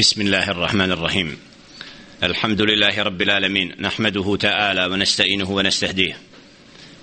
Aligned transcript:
بسم 0.00 0.20
الله 0.20 0.50
الرحمن 0.50 0.92
الرحيم. 0.92 1.36
الحمد 2.22 2.60
لله 2.62 3.02
رب 3.02 3.22
العالمين 3.22 3.74
نحمده 3.80 4.36
تعالى 4.36 4.86
ونستعينه 4.86 5.50
ونستهديه 5.50 6.16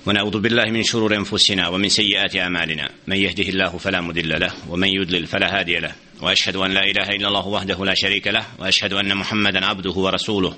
ونعوذ 0.06 0.40
بالله 0.40 0.66
من 0.66 0.84
شرور 0.84 1.16
أنفسنا 1.16 1.68
ومن 1.68 1.90
سيئات 1.90 2.36
أعمالنا. 2.36 2.90
من 3.08 3.18
يهده 3.18 3.44
الله 3.44 3.78
فلا 3.78 4.02
مضل 4.02 4.40
له 4.40 4.52
ومن 4.70 4.88
يضلل 4.88 5.28
فلا 5.28 5.60
هادي 5.60 5.80
له 5.80 5.92
وأشهد 6.22 6.56
أن 6.56 6.72
لا 6.74 6.84
إله 6.84 7.10
إلا 7.10 7.28
الله 7.28 7.48
وحده 7.48 7.86
لا 7.86 7.94
شريك 7.94 8.28
له 8.28 8.46
وأشهد 8.60 8.94
أن 8.94 9.18
محمدا 9.18 9.66
عبده 9.66 9.94
ورسوله. 9.94 10.58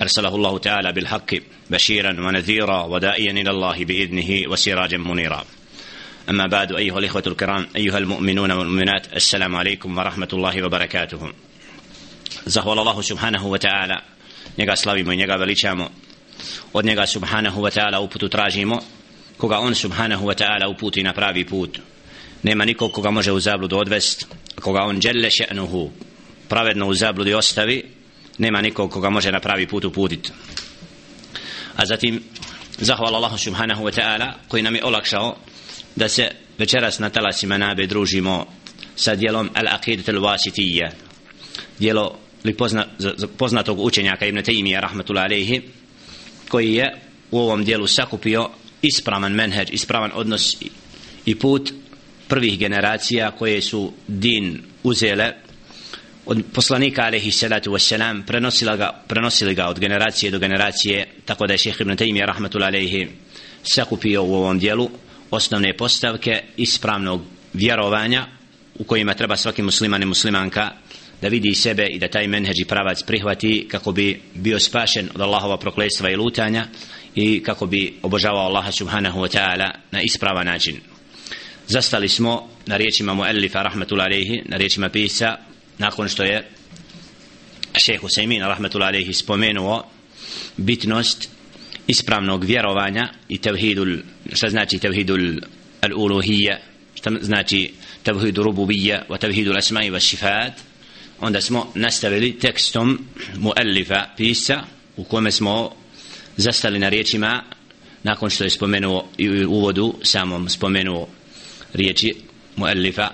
أرسله 0.00 0.34
الله 0.34 0.58
تعالى 0.58 0.92
بالحق 0.92 1.34
بشيرا 1.70 2.10
ونذيرا 2.20 2.82
ودائيا 2.84 3.30
إلى 3.30 3.50
الله 3.50 3.84
بإذنه 3.84 4.50
وسراجا 4.50 4.98
منيرا. 4.98 5.44
أما 6.30 6.46
بعد 6.46 6.72
أيها 6.72 6.98
الإخوة 6.98 7.22
الكرام 7.26 7.66
أيها 7.76 7.98
المؤمنون 7.98 8.50
والمؤمنات 8.50 9.16
السلام 9.16 9.56
عليكم 9.56 9.98
ورحمة 9.98 10.28
الله 10.32 10.62
وبركاته. 10.62 11.32
Zahvala 12.46 12.80
Allahu 12.80 13.02
subhanahu 13.02 13.50
wa 13.50 13.58
ta'ala. 13.58 14.00
Njega 14.58 14.76
slavimo 14.76 15.12
i 15.12 15.16
njega 15.16 15.36
veličamo. 15.36 15.90
Od 16.72 16.84
njega 16.84 17.06
subhanahu 17.06 17.62
wa 17.62 17.70
ta'ala 17.70 17.98
uputu 18.00 18.28
tražimo. 18.28 18.80
Koga 19.36 19.58
on 19.58 19.74
subhanahu 19.74 20.26
wa 20.26 20.34
ta'ala 20.34 20.68
uputi 20.68 21.02
na 21.02 21.12
pravi 21.12 21.44
put. 21.44 21.78
Nema 22.42 22.64
nikog 22.64 22.92
koga 22.92 23.10
može 23.10 23.32
u 23.32 23.40
zabludu 23.40 23.78
odvest. 23.78 24.26
Koga 24.60 24.80
on 24.80 25.00
djelle 25.00 25.30
še'nuhu 25.30 25.90
pravedno 26.48 26.86
u 26.86 26.94
zabludi 26.94 27.34
ostavi 27.34 27.84
nema 28.38 28.60
nikog 28.60 28.90
koga 28.90 29.10
može 29.10 29.32
na 29.32 29.40
pravi 29.40 29.66
put 29.66 29.84
uputit. 29.84 30.32
A 31.76 31.86
zatim 31.86 32.22
zahvala 32.78 33.16
Allahu 33.16 33.38
subhanahu 33.38 33.84
wa 33.84 34.00
ta'ala 34.00 34.32
koji 34.48 34.62
nam 34.62 34.74
je 34.74 34.84
olakšao 34.84 35.36
da 35.96 36.08
se 36.08 36.30
večeras 36.58 36.98
na 36.98 37.10
talasima 37.10 37.58
nabe 37.58 37.86
družimo 37.86 38.46
sa 38.96 39.14
dijelom 39.14 39.50
al-aqidat 39.54 40.08
al-wasitiyya 40.08 40.90
djelo 41.80 42.18
li 42.44 42.54
pozna, 42.54 42.86
poznatog 43.36 43.80
učenjaka 43.80 44.26
Ibn 44.26 44.38
Taymija 44.38 44.80
rahmetullahi 44.80 45.24
alejhi 45.24 45.62
koji 46.48 46.74
je 46.74 46.96
u 47.30 47.38
ovom 47.38 47.64
dijelu 47.64 47.86
sakupio 47.86 48.50
ispravan 48.82 49.32
menheđ, 49.32 49.68
ispravan 49.72 50.10
odnos 50.14 50.56
i 51.26 51.34
put 51.34 51.72
prvih 52.28 52.58
generacija 52.58 53.30
koje 53.30 53.62
su 53.62 53.92
din 54.08 54.62
uzele 54.82 55.32
od 56.26 56.42
poslanika 56.52 57.02
alaihi 57.02 57.30
salatu 57.30 57.70
wassalam 57.70 58.22
prenosila 58.26 58.76
ga, 58.76 59.02
prenosili 59.08 59.54
ga 59.54 59.66
od 59.66 59.78
generacije 59.78 60.30
do 60.30 60.38
generacije 60.38 61.06
tako 61.24 61.46
da 61.46 61.54
je 61.54 61.58
šehr 61.58 61.82
Ibn 61.82 61.96
Taymija 61.96 62.26
rahmatullahi 62.26 62.76
alejhi 62.76 63.08
sakupio 63.62 64.22
u 64.22 64.34
ovom 64.34 64.58
dijelu 64.58 64.90
osnovne 65.30 65.76
postavke 65.76 66.42
ispravnog 66.56 67.22
vjerovanja 67.52 68.26
u 68.78 68.84
kojima 68.84 69.14
treba 69.14 69.36
svaki 69.36 69.62
musliman 69.62 70.02
i 70.02 70.06
muslimanka 70.06 70.70
da 71.22 71.28
vidi 71.28 71.54
sebe 71.54 71.86
i 71.86 71.98
da 71.98 72.08
taj 72.08 72.26
menheđi 72.26 72.64
pravac 72.64 73.02
prihvati 73.02 73.66
kako 73.70 73.92
bi 73.92 74.20
bio 74.34 74.58
spašen 74.58 75.08
od 75.14 75.20
Allahova 75.20 75.56
prokletstva 75.56 76.10
i 76.10 76.16
lutanja 76.16 76.66
i 77.14 77.42
kako 77.42 77.66
bi 77.66 77.94
obožavao 78.02 78.46
Allaha 78.46 78.72
subhanahu 78.72 79.20
wa 79.20 79.36
ta'ala 79.38 79.70
na 79.90 80.02
ispravan 80.02 80.46
način. 80.46 80.76
Zastali 81.66 82.08
smo 82.08 82.48
na 82.66 82.76
riječima 82.76 83.14
muallifa 83.14 83.62
rahmetul 83.62 84.00
alejhi 84.00 84.42
na 84.44 84.56
riječima 84.56 84.88
pisca 84.88 85.36
nakon 85.78 86.08
što 86.08 86.24
je 86.24 86.48
šejh 87.78 88.02
Usaymin 88.02 88.46
rahmetul 88.46 88.82
alejhi 88.82 89.12
spomenuo 89.12 89.84
bitnost 90.56 91.30
ispravnog 91.86 92.44
vjerovanja 92.44 93.08
i 93.28 93.38
tevhidul 93.38 93.98
šta 94.32 94.50
znači 94.50 94.78
tevhidul 94.78 95.40
al-uluhiyya 95.80 96.56
šta 96.94 97.10
znači 97.20 97.72
tevhidul 98.02 98.44
rububiyya 98.44 99.02
wa 99.08 99.18
tevhidul 99.18 99.56
asma'i 99.56 99.90
wa 99.90 100.00
sifat 100.00 100.69
onda 101.19 101.41
smo 101.41 101.71
nastavili 101.75 102.39
tekstom 102.39 102.99
muallifa 103.37 104.05
pisa 104.17 104.63
u 104.97 105.03
kome 105.03 105.31
smo 105.31 105.71
zastali 106.37 106.79
na 106.79 106.89
riječima 106.89 107.43
nakon 108.03 108.29
što 108.29 108.43
je 108.43 108.49
spomenuo 108.49 109.07
i 109.17 109.45
u 109.45 109.51
uvodu 109.51 109.95
samom 110.03 110.49
spomenuo 110.49 111.07
riječi 111.73 112.15
muallifa 112.55 113.09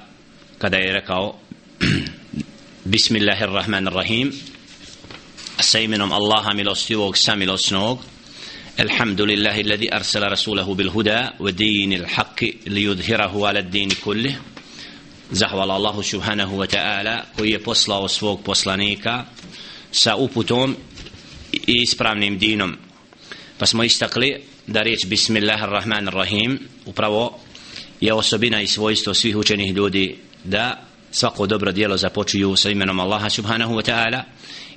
kada 0.57 0.77
je 0.77 0.93
rekao 0.93 1.39
Bismillahirrahmanirrahim 2.85 4.33
sa 5.59 5.79
imenom 5.79 6.11
Allaha 6.11 6.53
milostivog 6.53 7.17
samilosnog 7.17 7.99
الحمد 8.79 9.21
لله 9.21 9.61
الذي 9.61 9.93
أرسل 9.93 10.31
رسوله 10.31 10.75
بالهدى 10.75 11.19
ودين 11.39 11.93
الحق 11.93 12.43
ليظهره 12.67 13.47
على 13.47 13.59
الدين 13.59 13.89
كله 14.05 14.35
zahvala 15.30 15.74
Allahu 15.74 16.02
subhanahu 16.02 16.56
wa 16.56 16.66
ta'ala 16.66 17.22
koji 17.36 17.50
je 17.50 17.62
poslao 17.62 18.08
svog 18.08 18.42
poslanika 18.42 19.24
sa 19.92 20.16
uputom 20.16 20.76
i 21.52 21.82
ispravnim 21.82 22.38
dinom. 22.38 22.76
Pa 23.58 23.66
smo 23.66 23.84
istakli 23.84 24.42
da 24.66 24.82
riječ 24.82 25.06
Bismillahirrahmanirrahim 25.06 26.58
upravo 26.86 27.38
je 28.00 28.14
osobina 28.14 28.60
i 28.62 28.66
svojstvo 28.66 29.14
svih 29.14 29.36
učenih 29.36 29.74
ljudi 29.74 30.18
da 30.44 30.86
svako 31.10 31.46
dobro 31.46 31.72
dijelo 31.72 31.96
započuju 31.96 32.56
sa 32.56 32.70
imenom 32.70 33.00
Allaha 33.00 33.30
subhanahu 33.30 33.74
wa 33.74 33.90
ta'ala 33.90 34.22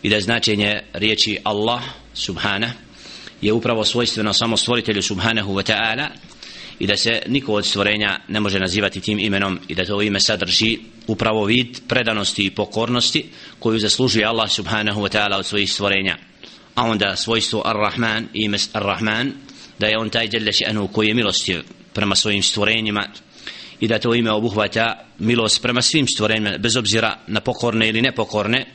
i 0.02 0.10
da 0.10 0.22
značenje 0.22 0.82
riječi 0.94 1.38
Allah 1.44 1.82
subhana 2.14 2.74
je 3.42 3.54
upravo 3.54 3.86
svojstveno 3.86 4.34
samo 4.34 4.58
stvoritelju 4.58 5.02
subhanahu 5.02 5.54
wa 5.54 5.72
ta'ala 5.72 6.08
i 6.80 6.88
da 6.88 6.98
se 6.98 7.22
niko 7.28 7.54
od 7.54 7.66
stvorenja 7.66 8.20
ne 8.28 8.40
može 8.40 8.60
nazivati 8.60 9.02
tim 9.02 9.20
imenom 9.20 9.60
i 9.68 9.76
da 9.76 9.86
to 9.86 10.02
ime 10.02 10.20
sadrži 10.20 10.78
upravo 11.08 11.46
vid 11.46 11.80
predanosti 11.88 12.46
i 12.46 12.52
pokornosti 12.52 13.26
koju 13.60 13.80
zaslužuje 13.80 14.26
Allah 14.26 14.52
subhanahu 14.52 15.02
wa 15.02 15.18
ta'ala 15.18 15.38
od 15.38 15.46
svojih 15.46 15.72
stvorenja. 15.72 16.18
A 16.76 16.84
onda 16.84 17.16
svojstvo 17.16 17.62
Ar-Rahman 17.66 18.28
ime 18.34 18.58
Ar-Rahman 18.74 19.32
da 19.80 19.88
je 19.88 19.98
on 19.98 20.10
taj 20.10 20.28
djelje 20.28 20.52
še'nu 20.52 20.88
koji 20.92 21.08
je 21.08 21.14
milosti 21.14 21.58
prema 21.94 22.16
svojim 22.16 22.44
stvorenjima 22.44 23.08
i 23.80 23.88
da 23.88 24.00
to 24.00 24.16
ime 24.16 24.32
obuhvata 24.32 25.06
milost 25.20 25.62
prema 25.62 25.82
svim 25.82 26.08
stvorenjima 26.08 26.58
bez 26.58 26.78
obzira 26.78 27.18
na 27.28 27.40
pokorne 27.40 27.90
ili 27.90 28.02
nepokorne 28.02 28.66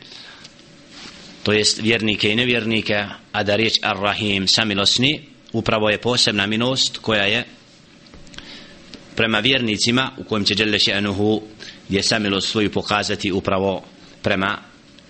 to 1.43 1.53
jest 1.53 1.81
vjernike 1.83 2.31
i 2.31 2.37
nevjernike 2.37 3.05
a 3.33 3.43
da 3.43 3.57
riječ 3.57 3.79
Ar-Rahim 3.83 4.47
samilosni 4.47 5.21
upravo 5.53 5.91
je 5.91 5.99
posebna 5.99 6.47
milost 6.47 6.99
koja 6.99 7.23
je 7.23 7.45
prema 9.17 9.39
vjernicima 9.39 10.11
u 10.19 10.25
kojem 10.25 10.45
će 10.45 10.55
Đelle 10.55 10.79
Še'nuhu 10.79 11.41
je 11.89 12.03
samilost 12.03 12.51
svoju 12.51 12.71
pokazati 12.71 13.33
upravo 13.33 13.83
prema 14.23 14.59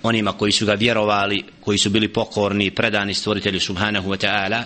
onima 0.03 0.33
koji 0.33 0.53
su 0.53 0.67
ga 0.67 0.73
vjerovali, 0.73 1.45
koji 1.61 1.79
su 1.79 1.91
bili 1.91 2.13
pokorni, 2.13 2.71
predani 2.71 3.15
stvoritelju 3.15 3.61
Subhanahu 3.61 4.11
wa 4.11 4.27
ta'ala, 4.27 4.63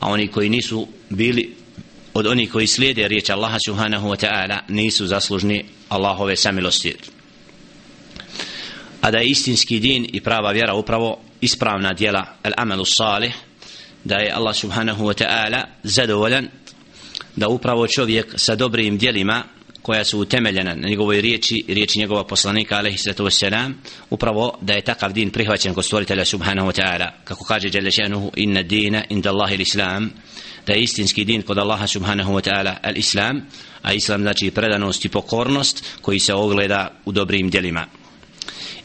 a 0.00 0.08
oni 0.08 0.28
koji 0.28 0.48
nisu 0.48 0.88
bili 1.08 1.54
od 2.14 2.26
onih 2.26 2.52
koji 2.52 2.66
slijede 2.66 3.08
riječ 3.08 3.30
Allaha 3.30 3.58
Subhanahu 3.66 4.08
wa 4.08 4.26
ta'ala 4.26 4.58
nisu 4.68 5.06
zaslužni 5.06 5.64
Allahove 5.88 6.36
samilosti. 6.36 6.94
A 9.00 9.10
da 9.10 9.18
je 9.18 9.28
istinski 9.28 9.80
din 9.80 10.06
i 10.12 10.20
prava 10.20 10.52
vjera 10.52 10.74
upravo 10.74 11.20
ispravna 11.40 11.92
djela 11.92 12.26
al-amalu 12.42 12.84
salih, 12.84 13.34
da 14.04 14.14
je 14.14 14.32
Allah 14.32 14.56
Subhanahu 14.56 15.04
wa 15.04 15.24
ta'ala 15.24 15.64
zadovoljan 15.82 16.48
da 17.36 17.48
upravo 17.48 17.86
čovjek 17.86 18.34
sa 18.36 18.54
dobrim 18.56 18.98
djelima 18.98 19.44
koja 19.82 20.04
su 20.04 20.18
utemeljena 20.18 20.74
na 20.74 20.88
njegovoj 20.88 21.20
riječi 21.20 21.64
i 21.68 21.74
riječi 21.74 21.98
njegova 21.98 22.24
poslanika 22.24 22.76
alaihi 22.76 22.98
sallatu 22.98 23.24
wassalam 23.24 23.72
upravo 24.10 24.58
da 24.60 24.72
je 24.72 24.84
takav 24.84 25.12
din 25.12 25.30
prihvaćen 25.30 25.74
kod 25.74 25.84
stvoritelja 25.84 26.24
subhanahu 26.24 26.68
wa 26.68 26.82
ta'ala. 26.82 27.10
Kako 27.24 27.44
kaže 27.44 27.70
Đelešanuhu 27.70 28.30
inna 28.36 28.62
dina 28.62 29.04
inda 29.08 29.30
Allahi 29.30 29.56
l'islam 29.56 30.08
da 30.66 30.72
je 30.72 30.82
istinski 30.82 31.24
din 31.24 31.42
kod 31.42 31.58
Allaha 31.58 31.86
subhanahu 31.86 32.32
wa 32.32 32.50
ta'ala 32.50 32.74
al-islam 32.82 33.40
a 33.82 33.92
islam 33.92 34.20
znači 34.20 34.50
predanost 34.50 35.04
i 35.04 35.08
pokornost 35.08 35.84
koji 36.00 36.18
se 36.18 36.34
ogleda 36.34 36.92
u 37.04 37.12
dobrim 37.12 37.50
djelima. 37.50 37.86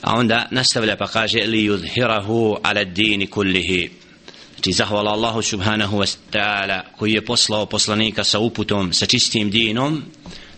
A 0.02 0.16
onda 0.16 0.48
nastavlja 0.52 0.98
pa 0.98 1.08
kaže 1.08 1.42
li 1.42 1.70
yudhirahu 1.70 2.58
ala 2.64 2.84
dini 2.84 3.28
kullihi 3.28 3.90
Znači 4.66 4.78
zahvala 4.78 5.12
Allahu 5.12 5.42
subhanahu 5.42 5.98
wa 5.98 6.16
ta'ala 6.32 6.82
koji 6.98 7.12
je 7.12 7.26
poslao 7.26 7.66
poslanika 7.66 8.24
sa 8.24 8.40
uputom, 8.40 8.94
sa 8.94 9.06
čistim 9.06 9.52
dinom 9.52 10.04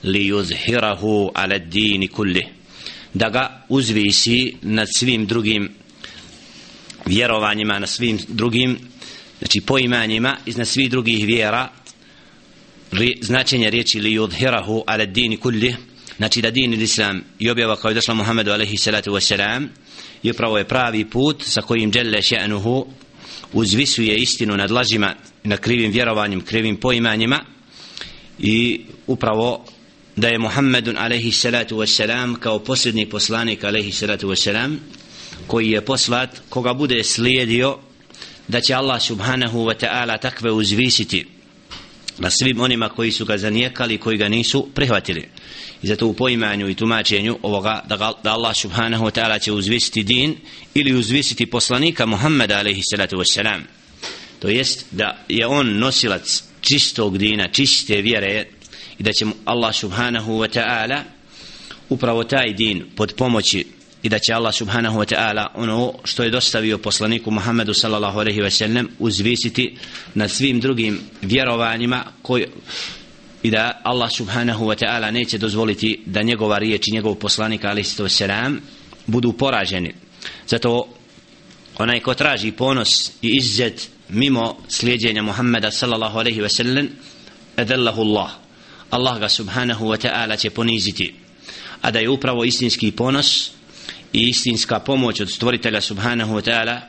li 0.03 0.31
yuzhirahu 0.31 1.31
ala 1.33 1.57
dini 1.57 2.07
kulli. 2.07 2.47
Da 3.13 3.29
ga 3.29 3.65
uzvisi 3.69 4.55
nad 4.61 4.87
svim 4.95 5.25
drugim 5.25 5.69
vjerovanjima, 7.05 7.79
na 7.79 7.87
svim 7.87 8.19
drugim 8.27 8.77
znači 9.39 9.61
poimanjima 9.61 10.37
iznad 10.45 10.67
svih 10.67 10.91
drugih 10.91 11.25
vjera 11.25 11.69
značenje 13.21 13.69
riječi 13.69 13.99
li 13.99 14.17
yuzhirahu 14.19 14.83
ala 14.87 15.05
dini 15.05 15.37
kulli. 15.37 15.75
Znači 16.17 16.41
da 16.41 16.51
din 16.51 16.73
islam 16.73 17.23
i 17.39 17.49
objava 17.49 17.75
kao 17.75 17.89
je 17.89 17.95
došla 17.95 18.13
Muhammedu 18.13 18.51
alaihi 18.51 18.77
salatu 18.77 19.11
wasalam 19.11 19.67
i 20.23 20.31
upravo 20.31 20.57
je 20.57 20.67
pravi 20.67 21.05
put 21.09 21.43
sa 21.43 21.61
kojim 21.61 21.91
djelle 21.91 22.21
še'nuhu 22.21 22.85
uzvisuje 23.53 24.17
istinu 24.17 24.57
nad 24.57 24.71
lažima 24.71 25.15
na 25.43 25.57
krivim 25.57 25.91
vjerovanjem, 25.91 26.41
krivim 26.41 26.77
poimanjima 26.77 27.39
i 28.39 28.81
upravo 29.07 29.65
da 30.15 30.27
je 30.27 30.39
Muhammedun 30.39 30.97
alaihi 30.97 31.31
salatu 31.31 31.77
wasalam 31.77 32.35
kao 32.35 32.59
posljednji 32.59 33.09
poslanik 33.09 33.63
alaihi 33.63 33.91
salatu 33.91 34.27
wasalam 34.27 34.75
koji 35.47 35.71
je 35.71 35.85
poslat 35.85 36.29
koga 36.49 36.73
bude 36.73 37.03
slijedio 37.03 37.77
da 38.47 38.61
će 38.61 38.73
Allah 38.73 39.01
subhanahu 39.01 39.65
wa 39.65 39.85
ta'ala 39.85 40.19
takve 40.19 40.51
uzvisiti 40.51 41.36
na 42.19 42.29
svim 42.29 42.59
onima 42.59 42.89
koji 42.89 43.11
su 43.11 43.25
ga 43.25 43.37
zanijekali 43.37 43.97
koji 43.97 44.17
ga 44.17 44.29
nisu 44.29 44.67
prihvatili. 44.73 45.27
I 45.83 45.87
zato 45.87 46.07
u 46.07 46.13
poimanju 46.13 46.69
i 46.69 46.75
tumačenju 46.75 47.37
ovoga 47.41 47.83
da, 47.87 47.97
ga, 47.97 48.11
da 48.23 48.33
Allah 48.33 48.55
subhanahu 48.55 49.05
wa 49.05 49.19
ta'ala 49.19 49.39
će 49.39 49.51
uzvisiti 49.51 50.03
din 50.03 50.35
ili 50.73 50.93
uzvisiti 50.93 51.45
poslanika 51.45 52.05
Muhammeda 52.05 52.57
alaihi 52.57 52.81
salatu 52.91 53.17
wassalam. 53.17 53.61
To 54.39 54.49
jest 54.49 54.85
da 54.91 55.25
je 55.29 55.47
on 55.47 55.77
nosilac 55.77 56.43
čistog 56.61 57.17
dina, 57.17 57.47
čiste 57.47 58.01
vjere 58.01 58.45
i 58.99 59.03
da 59.03 59.13
će 59.13 59.25
mu 59.25 59.33
Allah 59.45 59.75
subhanahu 59.75 60.31
wa 60.31 60.59
ta'ala 60.59 61.01
upravo 61.89 62.23
taj 62.23 62.53
din 62.53 62.85
pod 62.95 63.13
pomoći 63.17 63.76
i 64.03 64.09
da 64.09 64.19
će 64.19 64.33
Allah 64.33 64.53
subhanahu 64.53 64.99
wa 64.99 65.15
ta'ala 65.15 65.47
ono 65.55 65.93
što 66.03 66.23
je 66.23 66.29
dostavio 66.29 66.77
poslaniku 66.77 67.31
Muhammedu 67.31 67.73
sallallahu 67.73 68.19
alaihi 68.19 68.41
wa 68.41 68.49
sallam 68.49 68.87
uzvisiti 68.99 69.77
na 70.13 70.27
svim 70.27 70.59
drugim 70.59 70.99
vjerovanjima 71.21 72.03
koji 72.21 72.45
i 73.43 73.51
da 73.51 73.81
Allah 73.83 74.11
subhanahu 74.11 74.65
wa 74.65 74.85
ta'ala 74.85 75.11
neće 75.11 75.37
dozvoliti 75.37 75.99
da 76.05 76.21
njegova 76.21 76.57
riječ 76.57 76.87
i 76.87 76.91
njegov 76.91 77.15
poslanik 77.15 77.65
alaihi 77.65 77.89
wa 77.89 78.09
sallam 78.09 78.61
budu 79.05 79.33
poraženi. 79.33 79.93
Zato 80.47 80.87
onaj 81.77 81.99
ko 81.99 82.13
traži 82.13 82.51
ponos 82.51 83.09
i 83.21 83.37
izzet 83.37 83.89
mimo 84.09 84.57
slijedjenja 84.67 85.21
Muhammeda 85.21 85.71
sallallahu 85.71 86.19
alaihi 86.19 86.41
wa 86.41 86.49
sallam 86.49 86.87
edallahu 87.57 88.01
Allah. 88.01 88.31
Allah 88.89 89.19
ga 89.19 89.29
subhanahu 89.29 89.85
wa 89.85 89.97
ta'ala 90.07 90.37
će 90.37 90.49
poniziti. 90.49 91.13
A 91.81 91.91
da 91.91 91.99
je 91.99 92.09
upravo 92.09 92.43
istinski 92.43 92.91
ponos 92.91 93.56
i 94.17 94.29
istinska 94.29 94.79
pomoć 94.79 95.21
od 95.21 95.31
stvoritelja 95.31 95.81
subhanahu 95.81 96.33
wa 96.33 96.41
ta'ala 96.41 96.79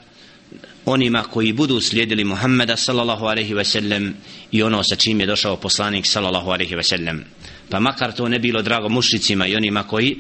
onima 0.84 1.22
koji 1.22 1.52
budu 1.52 1.80
slijedili 1.80 2.25
Muhammeda 2.25 2.76
sallallahu 2.76 3.25
alaihi 3.25 3.54
wa 3.54 3.64
sallam 3.64 4.14
i 4.52 4.62
ono 4.62 4.82
sa 4.82 4.96
čim 4.96 5.20
je 5.20 5.26
došao 5.26 5.56
poslanik 5.56 6.06
sallallahu 6.06 6.50
alaihi 6.50 6.75
wa 6.75 6.82
sallam. 6.82 7.25
Pa 7.70 7.80
makar 7.80 8.12
to 8.12 8.28
ne 8.28 8.38
bilo 8.38 8.62
drago 8.62 8.88
mušicima 8.88 9.46
i 9.46 9.56
onima 9.56 9.82
koji 9.82 10.16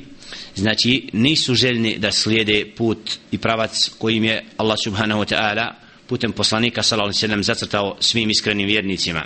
znači 0.54 1.08
nisu 1.12 1.54
željni 1.54 1.98
da 1.98 2.12
slijede 2.12 2.72
put 2.76 3.10
i 3.30 3.38
pravac 3.38 3.90
kojim 3.98 4.24
je 4.24 4.44
Allah 4.56 4.78
subhanahu 4.84 5.20
wa 5.20 5.34
ta'ala 5.34 5.72
putem 6.06 6.32
poslanika 6.32 6.82
sallallahu 6.82 7.08
alaihi 7.08 7.18
wa 7.18 7.28
sallam 7.28 7.42
zacrtao 7.42 7.96
svim 8.00 8.30
iskrenim 8.30 8.66
vjernicima. 8.66 9.24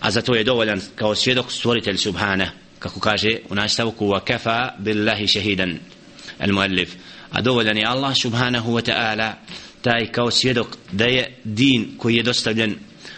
A 0.00 0.10
zato 0.10 0.34
je 0.34 0.44
dovoljan 0.44 0.80
kao 0.94 1.14
svjedok 1.14 1.52
stvoritelj 1.52 1.96
subhana 1.96 2.50
kako 2.78 3.00
kaže 3.00 3.38
u 3.50 3.54
nastavku 3.54 4.06
wa 4.06 4.20
kafa 4.24 4.72
billahi 4.78 5.28
shahidan 5.28 5.78
al 6.38 6.52
muallif 6.52 6.94
a 7.30 7.40
dovoljan 7.40 7.76
je 7.76 7.86
Allah 7.86 8.14
subhanahu 8.22 8.72
wa 8.72 8.82
ta'ala 8.82 9.34
taj 9.82 10.12
kao 10.12 10.30
svjedok 10.30 10.76
da 10.92 11.04
je 11.04 11.34
din 11.44 11.94
koji 11.98 12.16
je 12.16 12.22
dostavljen 12.22 12.76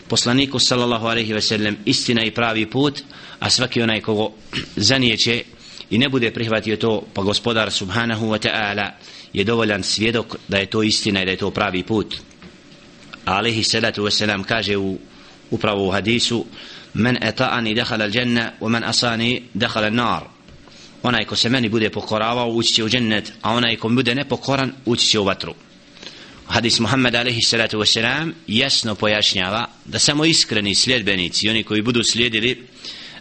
poslaniku 0.08 0.58
sallallahu 0.58 1.06
alaihi 1.06 1.34
wa 1.34 1.40
sellem 1.40 1.76
istina 1.84 2.24
i 2.24 2.30
pravi 2.30 2.66
put 2.66 3.02
a 3.38 3.50
svaki 3.50 3.82
onaj 3.82 4.00
kogo 4.00 4.32
zanijeće 4.90 5.42
i 5.90 5.98
ne 5.98 6.08
bude 6.08 6.30
prihvatio 6.30 6.76
to 6.76 7.02
pa 7.14 7.22
gospodar 7.22 7.70
subhanahu 7.72 8.26
wa 8.26 8.48
ta'ala 8.48 8.90
je 9.32 9.44
dovoljan 9.44 9.82
svjedok 9.82 10.36
da 10.48 10.58
je 10.58 10.66
to 10.66 10.82
istina 10.82 11.22
i 11.22 11.24
da 11.24 11.30
je 11.30 11.36
to 11.36 11.50
pravi 11.50 11.82
put. 11.82 12.16
Alaihi 13.24 13.64
salatu 13.64 14.02
wa 14.04 14.10
sallam 14.10 14.44
kaže 14.44 14.76
u 14.76 14.98
upravo 15.50 15.88
u 15.88 15.90
hadisu 15.90 16.46
men 16.94 17.16
eta'ani 17.20 17.74
dehala 17.74 18.04
al 18.04 18.16
janna 18.16 18.52
wa 18.60 18.68
men 18.68 18.84
asani 18.84 19.42
dehala 19.54 19.86
al 19.86 19.94
nar 19.94 20.22
onaj 21.02 21.24
ko 21.24 21.36
se 21.36 21.48
meni 21.48 21.68
bude 21.68 21.90
pokoravao 21.90 22.48
ući 22.48 22.74
će 22.74 22.84
u 22.84 22.88
džennet 22.88 23.32
a 23.42 23.54
onaj 23.54 23.76
ko 23.76 23.88
bude 23.88 24.14
nepokoran 24.14 24.72
ući 24.84 25.06
će 25.06 25.18
u 25.18 25.24
vatru. 25.24 25.54
Hadis 26.46 26.80
Muhammed 26.80 27.14
alaihi 27.14 27.42
salatu 27.42 27.78
wasalam 27.78 28.32
jasno 28.46 28.94
pojašnjava 28.94 29.66
da 29.84 29.98
samo 29.98 30.24
iskreni 30.24 30.74
sljedbenici 30.74 31.48
oni 31.48 31.62
koji 31.62 31.82
budu 31.82 32.02
slijedili 32.02 32.66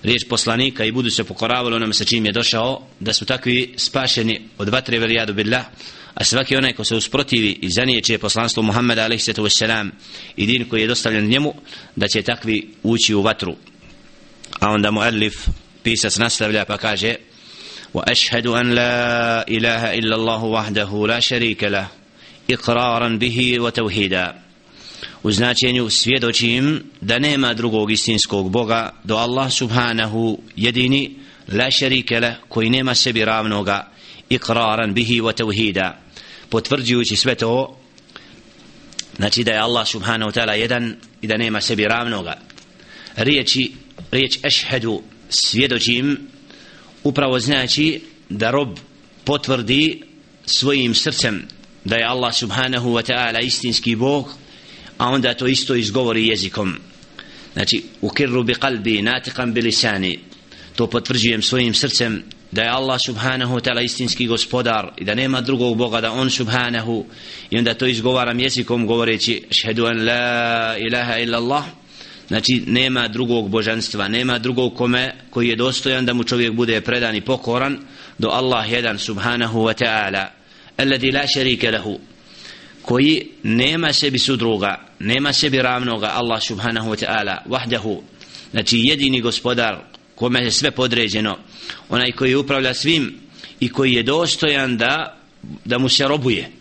riječ 0.04 0.22
poslanika 0.30 0.86
i 0.86 0.92
budu 0.92 1.10
se 1.10 1.24
pokoravali 1.24 1.76
onome 1.76 1.94
sa 1.94 2.06
čim 2.06 2.26
je 2.26 2.32
došao 2.32 2.88
da 3.00 3.14
su 3.14 3.26
takvi 3.26 3.74
spašeni 3.78 4.42
od 4.58 4.70
vatre 4.70 5.00
velijadu 5.00 5.34
billah 5.34 5.66
a 6.14 6.24
svaki 6.24 6.56
onaj 6.56 6.74
ko 6.74 6.84
se 6.84 6.96
usprotivi 6.96 7.60
i 7.62 7.70
zanijeće 7.70 8.18
poslanstvo 8.18 8.64
Muhammeda 8.64 9.04
alaihi 9.04 9.24
salatu 9.24 9.44
wasalam 9.44 9.90
i 10.36 10.46
din 10.46 10.70
koji 10.70 10.82
je 10.82 10.88
dostavljen 10.88 11.28
njemu 11.28 11.54
da 11.96 12.08
će 12.08 12.22
takvi 12.22 12.70
ući 12.84 13.14
u 13.14 13.22
vatru. 13.22 13.56
A 14.60 14.70
onda 14.70 14.92
mu 14.92 15.02
alif 15.02 15.48
pisac 15.84 16.18
nastavlja 16.18 16.66
pa 16.66 16.78
kaže 16.78 17.16
وأشهد 17.98 18.48
أن 18.48 18.72
لا 18.72 19.48
إله 19.48 19.94
إلا 19.94 20.16
الله 20.16 20.44
وحده 20.44 21.08
لا 21.08 21.20
شريك 21.20 21.64
له 21.64 21.88
إقرارا 22.52 23.10
به 23.18 23.60
وتوحيدا. 23.60 24.34
U 25.24 25.32
značenju 25.32 25.90
svjedočim 25.90 26.84
da 27.02 27.20
nema 27.20 27.54
drugog 27.54 27.92
istinskog 27.92 28.52
Boga 28.52 28.90
do 29.04 29.16
Allah 29.16 29.52
subhanahu 29.52 30.38
jedini 30.56 31.16
la 31.48 31.72
šerikele 31.72 32.36
koji 32.50 32.70
nema 32.70 32.96
sebi 32.96 33.26
ravnoga 33.26 33.88
iqraran 34.30 34.94
bihi 34.94 35.22
wa 35.22 35.34
tevhida 35.34 36.00
potvrđujući 36.50 37.16
sve 37.16 37.36
to 37.36 37.78
znači 39.18 39.44
da 39.44 39.52
je 39.52 39.60
Allah 39.60 39.88
subhanahu 39.88 40.32
ta'ala 40.32 40.52
jedan 40.52 40.96
i 41.22 41.28
da 41.28 41.38
nema 41.38 41.62
sebi 41.62 41.84
ravnoga. 41.84 42.38
Riječi 43.16 43.72
riječ 44.12 44.40
ešhedu 44.44 45.02
svjedočim 45.30 46.28
upravo 47.08 47.40
znači 47.40 48.02
da 48.30 48.52
rob 48.52 48.78
potvrdi 49.24 50.02
svojim 50.46 50.96
srcem 50.96 51.48
da 51.86 51.96
je 51.96 52.06
Allah 52.06 52.36
subhanahu 52.36 52.90
wa 52.90 53.04
ta'ala 53.12 53.42
istinski 53.42 53.96
Bog 53.96 54.34
a 54.98 55.10
onda 55.10 55.34
to 55.34 55.48
isto 55.48 55.76
izgovori 55.76 56.28
jezikom. 56.28 56.76
Znači 57.54 57.84
ukirru 58.02 58.44
bi 58.44 58.54
kalbi 58.54 59.02
natiqan 59.02 59.54
bi 59.54 59.62
lisani. 59.62 60.20
To 60.76 60.88
potvrđujem 60.88 61.42
svojim 61.42 61.74
srcem 61.74 62.24
da 62.52 62.62
je 62.62 62.70
Allah 62.70 63.00
subhanahu 63.06 63.56
wa 63.56 63.62
ta'ala 63.62 63.84
istinski 63.84 64.28
gospodar 64.28 64.92
i 64.98 65.06
da 65.06 65.16
nema 65.16 65.42
drugog 65.42 65.78
Boga 65.78 66.02
da 66.02 66.12
on 66.12 66.30
subhanahu. 66.30 67.06
I 67.50 67.58
onda 67.58 67.74
to 67.74 67.86
izgovaram 67.86 68.40
jezikom 68.40 68.88
govoreći 68.88 69.44
šhedu 69.52 69.86
an 69.86 70.06
la 70.06 70.76
ilaha 70.78 71.18
illa 71.18 71.38
Allah 71.38 71.64
znači 72.28 72.64
nema 72.68 73.08
drugog 73.08 73.50
božanstva 73.50 74.08
nema 74.08 74.40
drugog 74.40 74.76
kome 74.76 75.14
koji 75.30 75.48
je 75.48 75.56
dostojan 75.56 76.06
da 76.06 76.14
mu 76.14 76.24
čovjek 76.24 76.54
bude 76.54 76.82
predan 76.82 77.16
i 77.16 77.22
pokoran 77.22 77.80
do 78.18 78.30
Allah 78.30 78.72
jedan 78.72 79.00
subhanahu 79.00 79.60
wa 79.60 79.84
ta'ala. 79.84 80.26
Alladhi 80.78 81.12
la 81.12 81.28
sharika 81.34 81.72
lahu. 81.72 82.00
Koji 82.82 83.28
nema 83.44 83.94
sebi 83.94 84.20
sudruga 84.20 84.86
nema 85.00 85.34
sebi 85.34 85.62
ravnoga 85.62 86.12
Allah 86.14 86.44
subhanahu 86.44 86.90
wa 86.90 87.06
ta'ala 87.06 87.38
wahdahu. 87.48 88.02
Znači 88.52 88.80
jedini 88.80 89.22
gospodar 89.22 89.78
kome 90.16 90.40
je 90.40 90.52
sve 90.52 90.72
podređeno 90.72 91.38
onaj 91.90 92.12
koji 92.12 92.36
upravlja 92.36 92.74
svim 92.74 93.16
i 93.60 93.70
koji 93.70 93.94
je 93.94 94.04
dostojan 94.04 94.78
da 94.78 95.18
da 95.66 95.78
mu 95.78 95.90
se 95.90 96.08
robuje. 96.08 96.52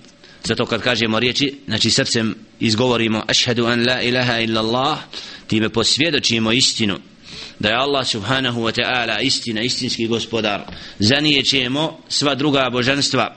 Zato 0.44 0.66
kad 0.66 0.82
kažemo 0.82 1.20
riječi 1.20 1.54
znači 1.66 1.90
srcem 1.90 2.34
izgovorimo 2.60 3.22
ašhedu 3.28 3.66
an 3.66 3.84
la 3.86 4.02
ilaha 4.02 4.40
illa 4.40 4.60
Allah 4.60 4.98
time 5.46 5.68
posvjedočimo 5.68 6.52
istinu. 6.52 6.98
Da 7.58 7.68
je 7.68 7.74
Allah 7.74 8.06
subhanahu 8.06 8.60
wa 8.60 8.80
ta'ala 8.80 9.20
istina, 9.20 9.60
istinski 9.60 10.06
gospodar. 10.06 10.62
Zanijećemo 10.98 11.98
sva 12.08 12.34
druga 12.34 12.70
božanstva 12.70 13.36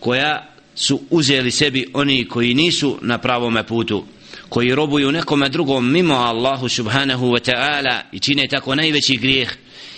koja 0.00 0.54
su 0.74 1.00
uzeli 1.10 1.50
sebi 1.50 1.86
oni 1.94 2.28
koji 2.28 2.54
nisu 2.54 2.98
na 3.02 3.18
pravome 3.18 3.66
putu 3.66 4.04
koji 4.48 4.74
robuju 4.74 5.12
nekome 5.12 5.48
drugom 5.48 5.92
mimo 5.92 6.14
Allahu 6.14 6.68
subhanahu 6.68 7.26
wa 7.26 7.50
ta'ala 7.50 8.00
i 8.12 8.18
čine 8.18 8.48
tako 8.48 8.74
najveći 8.74 9.16
grijeh 9.16 9.52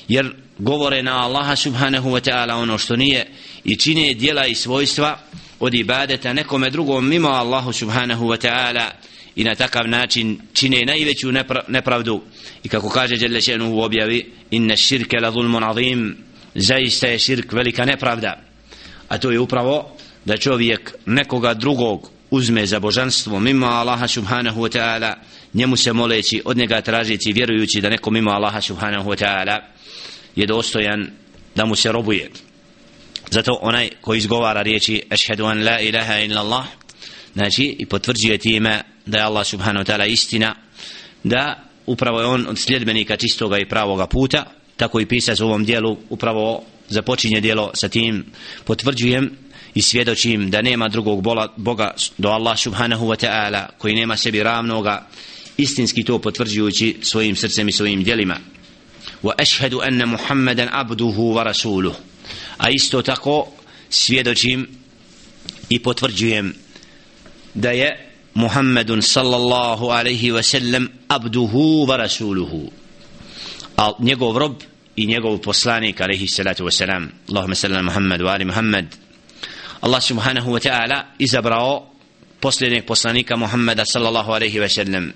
jer 0.08 0.32
govore 0.58 1.02
na 1.02 1.24
Allaha 1.24 1.56
subhanahu 1.56 2.10
wa 2.10 2.30
ta'ala 2.30 2.54
ono 2.54 2.78
što 2.78 2.96
nije 2.96 3.26
i 3.64 3.76
čine 3.76 4.14
dijela 4.14 4.46
i 4.46 4.54
svojstva 4.54 5.18
od 5.60 5.74
ibadeta 5.74 6.32
nekome 6.32 6.70
drugom 6.70 7.08
mimo 7.08 7.28
Allahu 7.28 7.72
subhanahu 7.72 8.26
wa 8.26 8.36
ta'ala 8.36 8.90
i 9.36 9.44
na 9.44 9.54
takav 9.54 9.88
način 9.88 10.38
čine 10.52 10.84
najveću 10.86 11.32
nepravdu. 11.68 12.22
I 12.62 12.68
kako 12.68 12.88
kaže 12.88 13.16
Đelešenu 13.16 13.74
u 13.74 13.82
objavi 13.82 14.32
inna 14.50 14.76
širke 14.76 15.16
la 15.16 15.30
zulmun 15.30 15.64
azim 15.64 16.16
zaista 16.54 17.06
je 17.06 17.18
širk 17.18 17.52
velika 17.52 17.84
nepravda. 17.84 18.42
A 19.08 19.18
to 19.18 19.30
je 19.30 19.40
upravo 19.40 19.96
da 20.24 20.36
čovjek 20.36 20.94
nekoga 21.06 21.54
drugog 21.54 22.10
uzme 22.30 22.66
za 22.66 22.80
božanstvo 22.80 23.40
mimo 23.40 23.66
Allaha 23.66 24.08
subhanahu 24.08 24.60
wa 24.60 24.78
ta'ala 24.78 25.14
njemu 25.54 25.76
se 25.76 25.92
moleći 25.92 26.42
od 26.44 26.56
njega 26.56 26.80
tražiti 26.80 27.32
vjerujući 27.32 27.80
da 27.80 27.88
neko 27.88 28.10
mimo 28.10 28.30
Allaha 28.30 28.60
subhanahu 28.60 29.10
wa 29.10 29.24
ta'ala 29.24 29.60
je 30.36 30.46
dostojan 30.46 31.10
da 31.54 31.64
mu 31.64 31.76
se 31.76 31.92
robuje 31.92 32.30
zato 33.36 33.58
onaj 33.62 33.90
ko 34.00 34.14
izgovara 34.14 34.62
riječi 34.62 35.02
ašhedu 35.10 35.44
an 35.44 35.64
la 35.64 35.80
ilaha 35.80 36.18
illa 36.18 36.40
Allah 36.40 36.64
znači 37.34 37.76
i 37.78 37.86
potvrđuje 37.86 38.38
time 38.38 38.82
da 39.06 39.18
je 39.18 39.24
Allah 39.24 39.46
subhanahu 39.46 39.84
wa 39.84 39.92
ta'ala 39.92 40.06
istina 40.06 40.54
da 41.24 41.64
upravo 41.86 42.20
je 42.20 42.26
on 42.26 42.46
od 42.48 42.58
sljedbenika 42.58 43.16
čistoga 43.16 43.58
i 43.58 43.68
pravoga 43.68 44.06
puta 44.06 44.44
tako 44.76 45.00
i 45.00 45.06
pisac 45.06 45.40
u 45.40 45.46
ovom 45.46 45.64
dijelu 45.64 45.98
upravo 46.10 46.62
započinje 46.88 47.40
dijelo 47.40 47.70
sa 47.74 47.88
tim 47.88 48.24
potvrđujem 48.64 49.30
i 49.74 49.82
svjedočim 49.82 50.50
da 50.50 50.62
nema 50.62 50.88
drugog 50.88 51.22
bola, 51.22 51.52
Boga 51.56 51.94
do 52.18 52.28
Allah 52.28 52.58
subhanahu 52.58 53.06
wa 53.06 53.26
ta'ala 53.26 53.66
koji 53.78 53.94
nema 53.94 54.16
sebi 54.16 54.42
ravnoga 54.42 55.06
istinski 55.56 56.04
to 56.04 56.18
potvrđujući 56.18 56.96
svojim 57.02 57.36
srcem 57.36 57.68
i 57.68 57.72
svojim 57.72 58.04
dijelima 58.04 58.36
wa 59.22 59.32
ashhadu 59.38 59.80
anna 59.80 60.06
muhammadan 60.06 60.68
abduhu 60.72 61.34
wa 61.34 61.42
rasuluhu 61.42 62.15
a 62.58 62.70
isto 62.70 63.02
tako 63.02 63.46
svjedočim 63.90 64.68
i 65.68 65.78
potvrđujem 65.78 66.54
da 67.54 67.70
je 67.70 68.10
Muhammedun 68.34 69.02
sallallahu 69.02 69.86
alaihi 69.86 70.32
wa 70.32 70.42
sallam 70.42 70.88
abduhu 71.08 71.86
wa 71.86 71.96
rasuluhu. 71.96 72.70
A 73.76 73.92
njegov 73.98 74.38
rob 74.38 74.54
i 74.96 75.06
njegov 75.06 75.38
poslanik 75.38 76.00
alaihi 76.00 76.28
salatu 76.28 76.64
wa 76.64 76.70
salam 76.70 77.08
Allahumma 77.28 77.54
sallam 77.54 77.84
Muhammed 77.84 78.20
wa 78.20 78.32
ali 78.32 78.44
Muhammed 78.44 78.86
Allah 79.80 80.02
subhanahu 80.02 80.50
wa 80.52 80.60
ta'ala 80.60 81.04
izabrao 81.18 81.92
posljednjeg 82.40 82.86
poslanika 82.86 83.36
Muhammeda 83.36 83.84
sallallahu 83.84 84.32
alaihi 84.32 84.60
wa 84.60 84.68
sallam 84.68 85.12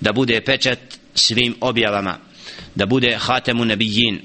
da 0.00 0.12
bude 0.12 0.40
pečat 0.40 0.78
svim 1.14 1.54
objavama 1.60 2.18
da 2.74 2.86
bude 2.86 3.16
hatemu 3.16 3.64
nabijin 3.64 4.20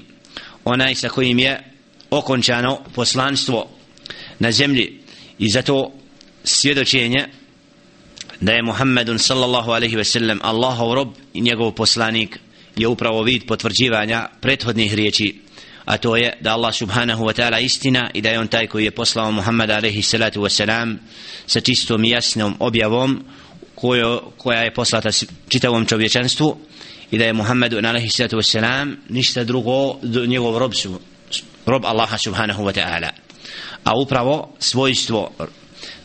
onaj 0.64 0.94
sa 0.94 1.08
kojim 1.08 1.38
je 1.38 1.75
okončano 2.10 2.78
poslanstvo 2.94 3.68
na 4.38 4.52
zemlji 4.52 5.00
i 5.38 5.50
zato 5.50 5.92
svjedočenje 6.44 7.26
da 8.40 8.52
je 8.52 8.62
Muhammedun 8.62 9.18
sallallahu 9.18 9.70
alaihi 9.70 9.96
ve 9.96 10.04
sellem 10.04 10.40
Allahov 10.42 10.94
rob 10.94 11.08
i 11.34 11.40
njegov 11.40 11.72
poslanik 11.72 12.38
je 12.76 12.88
upravo 12.88 13.22
vid 13.22 13.46
potvrđivanja 13.46 14.28
prethodnih 14.40 14.94
riječi 14.94 15.40
a 15.84 15.96
to 15.96 16.16
je 16.16 16.32
da 16.40 16.52
Allah 16.52 16.74
subhanahu 16.74 17.24
wa 17.24 17.32
ta'ala 17.32 17.60
istina 17.60 18.10
i 18.14 18.20
da 18.20 18.30
je 18.30 18.38
on 18.38 18.48
taj 18.48 18.66
koji 18.66 18.84
je 18.84 18.90
poslao 18.90 19.32
Muhammeda 19.32 19.76
alaihi 19.76 20.02
salatu 20.02 20.40
wa 20.40 20.48
salam 20.48 20.98
sa 21.46 21.60
čistom 21.60 22.04
i 22.04 22.10
jasnom 22.10 22.56
objavom 22.58 23.24
kojo, 23.74 24.32
koja 24.36 24.60
je 24.60 24.74
poslata 24.74 25.10
čitavom 25.48 25.86
čovječanstvu 25.86 26.56
i 27.10 27.18
da 27.18 27.24
je 27.24 27.32
Muhammedu 27.32 27.78
alaihi 27.78 28.08
salatu 28.08 28.36
wa 28.36 28.42
salam 28.42 28.96
ništa 29.08 29.44
drugo 29.44 29.98
njegov 30.26 30.58
rob 30.58 30.74
su 30.74 31.00
rob 31.66 31.84
Allaha 31.84 32.18
subhanahu 32.18 32.64
wa 32.64 32.72
ta'ala. 32.72 33.10
A 33.84 33.98
upravo 33.98 34.54
svojstvo 34.58 35.32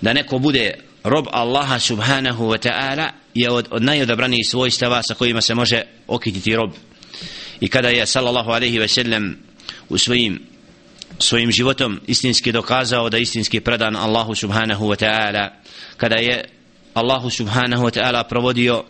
da 0.01 0.13
neko 0.13 0.39
bude 0.39 0.73
rob 1.03 1.27
Allaha 1.31 1.79
subhanahu 1.79 2.49
wa 2.49 2.57
ta'ala 2.57 3.11
je 3.33 3.51
od, 3.51 3.67
od 3.71 3.83
najodabranijih 3.83 4.49
svojstava 4.49 5.03
sa 5.03 5.13
kojima 5.13 5.41
se 5.41 5.55
može 5.55 5.83
okititi 6.07 6.55
rob. 6.55 6.71
I 7.59 7.67
kada 7.69 7.89
je 7.89 8.05
sallallahu 8.05 8.51
alaihi 8.51 8.79
ve 8.79 8.87
sellem 8.87 9.37
u 9.89 9.97
svojim 9.97 10.51
svojim 11.19 11.51
životom 11.51 11.99
istinski 12.07 12.51
dokazao 12.51 13.09
da 13.09 13.17
istinski 13.17 13.59
predan 13.59 13.95
Allahu 13.95 14.35
subhanahu 14.35 14.85
wa 14.85 14.95
ta'ala 14.95 15.49
kada 15.97 16.15
je 16.15 16.45
Allahu 16.93 17.29
subhanahu 17.29 17.83
wa 17.83 17.91
ta'ala 17.91 18.23
provodio 18.23 18.83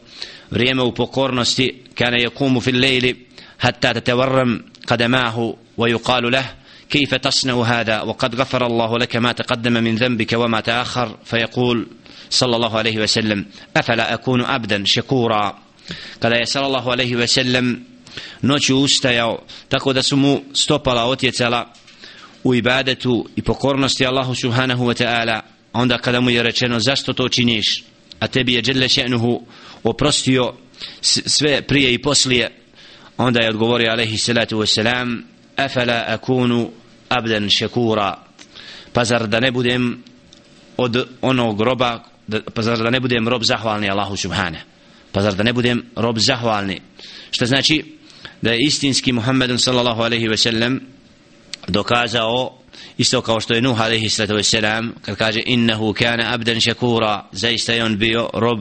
vrijeme 0.51 0.83
u 0.83 0.93
pokornosti 0.93 1.83
kana 1.95 2.17
yakumu 2.17 2.61
fil 2.61 2.79
lejli 2.79 3.27
hatta 3.57 3.93
tatawarram 3.93 4.63
qadamahu 4.85 5.57
wa 5.77 5.91
yuqalu 5.91 6.31
lahu 6.31 6.60
كيف 6.91 7.15
تصنع 7.15 7.63
هذا 7.63 8.01
وقد 8.01 8.35
غفر 8.35 8.65
الله 8.65 8.97
لك 8.97 9.15
ما 9.15 9.31
تقدم 9.31 9.73
من 9.73 9.95
ذنبك 9.95 10.33
وما 10.33 10.59
تأخر 10.59 11.17
فيقول 11.25 11.87
صلى 12.29 12.55
الله 12.55 12.77
عليه 12.77 12.97
وسلم 13.03 13.45
أفلا 13.77 14.13
أكون 14.13 14.41
أبدا 14.45 14.83
شكورا 14.85 15.57
kada 16.19 16.35
je 16.35 16.45
sallallahu 16.45 16.91
alaihi 16.91 17.15
ve 17.15 17.27
sellem 17.27 17.85
noću 18.41 18.77
ustajao 18.77 19.39
tako 19.69 19.93
da 19.93 20.03
su 20.03 20.17
mu 20.17 20.41
stopala 20.53 21.03
otjecala 21.05 21.73
u 22.43 22.55
ibadetu 22.55 23.29
i 23.35 23.41
pokornosti 23.41 24.05
Allahu 24.05 24.35
subhanahu 24.35 24.85
wa 24.85 25.03
ta'ala 25.03 25.41
onda 25.73 25.97
kada 25.97 26.21
mu 26.21 26.29
je 26.29 26.43
rečeno 26.43 26.79
zašto 26.79 27.13
to 27.13 27.29
činiš 27.29 27.83
a 28.19 28.27
tebi 28.27 28.53
je 28.53 28.61
dželle 28.61 28.89
še'nuhu 28.89 29.41
oprostio 29.83 30.53
sve 31.01 31.61
prije 31.61 31.93
i 31.93 32.01
poslije 32.01 32.51
onda 33.17 33.43
je 33.43 33.49
odgovorio 33.49 33.91
alaihi 33.91 34.17
salatu 34.17 34.57
wa 34.57 34.65
salam 34.65 35.23
afala 35.57 36.03
akunu 36.07 36.71
abdan 37.11 37.49
šekura 37.49 38.15
pa 38.93 39.05
zar 39.05 39.27
da 39.27 39.39
ne 39.39 39.51
budem 39.51 40.03
od 40.77 41.07
onog 41.21 41.61
roba 41.61 42.03
pa 42.53 42.61
zar 42.61 42.77
da 42.77 42.89
ne 42.89 42.99
budem 42.99 43.27
rob 43.27 43.43
zahvalni 43.43 43.89
Allahu 43.89 44.17
subhane? 44.17 44.63
Pa 45.11 45.21
zar 45.21 45.35
da 45.35 45.43
ne 45.43 45.53
budem 45.53 45.83
rob 45.95 46.17
zahvalni? 46.17 46.81
Što 47.31 47.45
znači 47.45 47.97
da 48.41 48.51
je 48.51 48.59
istinski 48.67 49.11
Muhammedun 49.11 49.59
sallallahu 49.59 50.01
alaihi 50.01 50.27
ve 50.27 50.37
sellem 50.37 50.81
dokazao 51.67 52.57
isto 52.97 53.21
kao 53.21 53.39
što 53.39 53.53
je 53.53 53.61
Nuh 53.61 53.81
alaihi 53.81 54.09
sallatu 54.09 54.35
ve 54.35 54.91
kad 55.01 55.17
kaže 55.17 55.41
innehu 55.45 55.93
kana 55.93 56.33
abdan 56.33 56.61
šekura 56.61 57.25
zaista 57.31 57.73
je 57.73 57.83
on 57.83 57.97
bio 57.97 58.29
rob 58.33 58.59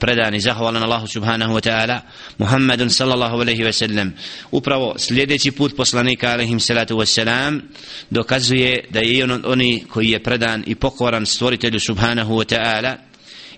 predan 0.00 0.34
i 0.34 0.40
zahvalan 0.40 0.82
Allahu 0.82 1.06
subhanahu 1.06 1.54
wa 1.54 1.60
ta'ala 1.60 2.00
Muhammedun 2.38 2.90
sallallahu 2.90 3.40
alaihi 3.40 3.64
wa 3.64 3.72
sallam. 3.72 4.12
Upravo 4.50 4.94
sljedeći 4.98 5.50
put 5.50 5.76
poslanika 5.76 6.32
alaihim 6.32 6.60
salatu 6.60 6.96
wa 6.96 7.06
salam 7.06 7.62
dokazuje 8.10 8.84
da 8.90 9.00
je 9.00 9.24
on 9.24 9.42
oni 9.46 9.84
koji 9.88 10.10
je 10.10 10.22
predan 10.22 10.64
i 10.66 10.74
pokoran 10.74 11.26
stvoritelju 11.26 11.80
subhanahu 11.80 12.34
wa 12.34 12.54
ta'ala 12.54 12.96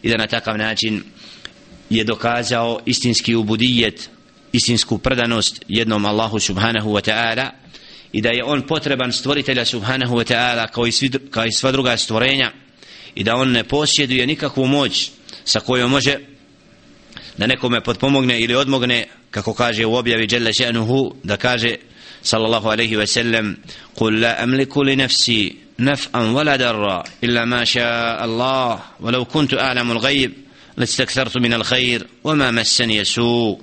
i 0.03 0.11
da 0.11 0.17
na 0.17 0.27
takav 0.27 0.59
način 0.59 1.03
je 1.91 2.05
dokazao 2.05 2.81
istinski 2.87 3.35
ubudijet 3.35 4.11
istinsku 4.53 4.99
predanost 4.99 5.65
jednom 5.69 6.05
Allahu 6.05 6.41
subhanahu 6.41 6.91
wa 6.91 7.11
ta'ala 7.11 7.51
i 8.13 8.21
da 8.21 8.29
je 8.29 8.45
on 8.45 8.67
potreban 8.67 9.13
stvoritelja 9.13 9.65
subhanahu 9.65 10.17
wa 10.17 10.25
ta'ala 10.25 10.69
kao, 10.69 10.85
kao 11.31 11.47
i 11.47 11.53
sva 11.53 11.73
druga 11.73 11.97
stvorenja 11.97 12.53
i 13.15 13.25
da 13.25 13.37
on 13.37 13.51
ne 13.51 13.65
posjeduje 13.65 14.27
nikakvu 14.27 14.67
moć 14.67 15.11
sa 15.45 15.61
kojom 15.61 15.91
može 15.91 16.19
da 17.38 17.48
nekome 17.48 17.82
potpomogne 17.82 18.40
ili 18.40 18.56
odmogne 18.56 19.08
kako 19.32 19.54
kaže 19.54 19.86
u 19.86 19.96
objavi 19.96 20.28
Jalla 20.32 20.50
še'nuhu 20.54 21.16
da 21.24 21.38
kaže 21.38 21.76
sallallahu 22.22 22.70
alaihi 22.70 22.98
wa 22.98 23.08
sallam 23.08 23.56
قل 23.98 24.20
لا 24.20 24.44
أملك 24.44 24.78
لنفسي 24.78 25.56
نفعا 25.80 26.24
ولا 26.24 26.56
ضرا 26.56 27.04
إلا 27.24 27.46
ما 27.46 27.64
شاء 27.64 28.26
الله 28.26 28.80
ولو 29.00 29.26
كنت 29.26 29.54
أعلم 29.54 29.92
الغيب 29.92 30.34
لاستكثرت 30.78 31.38
من 31.38 31.54
الخير 31.54 32.08
وما 32.24 32.52
مسني 32.52 33.04
سوء 33.04 33.60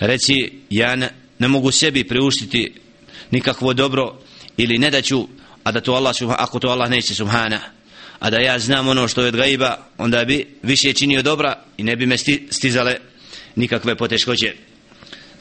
reci 0.00 0.52
ja 0.70 0.96
ne, 0.96 1.10
ne 1.38 1.48
mogu 1.48 1.70
sebi 1.72 2.04
priuštiti 2.04 2.72
nikakvo 3.30 3.72
dobro 3.72 4.18
ili 4.56 4.78
ne 4.78 4.90
daću 4.90 5.28
a 5.64 5.72
da 5.72 5.80
to 5.80 5.92
Allah 5.92 6.16
ako 6.28 6.58
to 6.58 6.68
Allah 6.68 6.90
neće 6.90 7.14
subhana 7.14 7.60
a 8.23 8.29
da 8.29 8.39
ja 8.39 8.59
znam 8.59 8.87
ono 8.87 9.07
što 9.07 9.21
je 9.21 9.27
od 9.27 9.35
gaiba 9.35 9.77
onda 9.97 10.25
bi 10.25 10.47
više 10.61 10.93
činio 10.93 11.21
dobra 11.21 11.55
i 11.77 11.83
ne 11.83 11.95
bi 11.95 12.05
me 12.05 12.17
stizale 12.49 12.95
nikakve 13.55 13.95
poteškoće. 13.95 14.53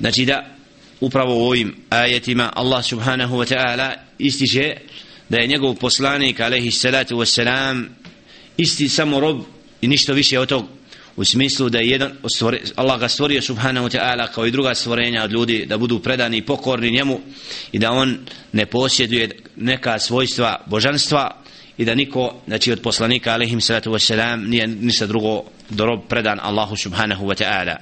Znači 0.00 0.24
da 0.24 0.56
upravo 1.00 1.34
u 1.34 1.46
ovim 1.46 1.76
ajetima 1.90 2.50
Allah 2.54 2.84
subhanahu 2.84 3.36
wa 3.36 3.54
ta'ala 3.54 3.94
ističe 4.18 4.76
da 5.28 5.36
je 5.38 5.46
njegov 5.46 5.74
poslanik 5.74 6.40
alaihi 6.40 6.70
salatu 6.70 7.16
wassalam 7.16 7.84
isti 8.56 8.88
samo 8.88 9.20
rob 9.20 9.40
i 9.80 9.88
ništa 9.88 10.12
više 10.12 10.38
od 10.38 10.48
tog 10.48 10.64
u 11.16 11.24
smislu 11.24 11.68
da 11.68 11.78
je 11.78 11.88
jedan 11.88 12.12
stvore, 12.34 12.60
Allah 12.76 13.00
ga 13.00 13.08
stvorio 13.08 13.42
subhanahu 13.42 13.88
wa 13.88 13.98
ta'ala 13.98 14.32
kao 14.34 14.46
i 14.46 14.50
druga 14.50 14.74
stvorenja 14.74 15.24
od 15.24 15.32
ljudi 15.32 15.66
da 15.66 15.78
budu 15.78 15.98
predani 15.98 16.36
i 16.36 16.46
pokorni 16.46 16.90
njemu 16.90 17.20
i 17.72 17.78
da 17.78 17.90
on 17.90 18.18
ne 18.52 18.66
posjeduje 18.66 19.30
neka 19.56 19.98
svojstva 19.98 20.64
božanstva 20.66 21.41
i 21.78 21.84
da 21.84 21.94
niko 21.94 22.34
znači 22.46 22.72
od 22.72 22.80
poslanika 22.80 23.32
alejhi 23.32 23.60
salatu 23.60 23.92
vesselam 23.92 24.44
nije 24.44 24.66
ništa 24.66 25.06
drugo 25.06 25.42
do 25.70 25.84
predan 26.08 26.38
Allahu 26.42 26.76
subhanahu 26.76 27.26
wa 27.26 27.44
ta'ala. 27.44 27.76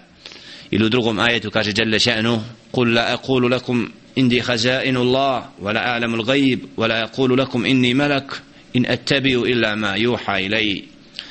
Ili 0.71 0.85
u 0.85 0.89
drugom 0.89 1.19
ajetu 1.19 1.51
kaže 1.51 1.73
jalla 1.77 1.99
sha'nu 1.99 2.41
qul 2.73 2.95
la 2.95 3.17
aqulu 3.17 3.49
lakum 3.49 3.93
indi 4.17 4.41
khaza'inu 4.41 5.01
Allah 5.01 5.45
wa 5.63 5.73
la 5.73 5.81
a'lamu 5.81 6.17
al-ghayb 6.17 6.61
wa 6.77 6.87
la 6.89 7.05
aqulu 7.05 7.37
lakum 7.37 7.67
inni 7.67 7.95
malak 7.95 8.43
in 8.73 8.87
attabi'u 8.87 9.47
illa 9.47 9.77
ma 9.77 9.97
yuha 9.97 10.41
ilay. 10.41 10.85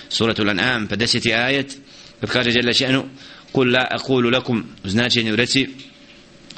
Suratul 0.10 0.50
an'am 0.50 0.88
50 0.88 1.34
ayat 1.34 1.78
kad 2.20 2.30
kaže 2.30 2.52
jalla 2.52 2.74
sha'nu 2.74 3.04
qul 3.54 3.72
la 3.72 3.88
aqulu 3.92 4.30
lakum 4.30 4.64
značenje 4.84 5.36
reci 5.36 5.70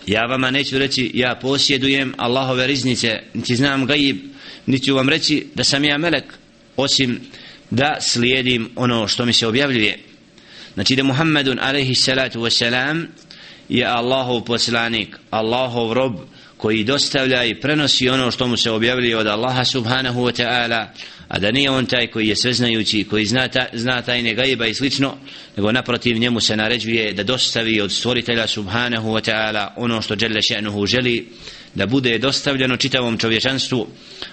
ja 0.07 0.25
vama 0.25 0.51
neću 0.51 0.79
reći 0.79 1.11
ja 1.13 1.35
posjedujem 1.41 2.13
Allahove 2.17 2.67
riznice 2.67 3.19
niti 3.33 3.55
znam 3.55 3.85
gajib 3.85 4.30
niti 4.65 4.85
ću 4.85 4.95
vam 4.95 5.09
reći 5.09 5.47
da 5.55 5.63
sam 5.63 5.83
ja 5.83 5.97
melek 5.97 6.23
osim 6.77 7.19
da 7.69 7.97
slijedim 8.01 8.69
ono 8.75 9.07
što 9.07 9.25
mi 9.25 9.33
se 9.33 9.47
objavljuje. 9.47 9.99
Znači 10.73 10.95
da 10.95 11.03
Muhammedun 11.03 11.59
alaihi 11.61 11.95
salatu 11.95 12.39
wasalam 12.39 13.05
je 13.69 13.85
Allahov 13.85 14.41
poslanik 14.43 15.17
Allahov 15.29 15.93
rob 15.93 16.15
koji 16.57 16.83
dostavlja 16.83 17.43
i 17.43 17.59
prenosi 17.59 18.09
ono 18.09 18.31
što 18.31 18.47
mu 18.47 18.57
se 18.57 18.71
objavljuje 18.71 19.17
od 19.17 19.27
Allaha 19.27 19.65
subhanahu 19.65 20.21
wa 20.21 20.43
ta'ala 20.43 20.85
a 21.27 21.39
da 21.39 21.51
nije 21.51 21.71
on 21.71 21.85
taj 21.85 22.07
koji 22.07 22.27
je 22.27 22.35
sveznajući 22.35 23.03
koji 23.03 23.25
zna, 23.25 23.47
ta, 23.47 23.65
zna 23.73 24.01
tajne 24.01 24.33
gajba 24.33 24.65
i 24.65 24.73
slično 24.73 25.17
nego 25.57 25.71
naprotiv 25.71 26.17
njemu 26.17 26.39
se 26.39 26.57
naređuje 26.57 27.13
da 27.13 27.23
dostavi 27.23 27.81
od 27.81 27.91
stvoritelja 27.91 28.47
subhanahu 28.47 29.09
wa 29.09 29.31
ta'ala 29.31 29.67
ono 29.75 30.01
što 30.01 30.15
žele 30.15 30.41
še'nuhu 30.41 30.87
želi 30.87 31.27
da 31.74 31.86
bude 31.86 32.18
dostavljeno 32.18 32.76
čitavom 32.76 33.18
čovječanstvu 33.18 33.86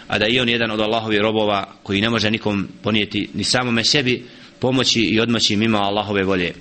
a 0.07 0.19
da 0.19 0.27
i 0.27 0.39
on 0.39 0.49
jedan 0.49 0.71
od 0.71 0.79
Allahovi 0.79 1.17
robova 1.17 1.73
koji 1.83 2.01
ne 2.01 2.09
može 2.09 2.31
nikom 2.31 2.67
ponijeti 2.83 3.29
ni 3.33 3.43
samome 3.43 3.83
sebi 3.83 4.25
pomoći 4.59 5.01
i 5.01 5.19
odmoći 5.19 5.55
mimo 5.55 5.77
Allahove 5.77 6.23
volje 6.23 6.53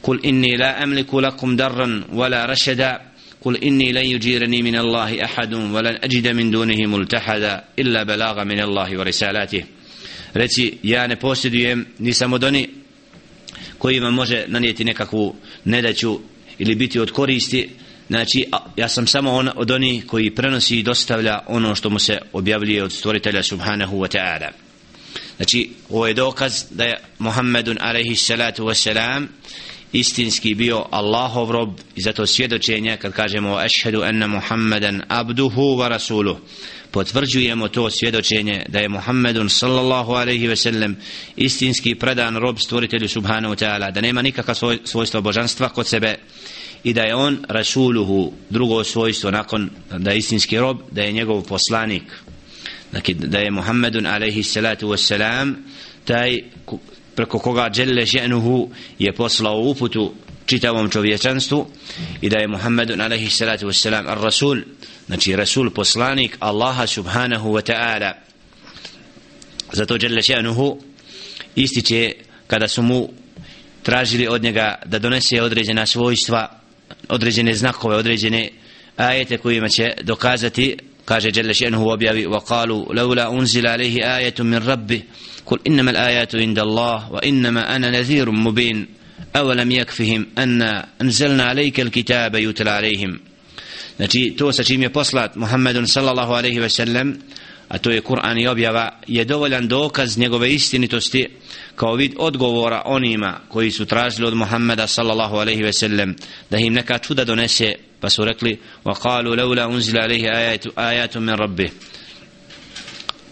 kul 0.00 0.18
inni 0.22 0.56
la 0.56 0.74
amliku 0.78 1.20
lakum 1.20 1.56
darran 1.56 2.04
wala 2.12 2.46
rashada 2.46 3.10
قل 3.44 3.56
إني 3.56 3.92
لن 3.92 4.06
يجيرني 4.06 4.62
من 4.62 4.76
الله 4.76 5.24
أحد 5.24 5.54
ولن 5.54 5.98
أجد 6.04 6.28
من 6.28 6.50
دونه 6.50 6.86
ملتحدا 6.86 7.64
إلا 7.78 8.02
بلاغ 8.02 8.44
من 8.44 8.60
الله 8.60 8.98
ورسالاته 8.98 9.64
reci 10.34 10.78
ja 10.82 11.06
ne 11.06 11.16
posjedujem 11.16 11.86
ni 11.98 12.12
samo 12.12 12.38
doni 12.38 12.68
koji 13.78 14.00
vam 14.00 14.14
može 14.14 14.44
nanijeti 14.48 14.84
nekakvu 14.84 15.34
nedaću 15.64 16.20
ili 16.58 16.74
biti 16.74 17.00
od 17.00 17.10
koristi 17.10 17.70
znači 18.07 18.45
ja 18.75 18.87
sam 18.87 19.07
samo 19.07 19.31
on 19.31 19.49
od 19.55 19.71
oni 19.71 20.03
koji 20.07 20.35
prenosi 20.35 20.79
i 20.79 20.83
dostavlja 20.83 21.39
ono 21.47 21.75
što 21.75 21.89
mu 21.89 21.99
se 21.99 22.17
objavljuje 22.33 22.83
od 22.83 22.91
stvoritelja 22.91 23.43
subhanahu 23.43 23.97
wa 23.97 24.17
ta'ala. 24.17 24.49
Znači 25.37 25.69
ovo 25.89 26.07
je 26.07 26.13
dokaz 26.13 26.63
da 26.71 26.83
je 26.83 26.99
Muhammedun 27.19 27.77
alaihi 27.81 28.15
salatu 28.15 28.63
wa 28.65 28.73
salam 28.73 29.27
istinski 29.93 30.55
bio 30.55 30.85
Allahov 30.91 31.51
rob 31.51 31.69
i 31.95 32.01
zato 32.01 32.25
svjedočenje 32.25 32.97
kad 32.97 33.13
kažemo 33.13 33.55
ašhedu 33.55 34.01
anna 34.01 34.27
Muhammeden 34.27 35.01
abduhu 35.07 35.61
wa 35.61 35.87
rasuluh. 35.87 36.37
Potvrđujemo 36.91 37.67
to 37.67 37.89
svjedočenje 37.89 38.65
da 38.69 38.79
je 38.79 38.89
Muhammedun 38.89 39.49
sallallahu 39.49 40.11
alaihi 40.11 40.47
ve 40.47 40.55
sellem 40.55 40.97
istinski 41.35 41.95
predan 41.95 42.37
rob 42.37 42.59
stvoritelju 42.59 43.07
subhanahu 43.07 43.53
wa 43.55 43.65
ta'ala 43.65 43.91
da 43.91 44.01
nema 44.01 44.21
nikakva 44.21 44.53
svoj, 44.53 44.79
svojstva 44.83 45.21
božanstva 45.21 45.69
kod 45.69 45.87
sebe 45.87 46.15
i 46.85 46.93
da 46.93 47.03
je 47.03 47.15
on 47.15 47.37
rasuluhu 47.49 48.33
drugo 48.49 48.83
svojstvo 48.83 49.31
nakon 49.31 49.69
da 49.97 50.11
je 50.11 50.17
istinski 50.17 50.59
rob 50.59 50.77
da 50.91 51.01
je 51.01 51.11
njegov 51.11 51.41
poslanik. 51.41 52.03
Dakle 52.91 53.13
da 53.13 53.39
je 53.39 53.51
Muhammedun 53.51 54.05
alaihi 54.05 54.43
salatu 54.43 54.87
wassalam 54.87 55.53
taj 56.05 56.41
preko 57.15 57.39
koga 57.39 57.69
dželle 57.69 58.05
ženuhu 58.05 58.69
je 58.99 59.13
poslao 59.13 59.59
uputu 59.59 60.13
čitavom 60.45 60.89
čovječanstvu 60.89 61.67
i 62.21 62.29
da 62.29 62.37
je 62.37 62.47
Muhammedun 62.47 63.01
alaihi 63.01 63.29
salatu 63.29 63.67
wassalam 63.67 64.07
ar 64.07 64.21
rasul 64.21 64.61
znači 65.07 65.35
rasul 65.35 65.69
poslanik 65.69 66.37
Allaha 66.39 66.87
subhanahu 66.87 67.49
wa 67.49 67.71
ta'ala. 67.71 68.13
Zato 69.73 69.97
dželle 69.97 70.21
ženuhu 70.21 70.77
ističe 71.55 72.11
kada 72.47 72.67
su 72.67 72.81
mu 72.81 73.09
tražili 73.83 74.27
od 74.27 74.43
njega 74.43 74.75
da 74.85 74.99
donese 74.99 75.41
određena 75.41 75.85
svojstva 75.85 76.64
određene 77.08 77.54
znakove 77.54 77.96
određene 77.96 78.50
ajete 78.96 79.38
kojima 79.38 79.68
će 79.68 79.92
dokazati 80.02 80.76
kaže 81.04 81.30
dželle 81.30 81.52
ženuhu 81.52 81.90
objavi 81.90 82.26
wa 82.26 82.40
qalu 82.46 82.96
laula 82.96 83.30
unzila 83.30 83.72
alaihi 83.72 84.02
ajetu 84.02 84.44
min 84.44 84.58
rabbi 84.58 85.02
قل 85.50 85.58
إنما 85.66 85.90
الآيات 85.90 86.34
عند 86.36 86.58
الله 86.58 87.12
وإنما 87.12 87.76
أنا 87.76 87.90
نذير 87.90 88.30
مبين 88.30 88.86
أولم 89.36 89.70
يكفهم 89.70 90.26
أن 90.38 90.62
أنزلنا 91.02 91.44
عليك 91.44 91.80
الكتاب 91.80 92.34
يتلى 92.34 92.70
عليهم 92.70 93.20
Znači, 93.96 94.34
to 94.38 94.52
sa 94.52 94.64
čim 94.64 94.82
je 94.82 94.92
poslat 94.92 95.36
Muhammedun 95.36 95.86
sallallahu 95.86 96.32
alaihi 96.32 96.60
ve 96.60 96.68
sellem, 96.68 97.18
a 97.68 97.78
to 97.78 97.90
je 97.90 98.00
Kur'an 98.00 98.38
i 98.38 98.48
objava, 98.48 98.90
je 99.06 99.24
dovoljan 99.24 99.68
dokaz 99.68 100.18
njegove 100.18 100.52
istinitosti 100.54 101.28
kao 101.75 101.95
vid 101.95 102.13
odgovora 102.17 102.81
onima 102.85 103.39
koji 103.49 103.71
su 103.71 103.85
tražili 103.85 104.27
od 104.27 104.33
Muhammeda 104.33 104.87
sallallahu 104.87 105.35
alaihi 105.35 105.63
ve 105.63 105.73
sellem 105.73 106.15
da 106.49 106.57
im 106.57 106.73
neka 106.73 106.97
čuda 106.97 107.25
donese, 107.25 107.73
pa 107.99 108.09
su 108.09 108.25
rekli, 108.25 108.59
wa 108.83 108.93
qalu 108.93 109.37
laula 109.37 109.67
unzila 109.67 110.03
alaihi 110.03 110.27
ayatu, 110.75 111.19
من 111.19 111.25
min 111.25 111.35
rabbih. 111.35 111.71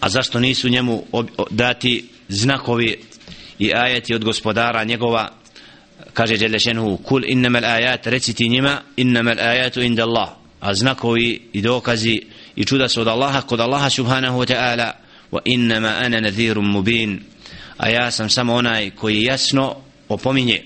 a 0.00 0.08
zašto 0.08 0.40
nisu 0.40 0.68
njemu 0.68 1.04
dati 1.50 2.08
znakovi 2.28 2.98
i 3.58 3.72
ajeti 3.74 4.14
od 4.14 4.24
gospodara 4.24 4.84
njegova? 4.84 5.28
Kaže 6.12 6.36
Đelešenhu 6.36 6.96
kul 6.96 7.24
innamal 7.26 7.64
ajat 7.64 8.06
reciti 8.06 8.48
njima 8.48 8.80
innamal 8.96 9.38
ajatu 9.38 9.80
inda 9.80 10.02
Allah 10.02 10.28
a 10.64 10.74
znakovi 10.74 11.48
i 11.52 11.62
dokazi 11.62 12.22
i 12.56 12.64
čuda 12.64 12.88
su 12.88 13.00
od 13.00 13.08
Allaha 13.08 13.40
kod 13.40 13.60
Allaha 13.60 13.90
subhanahu 13.90 14.38
wa 14.38 14.46
ta'ala 14.54 14.92
wa 15.32 15.40
innama 15.44 15.88
ana 15.88 16.20
nadhirun 16.20 16.64
mubin 16.64 17.20
a 17.76 17.88
ja 17.88 18.10
sam 18.10 18.30
samo 18.30 18.54
onaj 18.54 18.90
koji 18.90 19.22
jasno 19.22 19.76
opominje. 20.08 20.62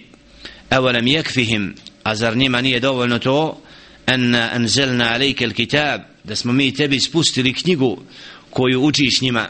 Awalam 0.71 1.07
jekfihim 1.07 1.75
a 2.03 2.14
zar 2.14 2.37
njima 2.37 2.61
nije 2.61 2.81
dovoljno 2.81 3.18
to? 3.18 3.61
Anna 4.07 4.51
anzalna 4.53 5.12
alejke 5.12 5.44
il 5.44 5.53
kitab 5.53 6.01
da 6.25 6.37
smo 6.37 6.53
mi 6.53 6.75
tebi 6.75 7.01
spustili 7.01 7.55
knjigu 7.55 7.99
koju 8.51 8.83
učiš 8.83 9.21
njima. 9.21 9.49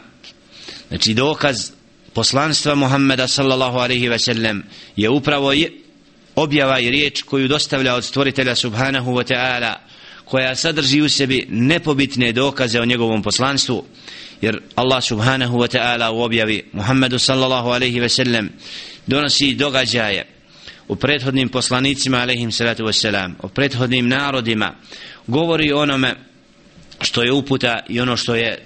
Znači 0.89 1.13
dokaz 1.13 1.71
poslanstva 2.13 2.75
Muhammeda 2.75 3.27
sallallahu 3.27 3.77
alaihi 3.77 4.09
ve 4.09 4.19
sellem 4.19 4.63
je 4.95 5.09
upravo 5.09 5.53
je 5.53 5.71
objava 6.35 6.79
i 6.79 6.89
riječ 6.89 7.21
koju 7.21 7.47
dostavlja 7.47 7.95
od 7.95 8.05
stvoritelja 8.05 8.55
subhanahu 8.55 9.11
wa 9.11 9.33
ta'ala 9.33 9.73
koja 10.29 10.55
sadrži 10.55 11.01
u 11.01 11.09
sebi 11.09 11.47
nepobitne 11.49 12.31
dokaze 12.31 12.79
o 12.79 12.85
njegovom 12.85 13.21
poslanstvu 13.21 13.85
jer 14.41 14.61
Allah 14.75 15.03
subhanahu 15.03 15.57
wa 15.57 15.77
ta'ala 15.77 16.11
u 16.11 16.21
objavi 16.21 16.69
Muhammedu 16.73 17.19
sallallahu 17.19 17.69
alaihi 17.69 17.99
ve 17.99 18.09
sellem 18.09 18.49
donosi 19.07 19.53
događaje 19.53 20.25
u 20.87 20.95
prethodnim 20.95 21.49
poslanicima 21.49 22.17
alaihim 22.17 22.51
salatu 22.51 22.83
wa 22.83 22.93
salam 22.93 23.35
o 23.41 23.47
prethodnim 23.47 24.07
narodima 24.07 24.75
govori 25.27 25.71
onome 25.71 26.15
što 27.01 27.23
je 27.23 27.31
uputa 27.31 27.79
i 27.89 27.99
ono 27.99 28.17
što 28.17 28.35
je 28.35 28.65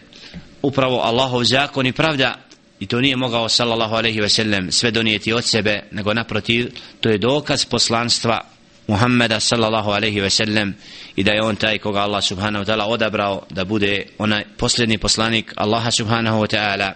upravo 0.62 1.00
Allahov 1.00 1.44
zakon 1.44 1.86
i 1.86 1.94
pravda 1.94 2.40
i 2.80 2.88
to 2.88 3.02
nije 3.02 3.16
mogao 3.16 3.50
sallallahu 3.50 3.96
alaihi 3.96 4.22
ve 4.22 4.30
sellem 4.30 4.72
sve 4.72 4.92
donijeti 4.92 5.34
od 5.34 5.46
sebe 5.46 5.84
nego 5.92 6.14
naprotiv 6.14 6.72
to 7.02 7.10
je 7.10 7.18
dokaz 7.18 7.66
poslanstva 7.66 8.53
Muhammeda 8.88 9.40
sallallahu 9.40 9.92
alaihi 9.92 10.22
ve 10.22 10.30
sellem 10.30 10.76
i 11.16 11.24
da 11.24 11.32
je 11.32 11.44
on 11.44 11.56
taj 11.56 11.78
koga 11.78 12.00
Allah 12.00 12.24
subhanahu 12.24 12.66
wa 12.66 12.68
ta'ala 12.68 12.86
odabrao 12.86 13.46
da 13.50 13.66
bude 13.66 14.06
onaj 14.18 14.44
posljedni 14.58 14.98
poslanik 14.98 15.54
Allaha 15.56 15.92
subhanahu 15.92 16.42
wa 16.42 16.48
ta'ala 16.56 16.92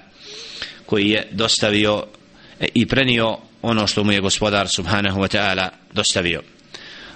koji 0.86 1.10
je 1.10 1.28
dostavio 1.32 2.04
e, 2.60 2.68
i 2.74 2.86
prenio 2.86 3.38
ono 3.62 3.88
što 3.88 4.04
mu 4.04 4.12
je 4.12 4.20
gospodar 4.20 4.68
subhanahu 4.68 5.20
wa 5.20 5.38
ta'ala 5.38 5.70
dostavio. 5.94 6.42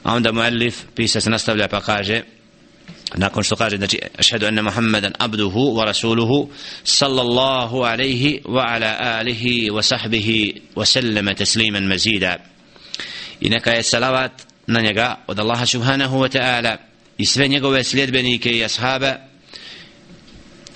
A 0.03 0.13
onda 0.13 0.31
muallif 0.31 0.75
pisac 0.95 1.25
nastavlja 1.25 1.67
pa 1.67 1.81
kaže 1.81 2.21
nakon 3.15 3.43
što 3.43 3.55
kaže 3.55 3.77
znači 3.77 3.99
ašhedu 4.17 4.45
enne 4.45 4.61
Muhammeden 4.61 5.13
abduhu 5.17 5.59
wa 5.59 5.85
rasuluhu 5.85 6.49
sallallahu 6.83 7.77
alaihi 7.77 8.41
wa 8.45 8.73
ala 8.73 8.97
alihi 8.99 9.69
wa 9.69 9.81
sahbihi 9.81 10.61
wa 10.75 10.85
sallama 10.85 11.33
tasliman 11.33 11.83
mazida. 11.83 12.37
I 13.39 13.49
neka 13.49 13.71
je 13.71 13.83
salavat 13.83 14.50
na 14.71 14.81
njega 14.81 15.15
od 15.27 15.39
Allaha 15.39 15.65
subhanahu 15.65 16.17
wa 16.17 16.37
ta'ala 16.37 16.77
i 17.17 17.25
sve 17.25 17.47
njegove 17.47 17.83
sljedbenike 17.83 18.51
i 18.51 18.63
ashaba 18.65 19.15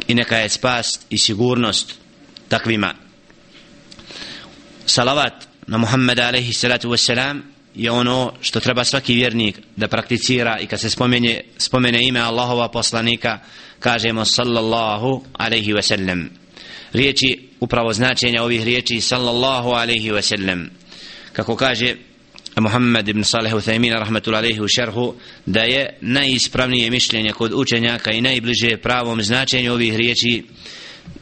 i 0.07 0.15
neka 0.15 0.37
je 0.37 0.49
spas 0.49 0.99
i 1.09 1.17
sigurnost 1.17 1.93
takvima. 2.47 2.93
Salavat 4.85 5.47
na 5.67 5.77
Muhammeda 5.77 6.27
alaihi 6.27 6.53
salatu 6.53 6.89
wassalam 6.89 7.41
je 7.75 7.91
ono 7.91 8.33
što 8.41 8.59
treba 8.59 8.83
svaki 8.83 9.13
vjernik 9.13 9.59
da 9.75 9.87
prakticira 9.87 10.59
i 10.59 10.67
kad 10.67 10.79
se 10.79 10.89
spomene, 10.89 11.41
spomene 11.57 12.07
ime 12.07 12.19
Allahova 12.19 12.69
poslanika 12.71 13.39
kažemo 13.79 14.25
sallallahu 14.25 15.23
alaihi 15.33 15.73
wasallam. 15.73 16.25
Riječi 16.93 17.49
upravo 17.59 17.93
značenja 17.93 18.43
ovih 18.43 18.63
riječi 18.63 19.01
sallallahu 19.01 19.69
alaihi 19.69 20.11
wasallam. 20.11 20.67
Kako 21.33 21.55
kaže 21.55 21.95
Muhammed 22.61 23.07
ibn 23.07 23.23
Salih 23.23 23.53
Uthaymin 23.53 23.93
rahmetul 23.93 24.35
alaihi 24.35 24.61
u 24.61 24.67
šerhu 24.67 25.13
da 25.45 25.61
je 25.61 25.97
najispravnije 26.01 26.89
mišljenje 26.89 27.31
kod 27.31 27.53
učenjaka 27.53 28.11
i 28.11 28.21
najbliže 28.21 28.77
pravom 28.77 29.21
značenju 29.21 29.73
ovih 29.73 29.95
riječi 29.95 30.43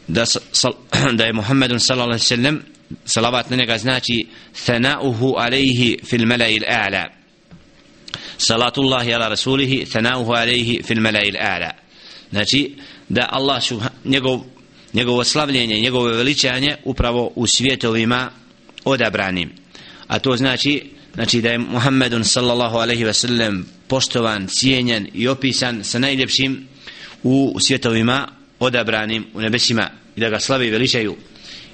da, 0.07 0.25
sal, 0.25 0.73
da 1.17 1.25
je 1.25 1.33
Muhammedun 1.33 1.79
sallallahu 1.79 2.09
alaihi 2.09 2.25
sallam 2.25 2.61
salavat 3.05 3.49
na 3.49 3.55
njega 3.55 3.77
znači 3.77 4.27
thanauhu 4.65 5.35
alaihi 5.37 5.99
fil 6.05 6.25
malai 6.25 6.59
a'la 6.59 7.09
salatullahi 8.37 9.13
ala 9.13 9.27
rasulihi 9.27 9.85
thanauhu 9.85 10.31
alaihi 10.33 10.81
fil 10.83 11.01
malai 11.01 11.31
a'la 11.31 11.71
znači 12.31 12.75
da 13.09 13.27
Allah 13.31 13.63
njegov 14.05 14.39
njegovo 14.93 15.23
slavljenje, 15.23 15.81
njegovo 15.81 16.05
veličanje 16.05 16.75
upravo 16.83 17.31
u 17.35 17.47
svjetovima 17.47 18.29
odabranim. 18.85 19.51
A 20.07 20.19
to 20.19 20.37
znači 20.37 20.83
znači 21.13 21.41
da 21.41 21.49
je 21.49 21.57
Muhammedun 21.57 22.23
sallallahu 22.23 22.77
alaihi 22.77 23.03
ve 23.03 23.13
sellem 23.13 23.65
poštovan, 23.87 24.47
cijenjen 24.47 25.07
i 25.13 25.27
opisan 25.27 25.83
sa 25.83 25.99
najljepšim 25.99 26.67
u 27.23 27.57
svjetovima 27.59 28.27
odabranim 28.59 29.25
u 29.33 29.41
nebesima 29.41 29.89
i 30.15 30.19
da 30.19 30.29
ga 30.29 30.39
slave 30.39 30.67
i 30.67 30.71
veličaju 30.71 31.15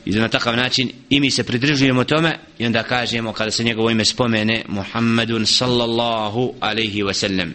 i 0.05 0.11
na 0.11 0.27
takav 0.27 0.55
način 0.55 0.91
i 1.09 1.19
mi 1.19 1.31
se 1.31 1.43
pridržujemo 1.43 2.03
tome 2.03 2.39
i 2.59 2.65
onda 2.65 2.83
kažemo 2.83 3.33
kada 3.33 3.51
se 3.51 3.63
njegovo 3.63 3.89
ime 3.89 4.05
spomene 4.05 4.63
Muhammedun 4.67 5.45
sallallahu 5.45 6.53
alaihi 6.59 7.03
ve 7.03 7.13
sellem 7.13 7.53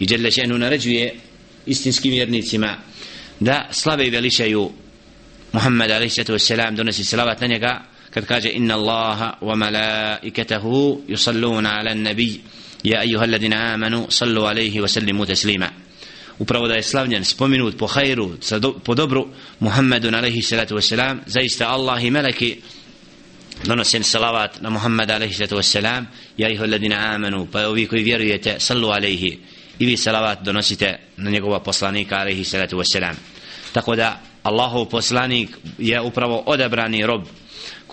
i 0.00 0.06
Jelle 0.10 0.30
še'nu 0.30 0.58
naređuje 0.58 1.14
istinskim 1.66 2.10
vjernicima 2.10 2.76
da 3.40 3.68
slave 3.70 4.06
i 4.06 4.10
veličaju 4.10 4.70
Muhammed 5.52 5.90
a.s. 5.90 6.50
donosi 6.72 7.04
salavat 7.04 7.40
na 7.40 7.46
njega 7.46 7.93
kad 8.14 8.26
kaže 8.26 8.48
inna 8.54 8.74
Allaha 8.74 9.38
wa 9.42 9.56
malaikatahu 9.56 11.02
yusalluna 11.08 11.82
ala 11.82 11.94
nabi 11.94 12.40
ja 12.84 13.00
ayuha 13.00 13.24
alladina 13.24 13.74
amanu 13.74 14.06
sallu 14.08 14.46
alaihi 14.46 14.80
wa 14.80 14.88
sallimu 14.88 15.26
taslima. 15.26 15.70
Upravo 16.38 16.68
da 16.68 16.74
je 16.74 16.82
slavljen 16.82 17.24
spominut 17.24 17.78
po 17.78 17.86
hajru 17.86 18.38
po 18.84 18.94
dobru 18.94 19.26
Muhammedun 19.60 20.14
alaihi 20.14 20.42
salatu 20.42 20.74
wasalam 20.74 21.20
zaista 21.26 21.68
Allah 21.68 22.04
i 22.04 22.10
meleki 22.10 22.62
donosen 23.64 24.02
salavat 24.02 24.60
na 24.62 24.70
Muhammed 24.70 25.10
alaihi 25.10 25.34
salatu 25.34 25.56
wasalam 25.56 26.06
ja 26.38 26.46
ayuha 26.46 26.64
alladina 26.64 27.14
amanu 27.14 27.46
pa 27.46 27.66
ovi 27.68 27.86
koji 27.86 28.02
vjerujete 28.02 28.60
sallu 28.60 28.90
alaihi 28.90 29.38
i 29.78 29.86
vi 29.86 29.96
salavat 29.96 30.42
donosite 30.42 30.98
na 31.16 31.30
njegova 31.30 31.60
poslanika 31.60 32.16
alaihi 32.16 32.44
salatu 32.44 32.76
wasalam 32.76 33.14
tako 33.72 33.96
da 33.96 34.20
Allahov 34.42 34.88
poslanik 34.88 35.50
je 35.78 36.00
upravo 36.00 36.42
odabrani 36.46 37.06
rob 37.06 37.26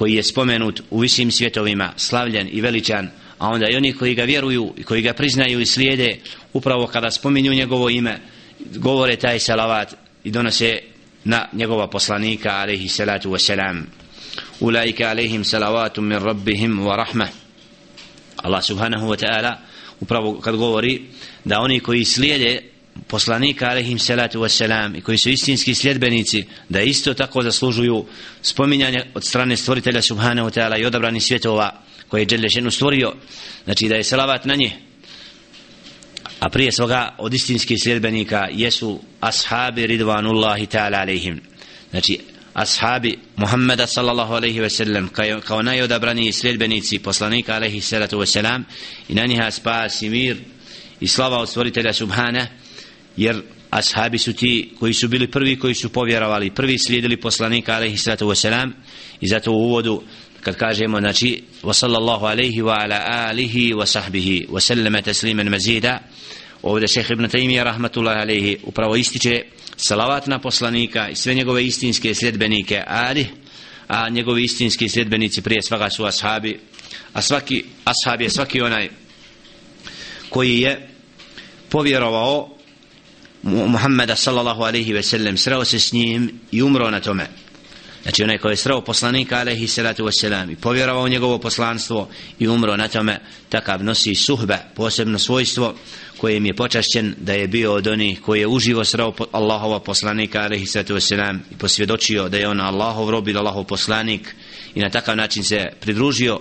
koji 0.01 0.13
je 0.13 0.23
spomenut 0.23 0.81
u 0.89 0.99
visim 0.99 1.31
svjetovima 1.31 1.93
slavljen 1.97 2.49
i 2.51 2.61
veličan 2.61 3.09
a 3.37 3.49
onda 3.49 3.69
i 3.69 3.75
oni 3.75 3.93
koji 3.93 4.15
ga 4.15 4.23
vjeruju 4.23 4.73
i 4.77 4.83
koji 4.83 5.01
ga 5.01 5.13
priznaju 5.13 5.59
i 5.59 5.65
slijede 5.65 6.19
upravo 6.53 6.87
kada 6.87 7.11
spominju 7.11 7.53
njegovo 7.53 7.89
ime 7.89 8.19
govore 8.75 9.15
taj 9.15 9.39
salavat 9.39 9.93
i 10.23 10.31
donose 10.31 10.79
na 11.23 11.47
njegova 11.53 11.87
poslanika 11.87 12.49
alaihi 12.49 12.87
salatu 12.87 13.29
wasalam. 13.29 13.81
Ulaika 14.59 15.09
alaihim 15.09 15.43
salavatum 15.43 16.05
min 16.05 16.19
rabbihim 16.19 16.79
wa 16.79 16.95
rahmah 16.95 17.29
Allah 18.37 18.63
subhanahu 18.63 19.07
wa 19.07 19.25
ta'ala 19.25 19.55
upravo 19.99 20.39
kad 20.39 20.55
govori 20.55 21.01
da 21.45 21.59
oni 21.59 21.79
koji 21.79 22.05
slijede 22.05 22.70
poslanika 23.07 23.69
alehim 23.69 23.99
salatu 23.99 24.39
wassalam 24.39 24.97
i 24.97 25.01
koji 25.01 25.17
su 25.17 25.29
istinski 25.29 25.75
sljedbenici 25.75 26.45
da 26.69 26.81
isto 26.81 27.13
tako 27.13 27.43
zaslužuju 27.43 28.05
spominjanje 28.41 29.03
od 29.13 29.23
strane 29.23 29.57
stvoritelja 29.57 30.01
subhanahu 30.01 30.49
ta'ala 30.49 30.81
i 30.81 30.85
odabrani 30.85 31.19
svjetova 31.19 31.81
koje 32.07 32.21
je 32.21 32.25
Đelešenu 32.25 32.71
stvorio. 32.71 33.13
Znači 33.63 33.87
da 33.87 33.95
je 33.95 34.03
salavat 34.03 34.45
na 34.45 34.55
nje. 34.55 34.71
A 36.39 36.49
prije 36.49 36.71
svoga 36.71 37.15
od 37.17 37.33
istinskih 37.33 37.77
sljedbenika 37.83 38.47
jesu 38.51 38.99
ashabi 39.19 39.87
ridvanullahi 39.87 40.65
ta'ala 40.65 41.01
alehim 41.01 41.41
znači 41.91 42.19
ashabi 42.53 43.19
Muhammeda 43.35 43.87
sallallahu 43.87 44.33
alaihi 44.33 44.59
ve 44.59 44.69
sellem 44.69 45.07
kao, 45.07 45.41
kao 45.47 45.61
najodabrani 45.61 46.31
sljedbenici 46.31 46.99
poslanika 46.99 47.55
alaihi 47.55 47.81
salatu 47.81 48.19
ve 48.19 48.25
selam 48.25 48.65
i 49.09 49.13
na 49.13 49.25
njiha 49.25 49.51
spas 49.51 50.01
i 50.01 50.09
mir 50.09 50.37
i 50.99 51.07
slava 51.07 51.37
od 51.37 51.49
stvoritelja 51.49 51.93
subhana 51.93 52.47
jer 53.17 53.41
ashabi 53.69 54.17
su 54.17 54.33
ti 54.33 54.71
koji 54.79 54.93
su 54.93 55.07
bili 55.07 55.31
prvi 55.31 55.59
koji 55.59 55.75
su 55.75 55.89
povjerovali 55.89 56.51
prvi 56.51 56.77
slijedili 56.79 57.17
poslanika 57.17 57.75
alaihi 57.75 57.97
salatu 57.97 58.27
ve 58.27 58.35
i 59.21 59.27
zato 59.27 59.51
u 59.51 59.55
uvodu 59.55 60.03
kad 60.41 60.55
kažemo 60.55 60.99
znači 60.99 61.43
wa 61.63 61.73
sallallahu 61.73 62.25
alaihi 62.25 62.61
wa 62.61 62.83
ala 62.83 63.03
alihi 63.05 63.73
wa 63.73 63.85
sahbihi 63.85 64.47
wa 64.49 64.59
sallama 64.59 65.01
tasliman 65.01 65.49
mazida 65.49 65.99
ovdje 66.61 66.87
šejh 66.87 67.11
ibn 67.11 67.25
Taymiyyah 67.25 67.63
rahmatullahi 67.63 68.19
alaihi 68.19 68.57
upravo 68.63 68.95
ističe 68.95 69.43
salavat 69.77 70.27
na 70.27 70.39
poslanika 70.39 71.09
i 71.09 71.15
sve 71.15 71.33
njegove 71.33 71.65
istinske 71.65 72.15
sljedbenike 72.15 72.83
ali 72.87 73.27
a 73.87 74.09
njegovi 74.09 74.43
istinski 74.43 74.89
sljedbenici 74.89 75.41
prije 75.41 75.61
svega 75.61 75.89
su 75.89 76.05
ashabi 76.05 76.59
a 77.13 77.21
svaki 77.21 77.63
ashab 77.85 78.21
je 78.21 78.29
svaki 78.29 78.61
onaj 78.61 78.89
koji 80.29 80.59
je 80.59 80.89
povjerovao 81.69 82.57
Muhammeda 83.43 84.15
sallallahu 84.15 84.63
alaihi 84.63 84.93
ve 84.93 85.03
sellem 85.03 85.37
sreo 85.37 85.65
se 85.65 85.79
s 85.79 85.93
njim 85.93 86.31
i 86.51 86.61
umro 86.61 86.89
na 86.89 86.99
tome. 86.99 87.27
Znači 88.03 88.23
onaj 88.23 88.37
koji 88.37 88.51
je 88.51 88.57
sreo 88.57 88.81
poslanika 88.81 89.39
alaihi 89.39 89.67
salatu 89.67 90.03
wasalam 90.03 90.51
i 90.51 90.55
povjerovao 90.55 91.07
njegovo 91.07 91.37
poslanstvo 91.37 92.09
i 92.39 92.47
umro 92.47 92.77
na 92.77 92.87
tome 92.87 93.19
takav 93.49 93.83
nosi 93.83 94.15
suhbe 94.15 94.57
posebno 94.75 95.19
svojstvo 95.19 95.75
kojem 96.17 96.45
je 96.45 96.55
počašćen 96.55 97.15
da 97.17 97.33
je 97.33 97.47
bio 97.47 97.73
od 97.73 97.87
onih 97.87 98.21
koji 98.21 98.39
je 98.39 98.47
uživo 98.47 98.85
sreo 98.85 99.13
Allahova 99.31 99.79
poslanika 99.79 100.41
alaihi 100.41 100.65
sallatu 100.65 100.95
wasalam 100.95 101.39
i 101.51 101.57
posvjedočio 101.57 102.29
da 102.29 102.37
je 102.37 102.47
on 102.47 102.61
Allahov 102.61 103.09
rob 103.09 103.27
i 103.27 103.37
Allahov 103.37 103.63
poslanik 103.63 104.35
i 104.75 104.79
na 104.79 104.89
takav 104.89 105.17
način 105.17 105.43
se 105.43 105.69
pridružio 105.79 106.39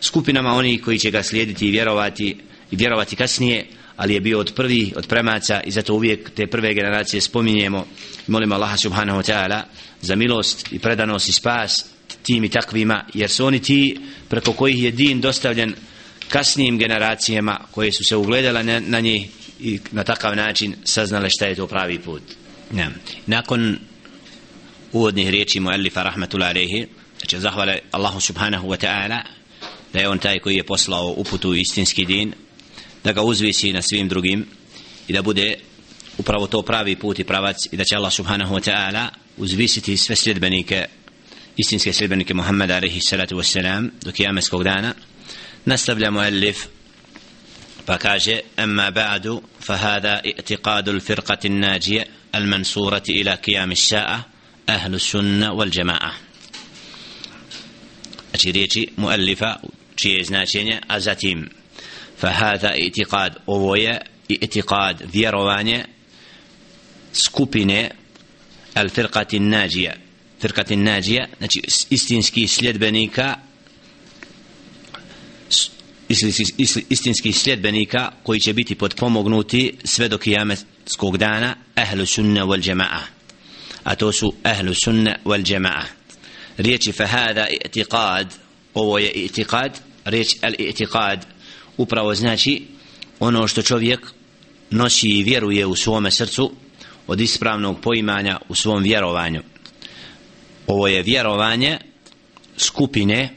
skupinama 0.00 0.52
onih 0.52 0.82
koji 0.82 0.98
će 0.98 1.10
ga 1.10 1.22
slijediti 1.22 1.66
i 1.66 1.70
vjerovati 1.70 2.36
i 2.70 2.76
vjerovati 2.76 3.16
kasnije 3.16 3.66
ali 3.96 4.14
je 4.14 4.20
bio 4.20 4.38
od 4.38 4.52
prvi 4.54 4.92
od 4.96 5.06
premaca 5.06 5.60
i 5.60 5.70
zato 5.70 5.94
uvijek 5.94 6.30
te 6.30 6.46
prve 6.46 6.74
generacije 6.74 7.20
spominjemo 7.20 7.86
molimo 8.26 8.54
Allaha 8.54 8.76
subhanahu 8.76 9.18
wa 9.18 9.32
ta'ala 9.32 9.62
za 10.00 10.16
milost 10.16 10.72
i 10.72 10.78
predanost 10.78 11.28
i 11.28 11.32
spas 11.32 11.84
tim 12.22 12.44
i 12.44 12.48
takvima 12.48 13.04
jer 13.14 13.30
su 13.30 13.46
oni 13.46 13.62
ti 13.62 14.00
preko 14.28 14.52
kojih 14.52 14.82
je 14.82 14.90
din 14.90 15.20
dostavljen 15.20 15.74
kasnijim 16.28 16.78
generacijama 16.78 17.60
koje 17.70 17.92
su 17.92 18.04
se 18.04 18.16
ugledale 18.16 18.64
na, 18.64 18.80
na 18.80 19.00
njih 19.00 19.28
i 19.60 19.80
na 19.92 20.04
takav 20.04 20.36
način 20.36 20.74
saznale 20.84 21.30
šta 21.30 21.46
je 21.46 21.54
to 21.54 21.66
pravi 21.66 21.98
put. 21.98 22.22
Ja. 22.76 22.90
Nakon 23.26 23.78
uvodnih 24.92 25.28
riječi 25.28 25.60
muallifa 25.60 26.02
rahmatullahi 26.02 26.50
alejhi, 26.50 26.86
znači 27.18 27.40
zahvale 27.40 27.78
Allahu 27.90 28.20
subhanahu 28.20 28.68
wa 28.68 28.86
ta'ala 28.86 29.20
da 29.92 29.98
je 29.98 30.08
on 30.08 30.18
taj 30.18 30.38
koji 30.38 30.56
je 30.56 30.62
poslao 30.62 31.14
uputu 31.16 31.54
istinski 31.54 32.04
din, 32.04 32.32
da 33.03 33.11
ga 33.11 33.21
uzvisi 33.21 33.73
na 33.73 33.81
svim 33.81 34.07
drugim 34.07 34.45
i 35.07 35.13
da 35.13 35.21
bude 35.21 35.55
upravo 36.17 36.47
to 36.47 36.61
pravi 36.61 36.95
put 36.95 37.19
i 37.19 37.23
pravac 37.23 37.57
i 37.71 37.77
da 37.77 37.83
će 37.83 37.95
Allah 37.95 38.13
subhanahu 38.13 38.55
wa 38.55 38.71
ta'ala 38.71 39.09
uzvisiti 39.37 39.97
sve 39.97 40.15
sljedbenike 40.15 40.85
istinske 41.57 41.93
sljedbenike 41.93 42.33
Muhammeda 42.33 42.75
alaihi 42.75 43.01
salatu 43.01 43.37
wassalam 43.37 43.89
do 44.03 44.11
kijameskog 44.11 44.63
dana 44.63 44.93
نستبلى 45.67 46.09
مؤلف 46.11 46.67
فكاجي 47.87 48.41
أما 48.59 48.89
بعد 48.89 49.41
فهذا 49.59 50.13
اعتقاد 50.25 50.89
الفرقة 50.89 51.37
الناجية 51.45 52.07
المنصورة 52.35 53.03
إلى 53.09 53.33
قيام 53.33 53.71
الساعة 53.71 54.25
أهل 54.69 54.93
السنة 54.95 55.51
والجماعة 55.53 56.13
أتريتي 58.35 58.89
مؤلفة 58.97 59.59
شيء 59.97 60.23
značenje 60.23 60.79
a 60.87 60.99
zatim 60.99 61.49
فهذا 62.21 62.69
اعتقاد 62.69 63.33
ovo 63.47 63.75
اعتقاد 64.31 65.09
vjerovanje 65.13 65.85
skupine 67.13 67.91
الفرقة 68.77 69.37
الناجية 69.37 69.97
فرقة 70.39 70.65
الناجية 70.73 71.29
znači 71.37 71.61
istinski 71.89 72.47
sljedbenika 72.47 73.35
istinskih 76.89 77.37
sljedbenika 77.37 78.11
koji 78.23 78.39
će 78.39 78.53
biti 78.53 78.75
podpomognuti 78.75 79.73
sve 79.83 80.07
do 80.07 80.17
kijametskog 80.17 81.17
dana 81.17 81.55
ahlu 81.75 82.05
sunna 82.05 82.45
wal 82.45 82.61
jama'a 82.71 83.01
a 83.83 83.95
to 83.95 84.11
su 84.11 84.33
ahlu 84.43 84.73
sunna 84.73 85.17
wal 85.25 85.43
jama'a 85.53 85.83
riječi 86.57 86.91
fahada 86.91 87.47
i'tiqad 87.47 88.25
ovo 88.73 88.97
je 88.97 89.13
i'tiqad 89.13 89.69
riječ 90.05 90.27
al 90.41 90.53
i'tiqad 90.53 91.17
upravo 91.82 92.14
znači 92.14 92.66
ono 93.20 93.48
što 93.48 93.62
čovjek 93.62 94.00
nosi 94.70 95.08
i 95.08 95.22
vjeruje 95.22 95.66
u 95.66 95.76
svome 95.76 96.10
srcu 96.10 96.52
od 97.06 97.20
ispravnog 97.20 97.80
poimanja 97.80 98.38
u 98.48 98.54
svom 98.54 98.82
vjerovanju. 98.82 99.42
Ovo 100.66 100.88
je 100.88 101.02
vjerovanje 101.02 101.78
skupine 102.56 103.36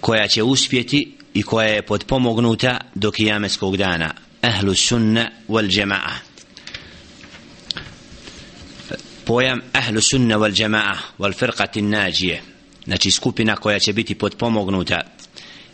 koja 0.00 0.28
će 0.28 0.42
uspjeti 0.42 1.16
i 1.34 1.42
koja 1.42 1.68
je 1.68 1.86
podpomognuta 1.86 2.80
do 2.94 3.10
kijameskog 3.10 3.76
dana. 3.76 4.14
Ehlu 4.42 4.74
sunna 4.74 5.30
wal 5.48 5.68
jama'a. 5.80 6.12
Pojam 9.24 9.60
ehlu 9.74 10.00
sunna 10.00 10.36
wal 10.36 10.52
jama'a 10.52 10.96
wal 11.18 11.32
firqati 11.32 11.80
nađije 11.80 12.42
znači 12.84 13.10
skupina 13.10 13.56
koja 13.56 13.78
će 13.78 13.92
biti 13.92 14.14
podpomognuta 14.14 15.00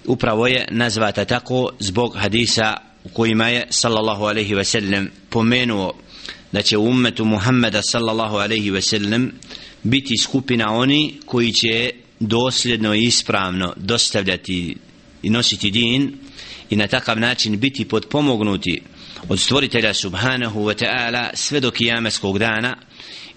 upravo 0.06 0.46
je 0.46 0.66
nazvata 0.70 1.24
tako 1.24 1.70
zbog 1.78 2.16
hadisa 2.16 2.76
u 3.04 3.08
kojima 3.08 3.48
je 3.48 3.66
sallallahu 3.70 4.24
alaihi 4.24 4.54
ve 4.54 4.64
sellem 4.64 5.10
pomenuo 5.30 5.92
da 6.52 6.62
će 6.62 6.76
u 6.78 6.84
ummetu 6.84 7.24
Muhammeda 7.24 7.82
sallallahu 7.82 8.36
alaihi 8.36 8.70
ve 8.70 8.82
sellem 8.82 9.32
biti 9.82 10.14
skupina 10.22 10.72
oni 10.74 11.14
koji 11.26 11.52
će 11.52 11.90
dosljedno 12.20 12.94
i 12.94 13.02
ispravno 13.02 13.72
dostavljati 13.76 14.76
i 15.22 15.30
nositi 15.30 15.70
din 15.70 16.18
i 16.70 16.76
na 16.76 16.86
takav 16.86 17.18
način 17.18 17.60
biti 17.60 17.84
podpomognuti 17.84 18.82
od 19.28 19.40
stvoritelja 19.40 19.94
subhanahu 19.94 20.60
wa 20.60 20.84
ta'ala 20.84 21.30
sve 21.34 21.60
do 21.60 21.70
kijameskog 21.70 22.38
dana 22.38 22.76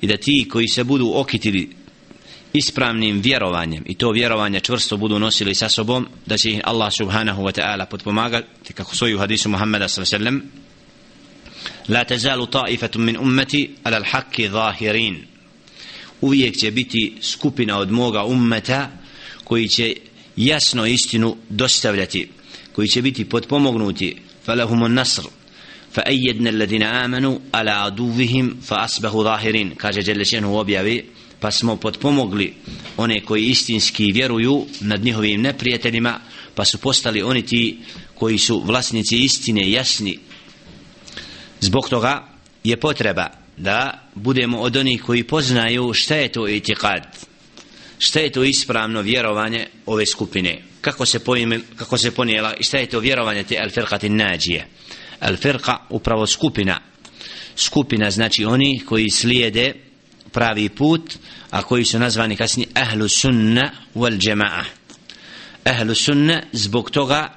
i 0.02 0.08
da 0.08 0.18
ti 0.18 0.48
koji 0.52 0.68
se 0.68 0.84
budu 0.84 1.12
okitili 1.16 1.70
ispravnim 2.54 3.22
vjerovanjem. 3.22 3.84
I 3.88 3.96
to 3.96 4.12
vjerovanje 4.12 4.60
čvrsto 4.60 4.98
budu 4.98 5.20
nosili 5.20 5.56
sa 5.56 5.70
sobom 5.70 6.08
da 6.26 6.38
će 6.38 6.50
ih 6.50 6.62
Allah 6.64 6.94
subhanahu 6.98 7.44
wa 7.44 7.62
ta'ala 7.62 7.86
potpomagati 7.86 8.74
kako 8.74 8.96
svoju 8.96 9.20
hadisu 9.20 9.50
Muhammeda 9.50 9.88
s.a.v. 9.88 10.32
la 11.88 12.04
tazalu 12.04 12.46
ta'ifatu 12.46 12.98
min 12.98 13.18
ummati 13.20 13.76
ala 13.84 14.00
al-haqqi 14.00 14.52
zahirin. 14.52 15.26
Uvijek 16.22 16.58
će 16.58 16.72
biti 16.72 17.18
skupina 17.22 17.80
od 17.80 17.92
moga 17.92 18.24
ummeta 18.24 18.92
koji 19.44 19.68
će 19.68 19.96
jasno 20.36 20.86
istinu 20.86 21.38
dostavljati 21.50 22.30
koji 22.74 22.88
će 22.88 23.02
biti 23.02 23.26
potpomognuti. 23.26 24.16
Falahumun 24.46 24.94
nasr. 24.94 25.24
فأيدنا 25.94 26.50
الذين 26.50 26.84
alladhina 26.84 27.06
amanu 27.06 27.42
ala 27.52 27.96
فأصبحوا 28.62 29.24
ظاهرين 29.24 29.74
كاجا 29.74 30.02
جل 30.02 30.26
شأنه 30.26 30.64
Đelešenu 30.64 31.04
pa 31.44 31.52
smo 31.52 31.76
potpomogli 31.76 32.54
one 32.98 33.22
koji 33.26 33.46
istinski 33.46 34.12
vjeruju 34.12 34.66
nad 34.80 35.04
njihovim 35.04 35.42
neprijateljima 35.42 36.20
pa 36.56 36.66
su 36.66 36.78
postali 36.78 37.22
oni 37.22 37.46
ti 37.46 37.80
koji 38.16 38.38
su 38.38 38.64
vlasnici 38.66 39.18
istine 39.18 39.72
jasni. 39.72 40.20
Zbog 41.62 41.90
toga 41.90 42.28
je 42.64 42.80
potreba 42.80 43.28
da 43.58 44.10
budemo 44.16 44.60
od 44.60 44.78
onih 44.78 45.02
koji 45.02 45.24
poznaju 45.24 45.94
šta 45.94 46.16
je 46.16 46.32
to 46.32 46.48
itikad 46.48 47.18
šta 48.00 48.20
je 48.20 48.32
to 48.32 48.44
ispravno 48.44 49.02
vjerovanje 49.02 49.68
ove 49.86 50.06
skupine 50.06 50.62
kako 50.82 51.06
se, 51.06 51.20
pojme, 51.20 51.60
kako 51.76 51.98
se 51.98 52.12
ponijela 52.12 52.54
i 52.54 52.64
šta 52.64 52.78
je 52.78 52.86
to 52.86 53.00
vjerovanje 53.00 53.44
te 53.44 53.56
al-firqati 53.56 54.10
nađije. 54.10 54.68
Al-firqa 55.22 55.78
upravo 55.90 56.28
skupina. 56.28 56.80
Skupina 57.56 58.12
znači 58.12 58.46
oni 58.46 58.82
koji 58.86 59.10
slijede 59.10 59.74
pravi 60.34 60.70
put 60.70 61.18
a 61.50 61.64
koji 61.64 61.86
su 61.86 62.00
nazvani 62.00 62.36
kasni 62.36 62.68
ahlu 62.74 63.10
sunna 63.10 63.72
wal 63.96 64.18
jama'a. 64.20 64.64
Ahlu 65.64 65.96
sunna 65.96 66.42
zbog 66.52 66.92
toga 66.92 67.34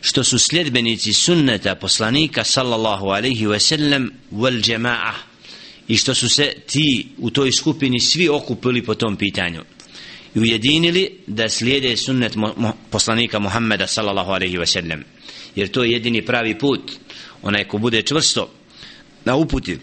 što 0.00 0.24
su 0.24 0.38
sljedbenici 0.38 1.12
sunneta 1.12 1.74
poslanika 1.74 2.44
sallallahu 2.44 3.06
alaihi 3.06 3.46
ve 3.46 3.60
sellem 3.60 4.10
wal 4.32 4.62
jama'a 4.72 5.12
i 5.88 5.96
što 5.96 6.14
su 6.14 6.28
se 6.28 6.54
ti 6.66 7.08
u 7.18 7.30
toj 7.30 7.52
skupini 7.52 8.00
svi 8.00 8.28
okupili 8.28 8.82
po 8.82 8.94
tom 8.94 9.16
pitanju 9.16 9.62
i 10.34 10.38
ujedinili 10.38 11.18
da 11.26 11.48
slijede 11.48 11.96
sunnet 11.96 12.36
poslanika 12.90 13.38
Muhammeda 13.38 13.86
sallallahu 13.86 14.30
alaihi 14.30 14.58
ve 14.58 14.66
sellem 14.66 15.04
jer 15.56 15.68
to 15.68 15.84
je 15.84 15.92
jedini 15.92 16.22
pravi 16.22 16.58
put. 16.58 16.92
Onaj 17.42 17.64
ko 17.64 17.78
bude 17.78 18.02
čvrsto 18.02 18.50
na 19.24 19.36
uputi 19.36 19.78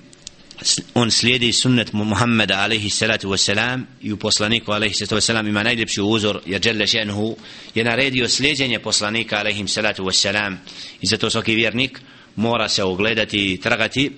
on 0.94 1.10
slijedi 1.10 1.52
sunnet 1.52 1.92
Muhammeda 1.92 2.58
alaihi 2.58 2.90
salatu 2.90 3.28
wasalam 3.28 3.84
i 4.02 4.12
u 4.12 4.16
poslaniku 4.16 4.72
alaihi 4.72 4.94
salatu 4.94 5.16
wasalam 5.16 5.48
ima 5.48 5.62
najljepši 5.62 6.00
uzor 6.00 6.40
jer 6.46 6.66
Jelle 6.66 6.86
ženhu 6.86 7.36
je 7.74 7.84
naredio 7.84 8.28
slijedjenje 8.28 8.78
poslanika 8.78 9.38
alaihi 9.38 9.68
salatu 9.68 10.04
wasalam 10.04 10.56
i 11.00 11.06
zato 11.06 11.30
svaki 11.30 11.54
vjernik 11.54 12.00
mora 12.36 12.68
se 12.68 12.82
ogledati 12.82 13.52
i 13.52 13.60
tragati 13.60 14.12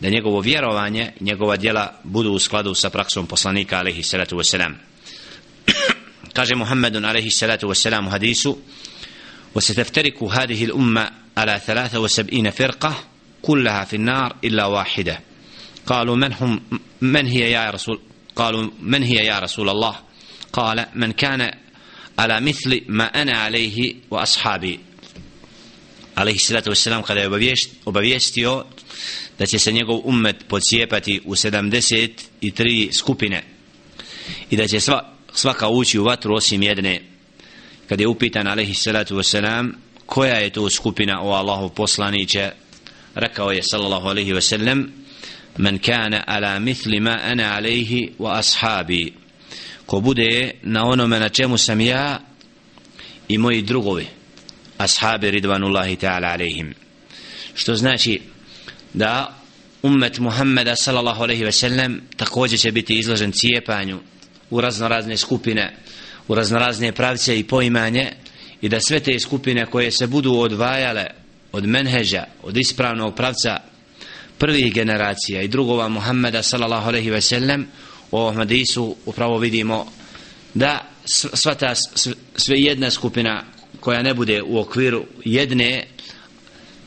da 0.00 0.08
njegovo 0.08 0.40
vjerovanje 0.40 1.12
njegova 1.20 1.56
djela 1.56 2.00
budu 2.04 2.32
u 2.32 2.38
skladu 2.38 2.74
sa 2.74 2.90
praksom 2.90 3.26
poslanika 3.26 3.78
alaihi 3.78 4.02
salatu 4.02 4.36
wasalam 4.36 4.72
kaže 6.32 6.54
Muhammedun 6.54 7.04
alaihi 7.04 7.30
salatu 7.30 7.68
wasalam 7.68 8.06
u 8.06 8.10
hadisu 8.10 8.58
وستفترك 9.56 10.22
هذه 10.22 10.64
الأمة 10.64 11.10
على 11.36 11.60
ثلاثة 11.66 12.00
وسبعين 12.00 12.50
فرقة 12.50 13.04
كلها 13.42 13.84
في 13.84 13.96
النار 13.96 14.36
إلا 14.44 14.66
واحدة 14.66 15.20
قالوا 15.90 16.16
من 16.16 16.32
هم 16.32 16.60
من 17.00 17.26
هي 17.26 17.50
يا 17.50 17.70
رسول 17.70 18.00
قالوا 18.36 18.70
من 18.80 19.02
هي 19.02 19.16
يا 19.26 19.38
رسول 19.38 19.68
الله 19.68 19.96
قال 20.52 20.86
من 20.94 21.12
كان 21.12 21.50
على 22.18 22.40
مثل 22.40 22.82
ما 22.88 23.04
أنا 23.04 23.32
عليه 23.38 23.94
وأصحابي 24.10 24.80
عليه 26.16 26.34
الصلاة 26.34 26.64
والسلام 26.66 27.02
قال 27.02 27.30
obavijestio 27.84 28.64
da 29.38 29.46
će 29.46 29.58
se 29.58 29.72
njegov 29.72 30.00
umet 30.04 30.36
pocijepati 30.48 31.20
u 31.24 31.34
73 31.34 32.92
skupine 32.92 33.42
i 34.50 34.56
da 34.56 34.68
će 34.68 34.80
sva, 34.80 35.12
svaka 35.32 35.68
ući 35.68 35.98
u 35.98 36.04
vatru 36.04 36.34
osim 36.34 36.62
jedne 36.62 37.02
kad 37.88 38.00
je 38.00 38.08
upitan 38.08 38.46
alaihi 38.46 38.74
salatu 38.74 39.16
wasalam 39.16 39.72
koja 40.06 40.34
je 40.34 40.50
to 40.50 40.70
skupina 40.70 41.22
o 41.22 41.30
Allahu 41.30 41.68
poslaniće 41.68 42.50
rekao 43.14 43.50
je 43.50 43.62
sallallahu 43.62 44.08
alaihi 44.08 44.32
من 45.57 45.77
كان 45.77 46.13
على 46.13 46.59
مثل 46.59 46.99
ما 46.99 47.31
أنا 47.31 47.47
عليه 47.47 48.09
وأصحابي 48.19 49.13
ko 49.87 49.99
bude 50.01 50.51
na 50.63 50.85
onome 50.85 51.19
na 51.19 51.29
čemu 51.29 51.57
sam 51.57 51.81
ja 51.81 52.19
i 53.27 53.37
moji 53.37 53.61
drugovi 53.61 54.07
ashabi 54.77 55.31
ridvanullahi 55.31 55.95
ta'ala 55.95 56.31
alaihim 56.33 56.73
što 57.55 57.75
znači 57.75 58.21
da 58.93 59.37
ummet 59.83 60.19
Muhammeda 60.19 60.75
sallallahu 60.75 61.23
alaihi 61.23 61.43
ve 61.43 61.51
sellem 61.51 62.01
također 62.17 62.59
će 62.59 62.71
biti 62.71 62.99
izložen 62.99 63.31
cijepanju 63.31 63.99
u 64.49 64.61
raznorazne 64.61 65.17
skupine 65.17 65.75
u 66.27 66.35
raznorazne 66.35 66.91
pravce 66.91 67.39
i 67.39 67.43
poimanje 67.43 68.11
i 68.61 68.69
da 68.69 68.79
sve 68.79 68.99
te 68.99 69.19
skupine 69.19 69.65
koje 69.65 69.91
se 69.91 70.07
budu 70.07 70.33
odvajale 70.33 71.05
od 71.51 71.65
menheža, 71.65 72.23
od 72.43 72.57
ispravnog 72.57 73.15
pravca 73.15 73.70
prvih 74.41 74.73
generacija 74.73 75.41
i 75.41 75.47
drugova 75.47 75.87
Muhammeda 75.87 76.43
sallallahu 76.43 76.87
alejhi 76.87 77.09
ve 77.09 77.21
sellem 77.21 77.67
u 78.11 78.17
ovom 78.17 78.35
hadisu 78.35 78.95
upravo 79.05 79.37
vidimo 79.37 79.85
da 80.53 80.85
sva 81.05 81.55
ta 81.55 81.75
sve 82.35 82.57
jedna 82.57 82.89
skupina 82.89 83.43
koja 83.79 84.01
ne 84.01 84.13
bude 84.13 84.41
u 84.41 84.59
okviru 84.59 85.05
jedne 85.25 85.87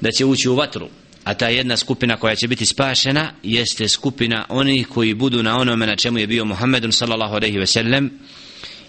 da 0.01 0.11
će 0.11 0.25
ući 0.25 0.49
u 0.49 0.55
vatru. 0.55 0.89
A 1.25 1.35
ta 1.35 1.49
jedna 1.49 1.77
skupina 1.77 2.17
koja 2.17 2.37
će 2.37 2.49
biti 2.49 2.67
spašena 2.67 3.33
jeste 3.43 3.89
skupina 3.89 4.47
onih 4.49 4.89
koji 4.89 5.15
budu 5.15 5.43
na 5.43 5.59
onome 5.59 5.87
na 5.87 5.97
čemu 5.97 6.19
je 6.19 6.27
bio 6.27 6.45
Muhammedun 6.45 6.93
sallallahu 6.93 7.35
alejhi 7.35 7.59
ve 7.59 7.67
sellem 7.67 8.11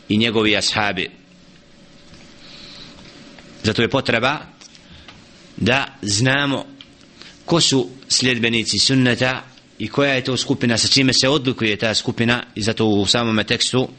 i 0.10 0.18
njegovi 0.18 0.58
ashabi. 0.58 1.10
Zato 3.64 3.82
je 3.82 3.90
potreba 3.90 4.40
da 5.58 5.98
znamo 6.02 6.75
ko 7.46 7.62
su 7.62 7.90
sljedbenici 8.08 8.80
sunneta 8.80 9.44
i 9.80 9.88
koja 9.88 10.14
je 10.14 10.24
to 10.24 10.38
skupina 10.38 10.78
sa 10.78 10.88
čime 10.88 11.14
se 11.14 11.30
odlikuje 11.30 11.78
ta 11.78 11.94
skupina? 11.94 12.44
I 12.56 12.62
zato 12.62 12.86
u 12.86 13.06
samom 13.06 13.44
tekstu 13.44 13.90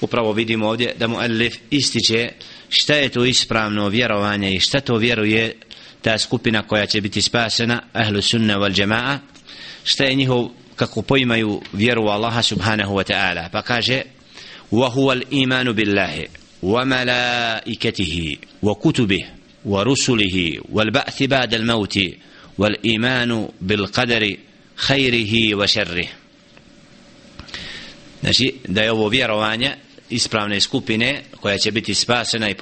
upravo 0.00 0.32
vidimo 0.32 0.68
ovdje 0.68 0.94
da 0.98 1.06
mu 1.06 1.22
Elif 1.22 1.56
ističe 1.70 2.32
šta 2.68 2.94
je 2.94 3.08
to 3.08 3.24
ispravno 3.24 3.88
vjerovanje 3.88 4.54
i 4.54 4.60
šta 4.60 4.80
to 4.80 4.96
vjeruje 4.96 5.56
ta 6.02 6.18
skupina 6.18 6.62
koja 6.62 6.86
će 6.86 7.00
biti 7.00 7.22
spasena 7.22 7.82
ahlu 7.92 8.22
sunna 8.22 8.58
wal 8.58 8.80
jama'a 8.80 9.18
šta 9.84 10.04
je 10.04 10.14
njihov 10.14 10.48
kako 10.76 11.02
poimaju 11.02 11.62
vjeru 11.72 12.02
Allaha 12.02 12.42
subhanahu 12.42 12.94
wa 12.94 13.12
ta'ala. 13.12 13.48
Pa 13.52 13.62
kaže 13.62 14.02
wa 14.72 14.90
huwa 14.90 15.12
al-imanu 15.12 15.72
billahi 15.72 16.26
wa 16.62 16.84
malaikatihi 16.84 18.38
wa 18.62 18.74
kutubihi 18.74 19.24
wa 19.66 19.84
rusulihi 22.57 22.57
wal 22.57 22.75
ba'thi 22.77 22.99
ba'da 22.99 23.27
al-mauti 23.27 23.31
والإيمان 23.31 23.49
بالقدر 23.61 24.37
خيره 24.75 25.55
وشره 25.55 26.07
znači 28.21 28.53
da 28.67 28.81
je 28.81 28.91
ovo 28.91 29.07
vjerovanje 29.07 29.75
ispravne 30.09 30.61
skupine 30.61 31.23
koja 31.41 31.57
će 31.57 31.71
biti 31.71 31.93
spasena 31.93 32.49
i 32.49 32.55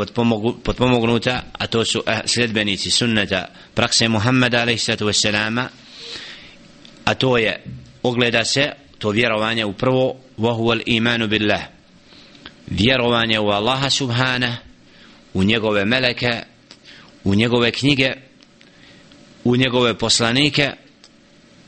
potpomognuta 0.63 1.42
a 1.52 1.68
to 1.68 1.86
su 1.86 2.04
eh, 2.08 2.20
sljedbenici 2.26 2.92
sunneta 2.92 3.46
prakse 3.74 4.08
Muhammeda 4.08 4.62
alaihissalatu 4.62 5.06
wassalama 5.06 5.68
a 7.06 7.13
to 7.13 7.38
je 7.38 7.63
ogleda 8.04 8.46
se 8.46 8.72
to 8.98 9.10
vjerovanje 9.10 9.65
u 9.65 9.74
prvo 9.74 10.15
vahuval 10.38 10.80
imanu 10.86 11.28
billah 11.28 11.62
vjerovanje 12.68 13.39
u 13.39 13.48
Allaha 13.48 13.89
subhana 13.89 14.58
u 15.34 15.44
njegove 15.44 15.86
meleke 15.86 16.44
u 17.24 17.36
njegove 17.36 17.72
knjige 17.72 18.13
u 19.45 19.57
njegove 19.57 19.99
poslanike 19.99 20.71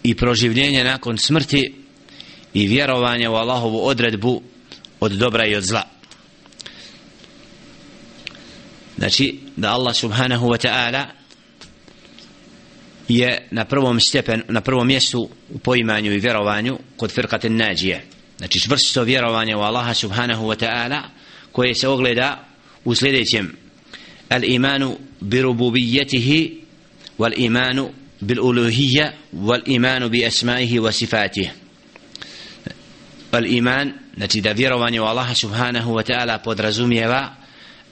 i 0.03 0.15
proživljenje 0.15 0.85
nakon 0.85 1.19
smrti 1.19 1.75
i 2.55 2.67
vjerovanje 2.67 3.29
u 3.29 3.35
Allahovu 3.35 3.87
odredbu 3.87 4.43
od 5.01 5.13
dobra 5.13 5.47
i 5.47 5.57
od 5.57 5.63
zla. 5.63 5.83
Znači, 8.99 9.41
da 9.57 9.73
Allah 9.73 9.97
subhanahu 9.97 10.47
wa 10.47 10.67
ta'ala 10.67 11.05
je 13.09 13.49
na 13.51 13.65
prvom 13.65 14.01
stepen, 14.01 14.43
na 14.49 14.61
prvom 14.61 14.87
mjestu 14.87 15.29
u 15.51 15.59
poimanju 15.59 16.13
i 16.13 16.19
vjerovanju 16.19 16.79
kod 16.97 17.11
firkate 17.11 17.51
nađije. 17.51 18.05
Znači, 18.39 18.61
čvrsto 18.61 19.03
vjerovanje 19.03 19.57
u 19.57 19.61
Allaha 19.61 19.95
subhanahu 19.95 20.47
wa 20.47 20.65
ta'ala 20.65 21.03
koje 21.53 21.75
se 21.75 21.89
ogleda 21.89 22.45
u 22.85 22.95
sljedećem 22.95 23.57
al-imanu 24.29 24.97
bi 25.21 25.43
rububijetihi 25.43 26.66
والإيمان 27.20 27.90
بالألوهية 28.22 29.14
والإيمان 29.34 30.08
بأسمائه 30.08 30.80
وصفاته 30.80 31.52
الإيمان 33.34 33.94
التي 34.18 34.40
دفيرواني 34.42 35.00
والله 35.00 35.34
سبحانه 35.34 35.92
وتعالى 35.92 36.42
podrazumijeva 36.46 37.42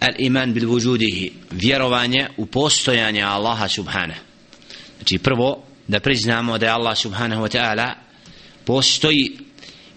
الإيمان 0.04 0.54
بالوجوده 0.54 1.30
vjerovanje 1.52 2.28
u 2.38 2.46
postojanje 2.46 3.24
Allaha 3.24 3.68
subhanahu 3.68 4.20
znači 4.98 5.18
prvo 5.18 5.64
da 5.88 6.00
priznamo 6.00 6.58
da 6.58 6.66
je 6.66 6.72
Allah 6.72 6.98
subhanahu 6.98 7.44
wa 7.44 7.58
ta'ala 7.58 7.94
postoji 8.66 9.38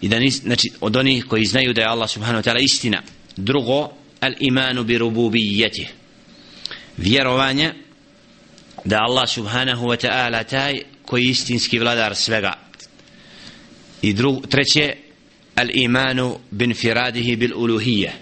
i 0.00 0.08
da 0.08 0.18
nis, 0.18 0.42
znači 0.42 0.70
od 0.80 0.96
onih 0.96 1.24
koji 1.24 1.44
znaju 1.44 1.72
da 1.72 1.80
je 1.80 1.86
Allah 1.86 2.10
subhanahu 2.10 2.42
wa 2.42 2.50
ta'ala 2.50 2.64
istina 2.64 3.02
drugo 3.36 3.92
al 4.20 4.32
imanu 4.40 4.84
bi 4.84 4.98
rububijeti 4.98 5.88
vjerovanje 6.96 7.72
da 8.87 9.03
Allah 9.03 9.27
subhanahu 9.27 9.91
wa 9.91 9.97
ta'ala 9.99 10.43
taj 10.43 10.79
koji 11.05 11.23
je 11.23 11.31
istinski 11.31 11.79
vladar 11.79 12.15
svega. 12.15 12.53
I 14.01 14.13
drug, 14.13 14.47
treće 14.47 14.95
al 15.55 15.67
imanu 15.73 16.39
bin 16.51 16.73
firadihi 16.73 17.35
bil 17.35 17.53
uluhije. 17.55 18.13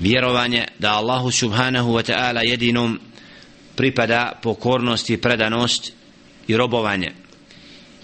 Vjerovanje 0.00 0.64
da 0.78 0.92
Allahu 0.92 1.30
subhanahu 1.30 1.92
wa 1.92 2.02
ta'ala 2.02 2.46
jedinom 2.46 3.00
pripada 3.76 4.38
pokornost 4.42 5.10
i 5.10 5.16
predanost 5.16 5.92
i 6.48 6.56
robovanje. 6.56 7.12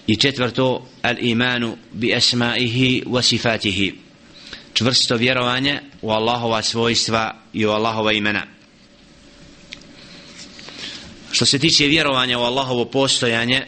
I 0.07 0.15
četvrto 0.15 0.87
al 1.01 1.15
imanu 1.19 1.77
bi 1.91 2.15
asmaihi 2.15 3.03
wa 3.05 3.21
sifatihi. 3.21 3.93
Čvrsto 4.73 5.15
vjerovanje 5.15 5.79
u 6.01 6.11
Allahova 6.11 6.61
svojstva 6.61 7.35
i 7.53 7.65
u 7.65 7.69
Allahova 7.69 8.11
imena 8.11 8.54
što 11.35 11.45
se 11.45 11.59
tiče 11.59 11.87
vjerovanja 11.87 12.39
u 12.39 12.41
Allahovo 12.41 12.85
postojanje 12.85 13.65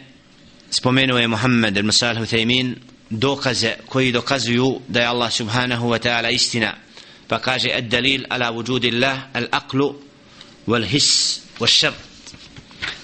spomenuo 0.70 1.18
je 1.18 1.28
Muhammed 1.28 1.76
ibn 1.76 1.92
Salih 1.92 2.22
Uthaymin 2.22 2.74
dokaze 3.10 3.74
koji 3.86 4.12
dokazuju 4.12 4.80
da 4.88 5.00
je 5.00 5.06
Allah 5.06 5.32
subhanahu 5.32 5.88
wa 5.88 5.98
ta'ala 5.98 6.34
istina. 6.34 6.74
Pa 7.28 7.38
kaže 7.38 7.68
ad 7.70 7.84
dalil 7.84 8.24
ala 8.28 8.52
wujudillah 8.52 9.18
al-aqlu 9.34 9.94
wal-his 10.66 11.40
wal-shar 11.60 11.92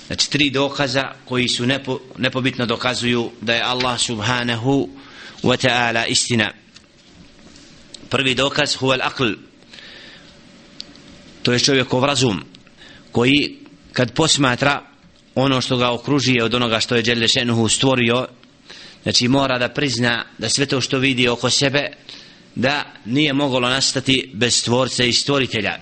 znači 0.06 0.30
tri 0.30 0.50
dokaza 0.50 1.12
koji 1.24 1.48
su 1.48 1.66
nepo, 1.66 2.00
nepobitno 2.18 2.66
dokazuju 2.66 3.30
da 3.40 3.54
je 3.54 3.62
Allah 3.62 4.00
subhanahu 4.00 4.88
wa 5.42 5.66
ta'ala 5.66 6.06
istina. 6.08 6.52
Prvi 8.10 8.34
dokaz 8.34 8.76
huwa 8.76 8.98
al-aql. 9.00 9.36
To 11.42 11.52
je 11.52 11.60
čovjekov 11.60 12.04
razum 12.04 12.44
koji 13.12 13.63
kad 13.94 14.12
posmatra 14.12 14.82
ono 15.34 15.60
što 15.60 15.76
ga 15.76 15.92
okružuje 15.92 16.44
od 16.44 16.54
onoga 16.54 16.80
što 16.80 16.96
je 16.96 17.02
Đelešenuhu 17.02 17.68
stvorio 17.68 18.26
znači 19.02 19.28
mora 19.28 19.58
da 19.58 19.68
prizna 19.68 20.24
da 20.38 20.48
sve 20.48 20.66
to 20.66 20.80
što 20.80 20.98
vidi 20.98 21.28
oko 21.28 21.50
sebe 21.50 21.90
da 22.54 22.84
nije 23.04 23.32
moglo 23.32 23.60
nastati 23.60 24.30
bez 24.34 24.54
stvorca 24.54 25.04
i 25.04 25.12
stvoritelja. 25.12 25.78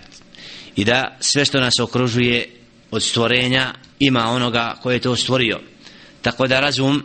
I 0.77 0.85
da 0.85 1.16
sve 1.20 1.44
što 1.44 1.61
nas 1.61 1.81
okružuje 1.81 2.61
od 2.90 3.03
stvorenja 3.03 3.75
ima 3.98 4.29
onoga 4.29 4.79
koje 4.83 4.96
je 4.96 5.01
to 5.01 5.16
stvorio. 5.16 5.61
Tako 6.22 6.46
da 6.46 6.61
razum 6.61 7.03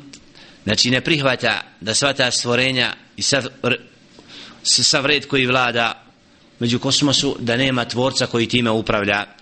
znači 0.63 0.89
ne 0.89 1.01
prihvata 1.01 1.61
da 1.81 1.93
sva 1.93 2.13
ta 2.13 2.31
stvorenja 2.31 2.93
i 3.17 3.21
sav, 3.21 3.43
sav 4.63 5.05
red 5.05 5.27
koji 5.27 5.45
vlada 5.45 6.03
među 6.59 6.79
kosmosu 6.79 7.35
da 7.39 7.57
nema 7.57 7.85
tvorca 7.85 8.25
koji 8.25 8.47
time 8.47 8.71
upravlja 8.71 9.36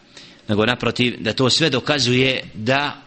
nego 0.47 0.65
naprotiv 0.65 1.15
da 1.19 1.34
to 1.34 1.49
sve 1.49 1.69
dokazuje 1.69 2.43
da 2.53 3.01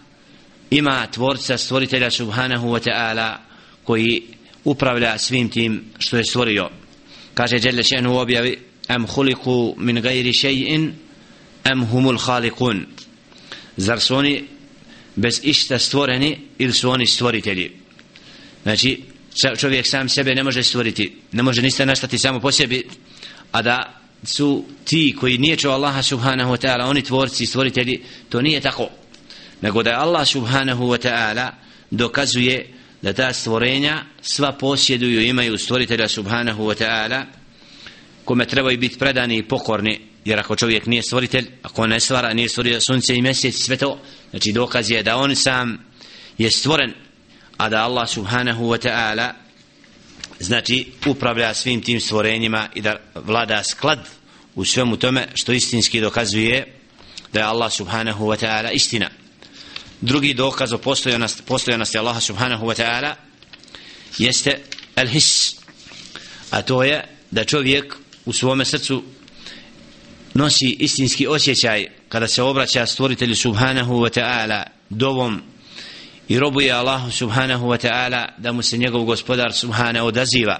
ima 0.70 1.06
tvorca 1.06 1.58
stvoritelja 1.58 2.10
subhanahu 2.10 2.68
wa 2.68 2.88
ta'ala 2.88 3.36
koji 3.84 4.22
upravlja 4.64 5.18
svim 5.18 5.50
tim 5.50 5.84
što 5.98 6.16
je 6.16 6.24
stvorio. 6.24 6.70
Kaže 7.34 7.56
Jelle 7.62 7.82
še'nu 7.82 8.08
u 8.08 8.16
objavi 8.16 8.58
am 8.88 9.06
huliku 9.06 9.74
min 9.78 10.00
gajri 10.00 10.32
šeji'in 10.32 10.92
am 11.64 11.86
humul 11.86 12.18
halikun 12.18 12.86
zar 13.76 14.00
su 14.00 14.16
oni 14.16 14.44
bez 15.16 15.40
išta 15.42 15.78
stvoreni 15.78 16.38
ili 16.58 16.72
su 16.72 16.90
oni 16.90 17.06
stvoritelji? 17.06 17.72
Znači 18.62 19.02
čovjek 19.58 19.86
sam 19.86 20.08
sebe 20.08 20.34
ne 20.34 20.44
može 20.44 20.62
stvoriti 20.62 21.16
ne 21.32 21.42
može 21.42 21.62
ništa 21.62 21.84
naštati 21.84 22.18
samo 22.18 22.40
po 22.40 22.52
sebi 22.52 22.88
a 23.52 23.62
da 23.62 23.97
su 24.22 24.64
ti 24.84 25.16
koji 25.20 25.38
nije 25.38 25.56
Allaha 25.64 26.02
subhanahu 26.02 26.52
wa 26.52 26.66
ta'ala 26.66 26.88
oni 26.88 27.02
tvorci 27.02 27.44
i 27.44 27.46
stvoritelji 27.46 28.02
to 28.28 28.42
nije 28.42 28.60
tako. 28.60 28.88
Nego 29.60 29.82
da 29.82 29.90
je 29.90 29.96
Allah 29.96 30.28
subhanahu 30.28 30.84
wa 30.84 31.08
ta'ala 31.08 31.50
dokazuje 31.90 32.74
da 33.02 33.12
ta 33.12 33.32
stvorenja 33.32 34.04
sva 34.22 34.52
posjeduju 34.52 35.20
imaju 35.22 35.58
stvoritelja 35.58 36.08
subhanahu 36.08 36.62
wa 36.62 36.84
ta'ala 36.84 37.24
kome 38.24 38.46
trebaju 38.46 38.78
biti 38.78 38.98
predani 38.98 39.36
i 39.36 39.48
pokorni. 39.48 40.00
Jer 40.24 40.38
ako 40.38 40.56
čovjek 40.56 40.86
nije 40.86 41.02
stvoritelj 41.02 41.46
ako 41.62 41.86
ne 41.86 42.00
stvara 42.00 42.34
nije 42.34 42.48
stvorio 42.48 42.80
sunce 42.80 43.14
i 43.14 43.22
mjesec 43.22 43.54
sve 43.54 43.76
to 43.76 44.00
znači 44.30 44.52
dokaz 44.52 44.90
je 44.90 45.02
da 45.02 45.16
on 45.16 45.36
sam 45.36 45.78
je 46.38 46.50
stvoren 46.50 46.94
a 47.56 47.68
da 47.68 47.84
Allah 47.84 48.08
subhanahu 48.08 48.64
wa 48.64 48.88
ta'ala 48.88 49.32
znači 50.40 50.86
upravlja 51.06 51.54
svim 51.54 51.82
tim 51.82 52.00
stvorenjima 52.00 52.68
i 52.74 52.80
da 52.80 52.96
vlada 53.14 53.64
sklad 53.64 54.08
u 54.54 54.64
svemu 54.64 54.96
tome 54.96 55.28
što 55.34 55.52
istinski 55.52 56.00
dokazuje 56.00 56.74
da 57.32 57.40
je 57.40 57.46
Allah 57.46 57.72
subhanahu 57.72 58.26
wa 58.26 58.44
ta'ala 58.46 58.70
istina. 58.72 59.10
Drugi 60.00 60.34
dokaz 60.34 60.72
o 60.72 60.78
postojanosti, 60.78 61.42
postojanosti 61.42 61.98
Allaha 61.98 62.20
subhanahu 62.20 62.66
wa 62.66 62.82
ta'ala 62.82 63.14
jeste 64.18 64.60
al-his 64.96 65.56
a 66.50 66.62
to 66.62 66.82
je 66.82 67.04
da 67.30 67.44
čovjek 67.44 67.94
u 68.24 68.32
svome 68.32 68.64
srcu 68.64 69.02
nosi 70.34 70.76
istinski 70.78 71.26
osjećaj 71.26 71.86
kada 72.08 72.28
se 72.28 72.42
obraća 72.42 72.86
stvoritelju 72.86 73.36
subhanahu 73.36 73.94
wa 73.94 74.20
ta'ala 74.20 74.62
dovom 74.90 75.42
i 76.27 76.39
robuje 76.39 76.71
Allahu 76.71 77.11
subhanahu 77.11 77.67
wa 77.67 77.77
ta'ala 77.77 78.27
da 78.37 78.51
mu 78.51 78.61
se 78.61 78.77
njegov 78.77 79.03
gospodar 79.05 79.53
subhanahu 79.53 80.07
odaziva 80.07 80.59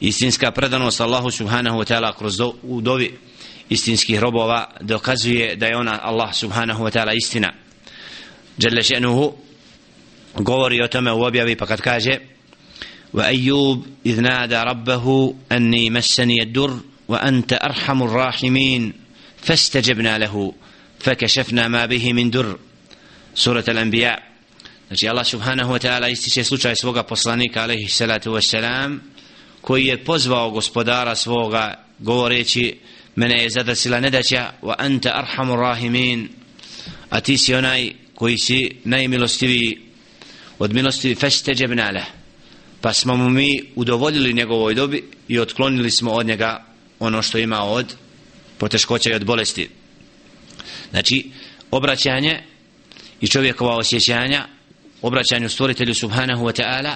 istinska 0.00 0.50
predanost 0.50 1.00
Allahu 1.00 1.30
subhanahu 1.30 1.78
wa 1.78 1.84
ta'ala 1.84 2.12
kroz 2.12 2.36
do, 2.36 2.54
u 2.62 2.80
dovi 2.80 3.18
istinskih 3.68 4.20
robova 4.20 4.70
dokazuje 4.80 5.56
da 5.56 5.66
je 5.66 5.76
ona 5.76 5.98
Allah 6.02 6.34
subhanahu 6.34 6.84
wa 6.84 6.90
ta'ala 6.90 7.12
istina 7.12 7.52
Jalla 8.58 8.82
še'nuhu 8.82 9.32
govori 10.34 10.82
o 10.82 10.88
tome 10.88 11.12
u 11.12 11.22
objavi 11.22 11.56
pa 11.56 11.66
kad 11.66 11.80
kaže 11.80 12.18
وأيوب 13.12 13.86
إذ 14.06 14.20
نادى 14.20 14.56
ربه 14.56 15.34
أني 15.52 15.90
مسني 15.90 16.42
الدر 16.42 16.80
وأنت 17.08 17.52
أرحم 17.52 18.02
الراحمين 18.02 18.92
فاستجبنا 19.42 20.18
له 20.18 20.52
فكشفنا 21.00 21.68
ما 21.68 21.86
به 21.86 22.12
من 22.12 22.30
در 22.30 22.56
سورة 23.34 23.64
الأنبياء 23.68 24.22
Znači 24.93 25.07
Allah 25.07 25.27
subhanahu 25.27 25.73
wa 25.73 25.79
ta'ala 25.79 26.11
ističe 26.11 26.43
slučaj 26.43 26.75
svoga 26.75 27.03
poslanika 27.03 27.61
alaihi 27.61 27.89
salatu 27.89 28.31
wa 28.31 28.41
salam 28.41 29.01
koji 29.61 29.85
je 29.85 30.03
pozvao 30.03 30.51
gospodara 30.51 31.15
svoga 31.15 31.85
govoreći 31.99 32.77
mene 33.15 33.43
je 33.43 33.49
zadasila 33.49 33.99
nedaća 33.99 34.51
wa 34.61 34.75
anta 34.77 35.11
arhamur 35.15 35.59
rahimin. 35.59 36.29
A 37.09 37.21
ti 37.21 37.37
si 37.37 37.55
onaj 37.55 37.91
koji 38.15 38.37
si 38.37 38.71
najmilostiviji 38.83 39.81
od 40.59 40.73
milostivi 40.73 41.15
festeđebna 41.15 41.89
leh 41.89 42.05
pa 42.81 42.93
smo 42.93 43.17
mu 43.17 43.29
mi 43.29 43.63
udovoljili 43.75 44.33
njegovoj 44.33 44.73
dobi 44.73 45.03
i 45.27 45.39
otklonili 45.39 45.91
smo 45.91 46.11
od 46.11 46.25
njega 46.25 46.65
ono 46.99 47.21
što 47.21 47.37
ima 47.37 47.63
od 47.63 47.95
poteškoća 48.57 49.09
i 49.09 49.15
od 49.15 49.25
bolesti. 49.25 49.69
Znači 50.91 51.31
obraćanje 51.71 52.43
i 53.21 53.27
čovjekova 53.27 53.75
osjećanja 53.77 54.47
obraćanju 55.03 55.49
stvoritelju 55.49 55.93
subhanahu 55.93 56.45
wa 56.45 56.61
ta'ala 56.61 56.95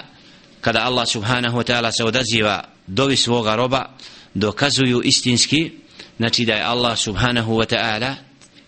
kada 0.60 0.82
Allah 0.82 1.08
subhanahu 1.08 1.58
wa 1.58 1.72
ta'ala 1.72 1.90
se 1.96 2.04
odaziva 2.04 2.64
dovi 2.86 3.16
svoga 3.16 3.54
roba 3.54 3.96
dokazuju 4.34 5.02
istinski 5.04 5.72
znači 6.16 6.44
da 6.44 6.54
je 6.54 6.62
Allah 6.62 6.98
subhanahu 6.98 7.52
wa 7.52 7.74
ta'ala 7.74 8.14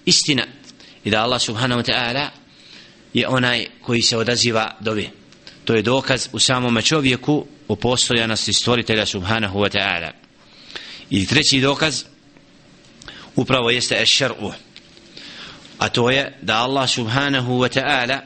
istina 0.05 0.46
i 1.05 1.11
da 1.11 1.22
Allah 1.22 1.40
subhanahu 1.40 1.81
wa 1.81 1.92
ta'ala 1.92 2.29
je 3.14 3.29
onaj 3.29 3.66
koji 3.83 4.03
se 4.03 4.16
odaziva 4.16 4.76
dovi. 4.81 5.11
To 5.64 5.74
je 5.74 5.82
dokaz 5.82 6.28
u 6.32 6.38
samom 6.38 6.82
čovjeku 6.82 7.47
o 7.68 7.76
postojanosti 7.76 8.53
stvoritelja 8.53 9.07
subhanahu 9.07 9.59
wa 9.59 9.78
ta'ala. 9.78 10.11
I 11.11 11.26
treći 11.26 11.61
dokaz 11.61 12.05
upravo 13.36 13.70
jeste 13.70 14.03
ešar'u 14.03 14.53
a 15.78 15.88
to 15.88 16.11
je 16.11 16.38
da 16.43 16.57
Allah 16.57 16.91
subhanahu 16.91 17.59
wa 17.59 17.68
ta'ala 17.68 18.20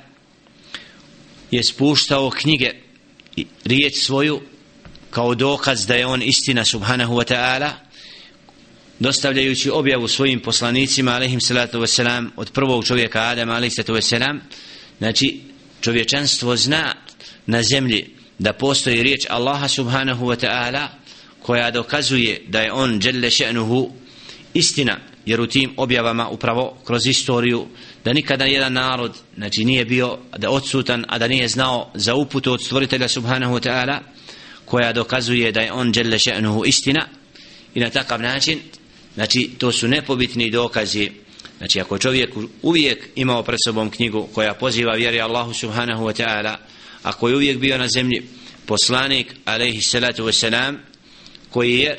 je 1.51 1.65
spuštao 1.65 2.31
knjige 2.31 2.71
i 3.37 3.47
riječ 3.65 3.95
svoju 3.99 4.41
kao 5.11 5.35
dokaz 5.35 5.87
da 5.87 5.95
je 5.95 6.07
on 6.07 6.23
istina 6.23 6.65
subhanahu 6.65 7.15
wa 7.15 7.35
ta'ala 7.35 7.71
dostavljajući 8.99 9.71
objavu 9.71 10.09
svojim 10.09 10.41
poslanicima 10.41 11.13
alaihim 11.13 11.41
salatu 11.41 11.81
wasalam 11.81 12.29
od 12.37 12.53
prvog 12.53 12.85
čovjeka 12.87 13.21
Adama 13.21 13.53
alaihim 13.53 13.71
salatu 13.71 13.93
wasalam 13.93 14.39
znači 14.99 15.41
čovječanstvo 15.81 16.57
zna 16.57 16.95
na 17.47 17.63
zemlji 17.63 18.11
da 18.39 18.53
postoji 18.53 19.03
riječ 19.03 19.27
Allaha 19.29 19.69
subhanahu 19.69 20.27
wa 20.27 20.47
ta'ala 20.47 20.87
koja 21.43 21.71
dokazuje 21.71 22.43
da 22.49 22.61
je 22.61 22.73
on 22.73 23.01
dželle 23.01 23.31
še'nuhu 23.31 23.91
istina 24.55 24.99
jer 25.27 25.41
u 25.41 25.47
tim 25.47 25.75
objavama 25.77 26.29
upravo 26.29 26.77
kroz 26.85 27.07
istoriju 27.07 27.67
da 28.05 28.13
nikada 28.13 28.45
jedan 28.45 28.73
narod 28.73 29.13
znači 29.37 29.65
nije 29.65 29.85
bio 29.85 30.19
da 30.39 30.51
odsutan 30.51 31.05
a 31.09 31.19
da 31.19 31.29
nije 31.29 31.49
znao 31.49 31.91
za 31.95 32.15
uputu 32.15 32.53
od 32.53 32.65
stvoritelja 32.65 33.09
subhanahu 33.09 33.55
wa 33.55 33.69
ta'ala 33.69 33.99
koja 34.65 34.93
dokazuje 34.93 35.53
da 35.53 35.61
je 35.61 35.73
on 35.73 35.93
dželle 35.93 36.19
še'nuhu 36.19 36.67
istina 36.67 37.07
i 37.75 37.81
na 37.81 37.91
takav 37.91 38.21
način 38.21 38.59
znači 39.15 39.51
to 39.59 39.73
su 39.73 39.89
nepobitni 39.89 40.51
dokazi. 40.51 41.11
Znači 41.59 41.81
ako 41.81 41.99
čovjek 41.99 42.35
uvijek 42.63 43.09
imao 43.15 43.43
pred 43.43 43.59
sobom 43.65 43.91
knjigu 43.91 44.29
koja 44.35 44.55
poziva 44.55 44.95
vjeri 44.95 45.21
Allahu 45.21 45.55
subhanahu 45.55 46.05
wa 46.05 46.23
ta'ala 46.23 46.57
ako 47.03 47.29
je 47.29 47.35
uvijek 47.35 47.59
bio 47.59 47.79
na 47.79 47.89
zemlji 47.89 48.23
poslanik 48.67 49.35
alaihi 49.45 49.81
salatu 49.81 50.25
wasalam 50.25 50.77
koji 51.51 51.79
je 51.79 51.97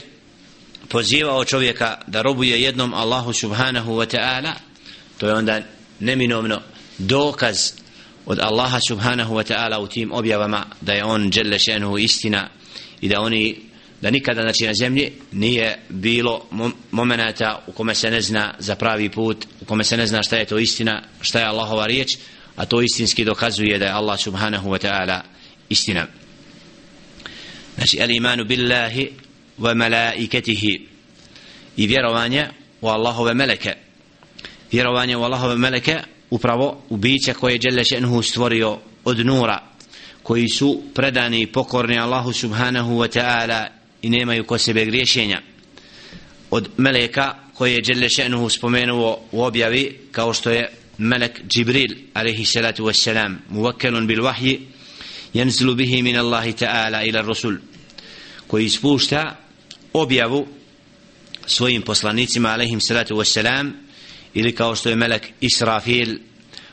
pozivao 0.90 1.46
čovjeka 1.46 1.98
da 2.08 2.22
robuje 2.22 2.62
jednom 2.62 2.94
Allahu 2.94 3.34
subhanahu 3.34 3.92
wa 3.92 4.16
ta'ala 4.16 4.54
to 5.18 5.28
je 5.28 5.34
onda 5.34 5.62
neminovno 6.00 6.62
dokaz 6.98 7.72
od 8.26 8.40
Allaha 8.40 8.80
subhanahu 8.88 9.36
wa 9.36 9.54
ta'ala 9.54 9.80
u 9.80 9.88
tim 9.88 10.12
objavama 10.12 10.66
da 10.82 10.94
je 10.94 11.04
on 11.04 11.32
dželle 11.32 11.58
še'nuhu 11.58 11.98
istina 12.04 12.50
i 13.02 13.10
da 13.10 13.22
oni 13.22 13.56
da 14.02 14.12
nikada 14.12 14.42
znači 14.42 14.68
na 14.68 14.74
zemlji 14.74 15.12
nije 15.32 15.80
bilo 15.90 16.46
momenata 16.92 17.64
u 17.68 17.72
kome 17.72 17.96
se 17.96 18.12
ne 18.12 18.22
zna 18.22 18.54
za 18.60 18.76
pravi 18.76 19.10
put 19.10 19.46
u 19.62 19.66
kome 19.66 19.84
se 19.84 19.98
ne 19.98 20.08
zna 20.08 20.24
šta 20.24 20.38
je 20.38 20.46
to 20.46 20.58
istina 20.58 21.02
šta 21.22 21.40
je 21.40 21.46
Allahova 21.46 21.86
riječ 21.86 22.18
a 22.56 22.66
to 22.66 22.82
istinski 22.82 23.26
dokazuje 23.26 23.78
da 23.78 23.86
je 23.86 23.92
Allah 23.92 24.20
subhanahu 24.20 24.70
wa 24.70 24.88
ta'ala 24.88 25.22
istina. 25.70 26.08
Znači 27.76 28.02
al 28.02 28.12
imanu 28.12 28.46
billahi 28.46 29.12
wa 29.60 29.76
malaikatihi 29.76 30.88
i 31.78 31.88
vjerovanje 31.88 32.48
u 32.82 32.88
Allahove 32.88 33.34
meleke 33.34 33.85
vjerovanje 34.76 35.18
u 35.18 35.24
Allahove 35.24 35.56
meleke 35.56 36.00
upravo 36.30 36.82
u 36.90 36.98
biće 36.98 37.34
koje 37.34 37.54
je 37.54 37.60
Đelle 37.60 37.84
še'nuhu 37.84 38.30
stvorio 38.30 38.78
od 39.04 39.26
nura 39.26 39.60
koji 40.24 40.50
su 40.50 40.82
predani 40.94 41.42
i 41.42 41.48
pokorni 41.48 42.00
Allahu 42.00 42.34
subhanahu 42.34 42.98
wa 43.00 43.20
ta'ala 43.20 43.68
i 44.02 44.10
nemaju 44.10 44.44
ko 44.44 44.58
sebe 44.58 44.86
griješenja. 44.86 45.42
Od 46.52 46.70
meleka 46.78 47.36
koje 47.54 47.74
je 47.74 47.82
Đelle 47.82 48.10
še'nuhu 48.10 48.50
spomenuo 48.50 49.20
u 49.32 49.44
objavi 49.44 50.00
kao 50.12 50.34
što 50.34 50.50
je 50.50 50.70
melek 50.98 51.42
Džibril 51.48 51.96
alaihi 52.14 52.46
salatu 52.46 52.84
wassalam 52.84 53.36
muvakkelun 53.50 54.08
bil 54.08 54.24
vahji 54.24 54.68
yanzilu 55.34 55.76
bihi 55.76 56.02
min 56.02 56.18
Allahi 56.18 56.52
ta'ala 56.52 57.08
ila 57.08 57.22
rasul 57.22 57.56
koji 58.48 58.70
spušta 58.70 59.36
objavu 59.94 60.48
svojim 61.46 61.82
poslanicima 61.82 62.50
alaihim 62.50 62.82
salatu 62.82 63.16
wassalam 63.16 63.85
ili 64.36 64.56
kao 64.56 64.76
što 64.76 64.90
je 64.90 64.96
melek 64.96 65.32
Israfil 65.42 66.18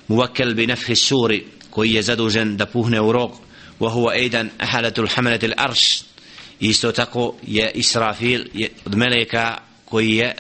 muvakkel 0.09 0.55
bi 0.55 0.67
nefhi 0.67 0.97
suri 0.97 1.45
koji 1.71 1.93
je 1.93 2.03
zadužen 2.03 2.57
da 2.57 2.67
puhne 2.67 3.01
u 3.01 3.13
rog 3.13 3.33
wa 3.81 3.91
huwa 3.91 4.13
aidan 4.13 4.51
ahalatul 4.59 5.09
hamalatil 5.09 5.53
arsh. 5.57 6.05
Isto 6.61 6.93
tako 6.93 7.35
je 7.47 7.71
Israfil 7.75 8.45
je 8.55 8.69
od 8.87 8.97
meleka 8.97 9.59
koji 9.85 10.17
je 10.17 10.35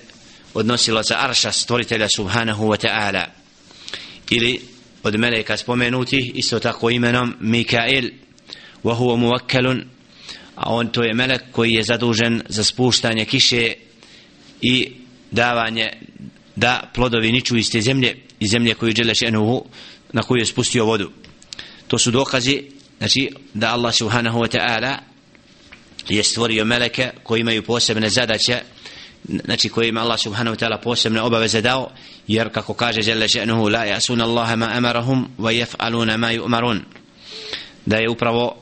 odnosilo 0.54 1.02
sa 1.02 1.16
arša 1.18 1.52
stvoritelja 1.52 2.08
subhanahu 2.08 2.68
wa 2.68 2.86
ta'ala. 2.86 3.24
Ili 4.30 4.60
od 5.02 5.18
meleka 5.18 5.56
spomenuti 5.56 6.32
isto 6.34 6.58
tako 6.58 6.90
imenom 6.90 7.34
Mikael 7.40 8.04
wa 8.84 8.94
huwa 8.94 9.16
muvakkelun 9.16 9.84
a 10.54 10.70
on 10.70 10.88
to 10.88 11.02
je 11.02 11.14
melek 11.14 11.42
koji 11.52 11.72
je 11.72 11.82
zadužen 11.82 12.42
za 12.48 12.64
spuštanje 12.64 13.24
kiše 13.24 13.74
i 14.60 14.92
davanje 15.30 15.92
da 16.56 16.90
plodovi 16.94 17.32
niču 17.32 17.56
iz 17.56 17.70
te 17.70 17.80
zemlje 17.80 18.16
iz 18.40 18.50
zemlje 18.50 18.74
koju 18.74 18.94
želeš 18.96 19.22
enuhu 19.22 19.64
na 20.12 20.22
koju 20.22 20.38
je 20.38 20.46
spustio 20.46 20.84
vodu. 20.84 21.10
To 21.88 21.98
su 21.98 22.10
dokazi 22.10 22.62
znači 22.98 23.30
da 23.54 23.72
Allah 23.72 23.94
subhanahu 23.94 24.38
wa 24.38 24.58
ta'ala 24.58 24.96
je 26.08 26.22
stvorio 26.22 26.64
meleke 26.64 27.10
koji 27.22 27.40
imaju 27.40 27.62
posebne 27.62 28.10
zadaće 28.10 28.60
znači 29.44 29.68
koji 29.68 29.88
ima 29.88 30.00
Allah 30.00 30.20
subhanahu 30.20 30.56
wa 30.56 30.60
ta'ala 30.60 30.80
posebne 30.82 31.20
obaveze 31.20 31.60
dao 31.60 31.90
jer 32.28 32.52
kako 32.52 32.74
kaže 32.74 33.02
žele 33.02 33.28
še'nuhu 33.28 33.72
la 33.72 33.84
jasuna 33.84 34.24
Allahe 34.24 34.56
ma 34.56 34.70
amarahum 34.72 35.28
wa 35.38 35.64
jef'aluna 35.64 36.16
ma 36.16 36.32
yu'marun. 36.32 36.80
Da 37.86 37.96
je 37.96 38.10
upravo 38.10 38.61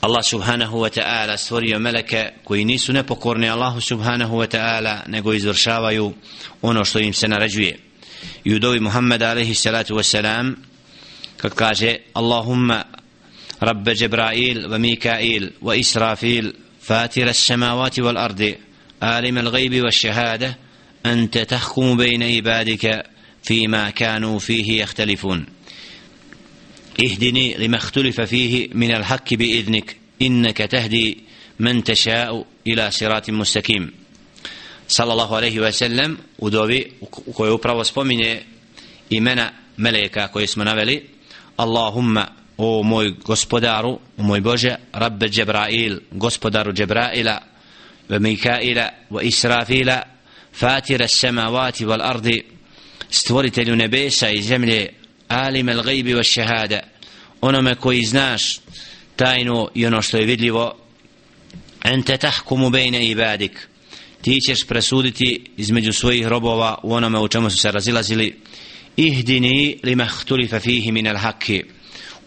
Allah 0.00 0.22
subhanahu 0.22 0.80
wa 0.80 0.90
ta'ala 0.90 1.36
stvorio 1.36 1.78
meleke 1.78 2.30
koji 2.44 2.64
nisu 2.64 2.92
nepokorni 2.92 3.50
Allahu 3.50 3.80
subhanahu 3.80 4.36
wa 4.36 4.46
ta'ala 4.46 5.02
nego 5.06 5.32
izvršavaju 5.32 6.12
ono 6.62 6.84
što 6.84 6.98
im 6.98 7.12
se 7.12 7.28
naređuje 7.28 7.78
i 8.44 8.54
u 8.54 8.58
dovi 8.58 8.80
Muhammeda 8.80 9.30
alaihi 9.30 9.54
salatu 9.54 9.94
wa 9.94 10.02
salam 10.02 10.56
kad 11.36 11.54
kaže 11.54 11.96
Allahumma 12.14 12.84
رب 13.62 13.88
جبرائيل 13.88 14.66
وميكائيل 14.66 15.52
وإسرافيل 15.62 16.54
فاتر 16.80 17.28
السماوات 17.28 17.98
والأرض 17.98 18.54
عالم 19.02 19.38
الغيب 19.38 19.84
والشهادة 19.84 20.56
أنت 21.06 21.38
تحكم 21.38 21.96
بين 21.96 22.22
عبادك 22.22 23.06
فيما 23.42 23.90
كانوا 23.90 24.38
فيه 24.38 24.82
يختلفون 24.82 25.46
اهدني 27.00 27.54
لما 27.54 27.76
اختلف 27.76 28.20
فيه 28.20 28.68
من 28.74 28.90
الحق 28.90 29.34
بإذنك 29.34 29.96
إنك 30.22 30.58
تهدي 30.58 31.18
من 31.58 31.84
تشاء 31.84 32.46
إلى 32.66 32.90
صراط 32.90 33.30
مستقيم 33.30 33.92
صلى 34.88 35.12
الله 35.12 35.36
عليه 35.36 35.60
وسلم 35.60 36.18
ودوبي 36.38 36.92
koji 37.34 37.50
upravo 37.50 37.84
spominje 37.84 38.42
imena 39.10 39.52
meleka 39.76 40.28
koje 40.28 40.46
smo 40.46 40.64
naveli 40.64 41.08
Allahumma 41.56 42.26
o 42.56 42.82
moj 42.82 43.14
gospodaru 43.24 43.98
o 44.18 44.22
moj 44.22 44.40
Bože 44.40 44.76
Rabbe 44.92 45.28
Džebrail 45.28 46.00
gospodaru 46.10 46.72
Džebraila 46.72 47.42
ve 48.08 48.18
Mikaila 48.18 48.88
ve 49.10 49.24
Israfila 49.24 50.02
fatira 50.52 51.08
samavati 51.08 51.86
wal 51.86 52.02
ardi 52.02 52.44
stvoritelju 53.10 53.76
nebesa 53.76 54.30
i 54.30 54.42
zemlje 54.42 54.88
alim 55.29 55.69
al 55.69 55.83
gajbi 55.83 56.13
wa 56.13 56.23
šehada 56.23 56.79
onome 57.41 57.75
koji 57.75 58.03
znaš 58.03 58.59
tajno 59.15 59.69
i 59.75 59.85
ono 59.85 60.01
što 60.01 60.17
je 60.17 60.25
vidljivo 60.25 60.75
ente 61.83 62.17
tahkumu 62.17 62.69
bejne 62.69 63.07
ibadik. 63.07 63.67
Ti 64.21 64.39
ćeš 64.47 64.67
presuditi 64.67 65.45
između 65.57 65.93
svojih 65.93 66.27
robova 66.27 66.77
u 66.83 66.93
onome 66.93 67.19
u 67.19 67.27
čemu 67.27 67.49
su 67.49 67.57
se 67.57 67.71
razilazili. 67.71 68.39
Ihdini 68.97 69.79
li 69.83 69.95
mahtulifa 69.95 70.59
fihi 70.59 70.91
min 70.91 71.07
al 71.07 71.17
haki 71.17 71.63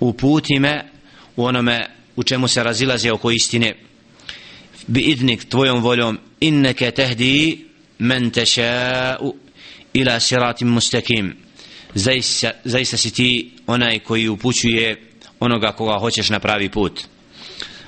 uputi 0.01 0.59
me 0.59 0.85
u 1.37 1.45
onome 1.45 1.87
u 2.17 2.23
čemu 2.23 2.49
se 2.49 2.63
razilaze 2.63 3.13
oko 3.13 3.31
istine. 3.31 3.75
Bi 4.87 5.01
idnik 5.01 5.49
tvojom 5.49 5.83
voljom 5.83 6.19
inneke 6.41 6.91
tehdi 6.91 7.67
men 7.99 8.31
teša'u 8.31 9.35
ila 9.95 10.21
siratim 10.21 10.69
mustakim 10.69 11.42
zaista, 11.96 12.52
zaista 12.66 12.98
si 12.98 13.12
ti 13.14 13.52
onaj 13.68 14.00
koji 14.00 14.28
upućuje 14.28 15.10
onoga 15.40 15.72
koga 15.72 16.00
hoćeš 16.00 16.30
na 16.30 16.40
pravi 16.40 16.70
put 16.70 17.04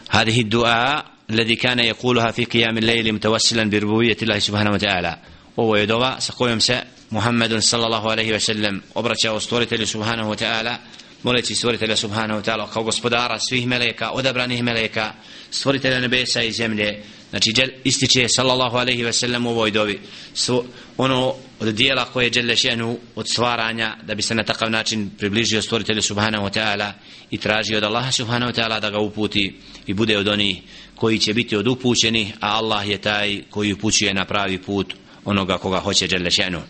هذه 0.09 0.41
الدعاء 0.41 1.05
الذي 1.29 1.55
كان 1.55 1.79
يقولها 1.79 2.31
في 2.31 2.45
قيام 2.45 2.77
الليل 2.77 3.13
متوسلا 3.13 3.69
بربوبية 3.69 4.17
الله 4.21 4.39
سبحانه 4.39 4.71
وتعالى 4.71 5.17
ovo 5.55 5.75
je 5.75 5.85
dova 5.85 6.21
sa 6.21 6.33
kojom 6.33 6.61
se 6.61 6.81
Muhammedun 7.09 7.61
sallallahu 7.61 8.07
alaihi 8.07 8.31
ve 8.31 8.39
sellem 8.39 8.81
obraćao 8.95 9.39
stvoritelju 9.39 9.87
subhanahu 9.87 10.31
wa 10.31 10.43
ta'ala 10.43 10.75
moleći 11.23 11.55
stvoritelja 11.55 11.95
subhanahu 11.95 12.41
wa 12.41 12.43
ta'ala 12.43 12.67
kao 12.73 12.83
gospodara 12.83 13.39
svih 13.39 13.67
meleka, 13.67 14.09
odabranih 14.11 14.63
meleka 14.63 15.13
stvoritelja 15.51 15.99
nebesa 15.99 16.41
i 16.41 16.51
zemlje 16.51 17.03
znači 17.29 17.51
džel, 17.53 17.69
ističe 17.83 18.27
sallallahu 18.27 18.77
alaihi 18.77 19.03
ve 19.03 19.13
sellem 19.13 19.45
u 19.45 19.49
ovoj 19.49 19.71
dovi 19.71 19.99
Svo, 20.33 20.65
ono 20.97 21.35
od 21.60 21.74
dijela 21.74 22.04
koje 22.04 22.24
je 22.24 22.30
Đelešenu 22.30 22.98
od 23.14 23.28
stvaranja 23.28 23.96
da 24.02 24.14
bi 24.14 24.22
se 24.22 24.34
na 24.34 24.42
takav 24.42 24.70
način 24.70 25.10
približio 25.18 25.62
stvoritelju 25.62 26.02
subhanahu 26.02 26.46
wa 26.46 26.60
ta'ala 26.60 26.92
i 27.30 27.38
tražio 27.38 27.78
od 27.78 27.84
Allaha 27.84 28.12
subhanahu 28.12 28.52
wa 28.52 28.60
ta'ala 28.60 28.80
da 28.80 28.90
ga 28.90 28.98
uputi 28.98 29.54
i 29.86 29.94
bude 29.94 30.18
od 30.18 30.28
onih 30.28 30.62
koji 30.94 31.18
će 31.18 31.34
biti 31.34 31.56
od 31.56 31.66
upućeni 31.66 32.32
a 32.40 32.56
Allah 32.56 32.88
je 32.88 32.98
taj 32.98 33.42
koji 33.50 33.72
upućuje 33.72 34.14
na 34.14 34.24
pravi 34.24 34.58
put 34.58 34.94
onoga 35.24 35.58
koga 35.58 35.80
hoće 35.80 36.06
Đelešenu 36.06 36.62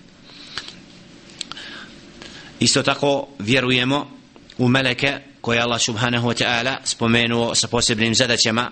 isto 2.61 2.83
tako 2.83 3.29
vjerujemo 3.39 4.11
u 4.59 4.69
meleke 4.69 5.19
koje 5.41 5.61
Allah 5.61 5.81
subhanahu 5.81 6.29
wa 6.29 6.45
ta'ala 6.45 6.77
spomenuo 6.85 7.55
sa 7.55 7.69
posebnim 7.69 8.15
zadaćama 8.15 8.71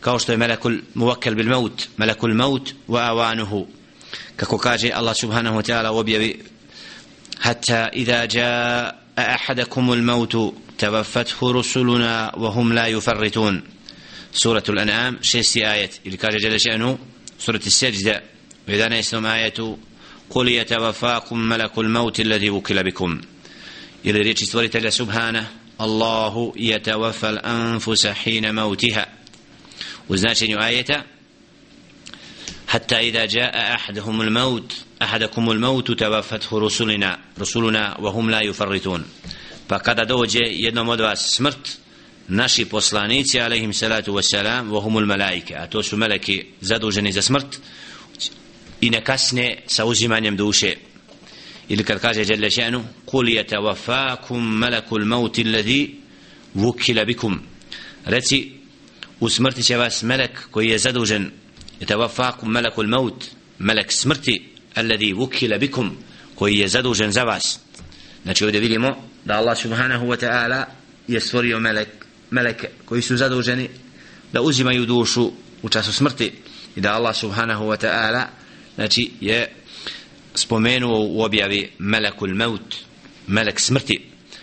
kao 0.00 0.18
što 0.18 0.32
je 0.32 0.38
melekul 0.38 0.72
muvakkel 0.94 1.34
bil 1.34 1.48
maut 1.48 1.88
melekul 1.96 2.34
maut 2.34 2.72
wa 2.88 3.10
awanuhu 3.10 3.66
kako 4.35 4.57
kaže 4.57 4.91
Allah 4.93 5.15
subhanahu 5.15 5.57
wa 5.57 5.63
ta'ala 5.63 5.91
u 5.91 5.97
objavi 5.97 6.39
hatta 7.39 7.89
idha 7.93 8.27
jaa 8.27 8.91
ahadakum 9.15 9.89
al 9.89 10.01
maut 10.01 10.33
tawaffathu 10.77 11.53
rusuluna 11.53 12.31
wa 12.37 12.53
hum 12.53 12.71
la 12.71 12.87
yufarritun 12.87 13.61
suratul 14.31 14.79
an'am 14.79 15.17
šesti 15.21 15.65
ajet 15.65 15.99
ili 16.03 16.17
kaže 16.17 16.37
jale 16.41 16.59
še'nu 16.59 16.97
surati 17.39 17.71
seđda 17.71 18.21
u 18.67 18.71
11. 18.71 19.25
ajetu 19.25 19.77
قل 20.29 20.47
يتوفاكم 20.47 21.39
ملك 21.39 21.77
الموت 21.77 22.19
الذي 22.19 22.49
وكل 22.49 22.83
بكم 22.83 23.21
إلى 24.05 24.19
ريتش 24.19 24.43
stvoritelja 24.43 24.89
سبحانه 24.89 25.47
الله 25.81 26.53
يتوفى 26.55 27.29
الأنفس 27.29 28.07
حين 28.07 28.55
موتها 28.55 29.05
وزناشن 30.09 30.59
آية 30.59 31.05
حتى 32.69 32.95
إذا 32.99 33.25
جاء 33.25 33.73
أحدهم 33.73 34.21
الموت 34.21 34.73
أحدكم 35.01 35.51
الموت 35.51 35.91
توفته 35.91 36.59
رسلنا 36.59 37.19
رسلنا 37.39 37.97
وهم 37.99 38.29
لا 38.29 38.41
يفرطون 38.41 39.05
فقد 39.69 40.07
دوجه 40.07 40.43
jednom 40.45 40.89
od 40.89 40.99
vas 40.99 41.33
smrt 41.35 41.77
naši 42.27 42.65
poslanici 42.65 43.39
alaihim 43.39 43.73
salatu 43.73 44.13
wassalam 44.13 44.71
vahumul 44.71 45.05
malaike 45.05 45.55
a 45.55 45.67
to 45.67 45.83
su 45.83 45.97
meleki 45.97 46.45
zaduženi 46.61 47.11
za 47.11 47.21
smrt 47.21 47.59
i 48.81 48.89
ne 48.89 49.03
kasne 49.03 49.57
sa 49.67 49.85
uzimanjem 49.85 50.37
duše 50.37 50.75
ili 51.69 51.83
kad 51.83 51.99
kaže 52.01 52.21
Jelle 52.21 52.49
še'nu 52.49 52.83
kul 53.05 53.25
yatawaffakum 53.25 54.39
malakul 54.39 55.05
maut 55.05 55.39
alladhi 55.39 55.95
wukila 56.55 57.05
bikum 57.05 57.39
reci 58.05 58.51
u 59.19 59.29
smrti 59.29 59.63
će 59.63 59.77
vas 59.77 60.03
melek 60.03 60.49
koji 60.51 60.67
je 60.67 60.77
zadužen 60.77 61.31
يتوفاكم 61.84 62.48
malakul 62.48 62.88
maut 62.88 63.24
melek 63.58 63.92
smrti 63.92 64.42
alladhi 64.74 65.14
wukila 65.14 65.58
bikum 65.58 65.96
koji 66.34 66.58
je 66.58 66.68
zadužen 66.68 67.12
za 67.12 67.24
vas. 67.24 67.60
Znači 68.22 68.44
ovdje 68.44 68.60
vidimo 68.60 68.96
da 69.24 69.34
Allah 69.34 69.58
subhanahu 69.58 70.06
wa 70.06 70.16
ta'ala 70.24 70.64
je 71.08 71.20
stvorio 71.20 71.60
melek 71.60 71.88
meleke 72.30 72.68
koji 72.84 73.02
su 73.02 73.16
zaduženi 73.16 73.68
da 74.32 74.40
uzimaju 74.40 74.86
dušu 74.86 75.32
u 75.62 75.68
času 75.68 75.92
smrti 75.92 76.32
i 76.76 76.80
da 76.80 76.94
Allah 76.94 77.16
subhanahu 77.16 77.64
wa 77.64 77.86
ta'ala 77.86 78.24
znači 78.74 79.10
je 79.20 79.52
spomenuo 80.34 80.98
u 81.00 81.22
objavi 81.22 81.70
melekul 81.78 82.34
maut 82.34 82.74
melek 83.26 83.60
smrti 83.60 84.00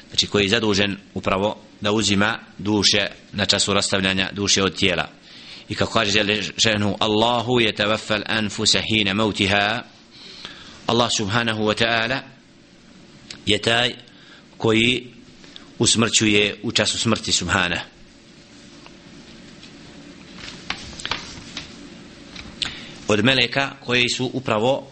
znači 0.09 0.27
koji 0.27 0.43
je 0.43 0.49
zadužen 0.49 0.97
upravo 1.13 1.57
da 1.81 1.91
uzima 1.91 2.39
duše 2.57 3.07
na 3.33 3.45
času 3.45 3.73
rastavljanja 3.73 4.29
duše 4.33 4.63
od 4.63 4.75
tijela 4.75 5.20
i 5.69 5.75
kako 5.75 5.93
kaže 5.93 6.41
ženu 6.57 6.97
Allahu 6.99 7.59
je 7.59 7.75
tavaffal 7.75 8.21
anfusa 8.25 8.81
hina 8.81 9.13
mautiha 9.13 9.83
Allah 10.87 11.09
subhanahu 11.11 11.63
wa 11.63 11.75
ta'ala 11.83 12.19
je 13.45 13.57
taj 13.57 13.93
koji 14.57 15.07
usmrćuje 15.79 16.59
u 16.63 16.71
času 16.71 16.97
smrti 16.97 17.31
subhana 17.31 17.81
od 23.07 23.23
meleka 23.23 23.71
koji 23.85 24.09
su 24.09 24.29
upravo 24.33 24.91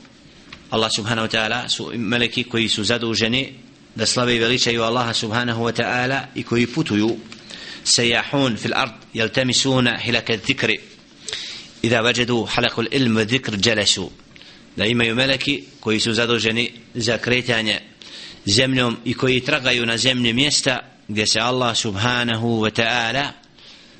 Allah 0.70 0.92
subhanahu 0.96 1.28
wa 1.28 1.32
ta'ala 1.32 1.70
su 1.70 1.92
meleki 1.96 2.44
koji 2.44 2.70
su 2.70 2.84
zaduženi 2.84 3.54
da 3.96 4.06
slave 4.06 4.36
i 4.36 4.40
veličaju 4.40 4.84
Allaha 4.84 5.14
subhanahu 5.14 5.64
wa 5.64 5.74
ta'ala 5.82 6.22
i 6.36 6.44
koji 6.44 6.68
putuju 6.68 7.18
sejahun 7.85 8.57
fil 8.57 8.75
ard 8.75 8.93
jeltemisuna 9.15 9.99
hilaka 9.99 10.37
dhikri 10.37 10.81
إذا 11.85 12.01
وجدوا 12.01 12.47
حلق 12.47 12.81
العلم 12.81 13.17
والذكر 13.17 13.55
جلسوا 13.57 14.09
da 14.77 14.85
imaju 14.87 15.15
meleki 15.15 15.63
koji 15.81 16.01
su 16.01 16.13
zaduženi 16.13 16.73
za 16.95 17.19
kretanje 17.19 17.81
zemljom 18.47 18.97
i 19.05 19.15
koji 19.15 19.41
tragaju 19.41 19.87
na 19.87 19.97
zemlje 19.97 20.33
mjesta 20.33 20.79
gdje 21.09 21.27
se 21.27 21.41
Allah 21.41 21.77
subhanahu 21.77 22.61
wa 22.61 22.83
ta'ala 22.83 23.29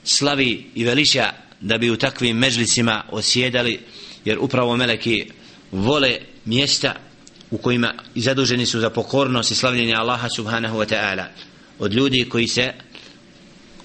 slavi 0.05 0.67
i 0.75 0.85
veliša 0.85 1.33
da 1.61 1.79
bi 1.79 1.91
u 1.91 1.97
takvim 1.97 2.37
mežlicima 2.37 3.05
osjedali 3.11 3.81
jer 4.25 4.39
upravo 4.39 4.77
meleki 4.77 5.27
vole 5.73 6.19
mjesta 6.45 6.95
u 7.51 7.59
kojima 7.59 7.95
i 8.15 8.21
zaduženi 8.21 8.67
su 8.67 8.81
za 8.81 8.91
pokornost 8.91 9.51
i 9.51 9.55
slavljenje 9.55 9.95
Allaha 9.95 10.29
subhanahu 10.37 10.79
wa 10.79 10.95
ta'ala 10.95 11.25
od 11.79 11.93
ljudi 11.93 12.29
koji 12.29 12.49
se 12.49 12.73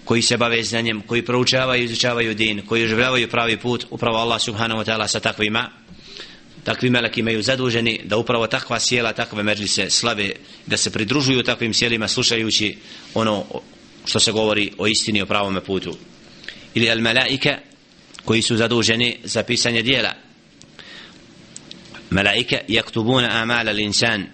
koji 0.05 0.23
se 0.23 0.37
bave 0.37 0.63
znanjem, 0.63 1.01
koji 1.01 1.25
proučavaju 1.25 1.83
i 1.83 1.85
izučavaju 1.85 2.35
din, 2.35 2.63
koji 2.67 2.85
oživljavaju 2.85 3.29
pravi 3.29 3.57
put, 3.57 3.87
upravo 3.91 4.19
Allah 4.19 4.41
subhanahu 4.41 4.81
wa 4.81 4.85
ta'ala 4.85 5.07
sa 5.09 5.21
takvima 5.21 5.71
takvi 6.65 6.91
meleki 6.91 7.21
imaju 7.21 7.43
zaduženi 7.43 8.01
da 8.05 8.17
upravo 8.17 8.47
takva 8.47 8.81
sjela, 8.81 9.13
takve 9.13 9.43
međlise 9.43 9.91
slave, 9.91 10.31
da 10.67 10.77
se 10.77 10.91
pridružuju 10.91 11.43
takvim 11.43 11.75
sjelima 11.75 12.09
slušajući 12.09 12.77
ono 13.15 13.45
što 14.05 14.21
se 14.21 14.33
govori 14.33 14.73
o 14.79 14.87
istini 14.87 15.23
o 15.23 15.27
pravome 15.27 15.61
putu. 15.61 15.97
Ili 16.75 16.91
al 16.91 17.01
melaike 17.01 17.57
koji 18.25 18.43
su 18.43 18.57
zaduženi 18.57 19.17
za 19.25 19.43
pisanje 19.43 19.83
dijela. 19.83 20.13
Melaike 22.11 22.61
jaktubuna 22.69 23.43
amala 23.43 23.73
l'insan. 23.73 24.25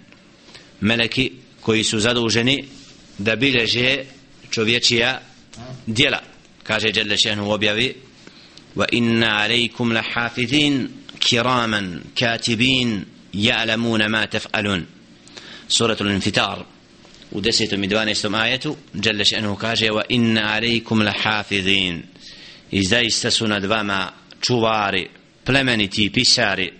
Meleki 0.80 1.32
koji 1.60 1.84
su 1.84 2.00
zaduženi 2.00 2.64
da 3.18 3.36
bileže 3.36 4.04
čovječija 4.50 5.20
djela 5.86 6.22
kaže 6.62 6.92
Đelle 6.92 7.16
Šehnu 7.16 7.46
u 7.46 7.50
objavi 7.50 7.94
wa 8.76 8.86
inna 8.92 9.36
alejkum 9.36 9.92
lahafidin 9.92 10.88
kiraman 11.18 12.00
katibin 12.18 13.04
ja'lamuna 13.32 14.08
ma 14.08 14.26
taf'alun 14.26 14.82
suratul 15.68 16.10
infitar 16.10 16.64
u 17.30 17.40
10. 17.40 17.84
i 17.84 17.88
12. 17.88 18.40
ajetu 18.42 18.76
Đelle 18.92 19.24
Šehnu 19.24 19.56
kaže 19.56 19.86
wa 19.86 20.02
inna 20.08 20.54
alejkum 20.54 21.02
lahafidin 21.02 22.02
i 22.70 22.84
zaista 22.84 23.30
su 23.30 23.48
nad 23.48 23.64
vama 23.64 24.12
čuvari 24.40 25.08
plemeniti 25.44 26.10
pisari 26.12 26.72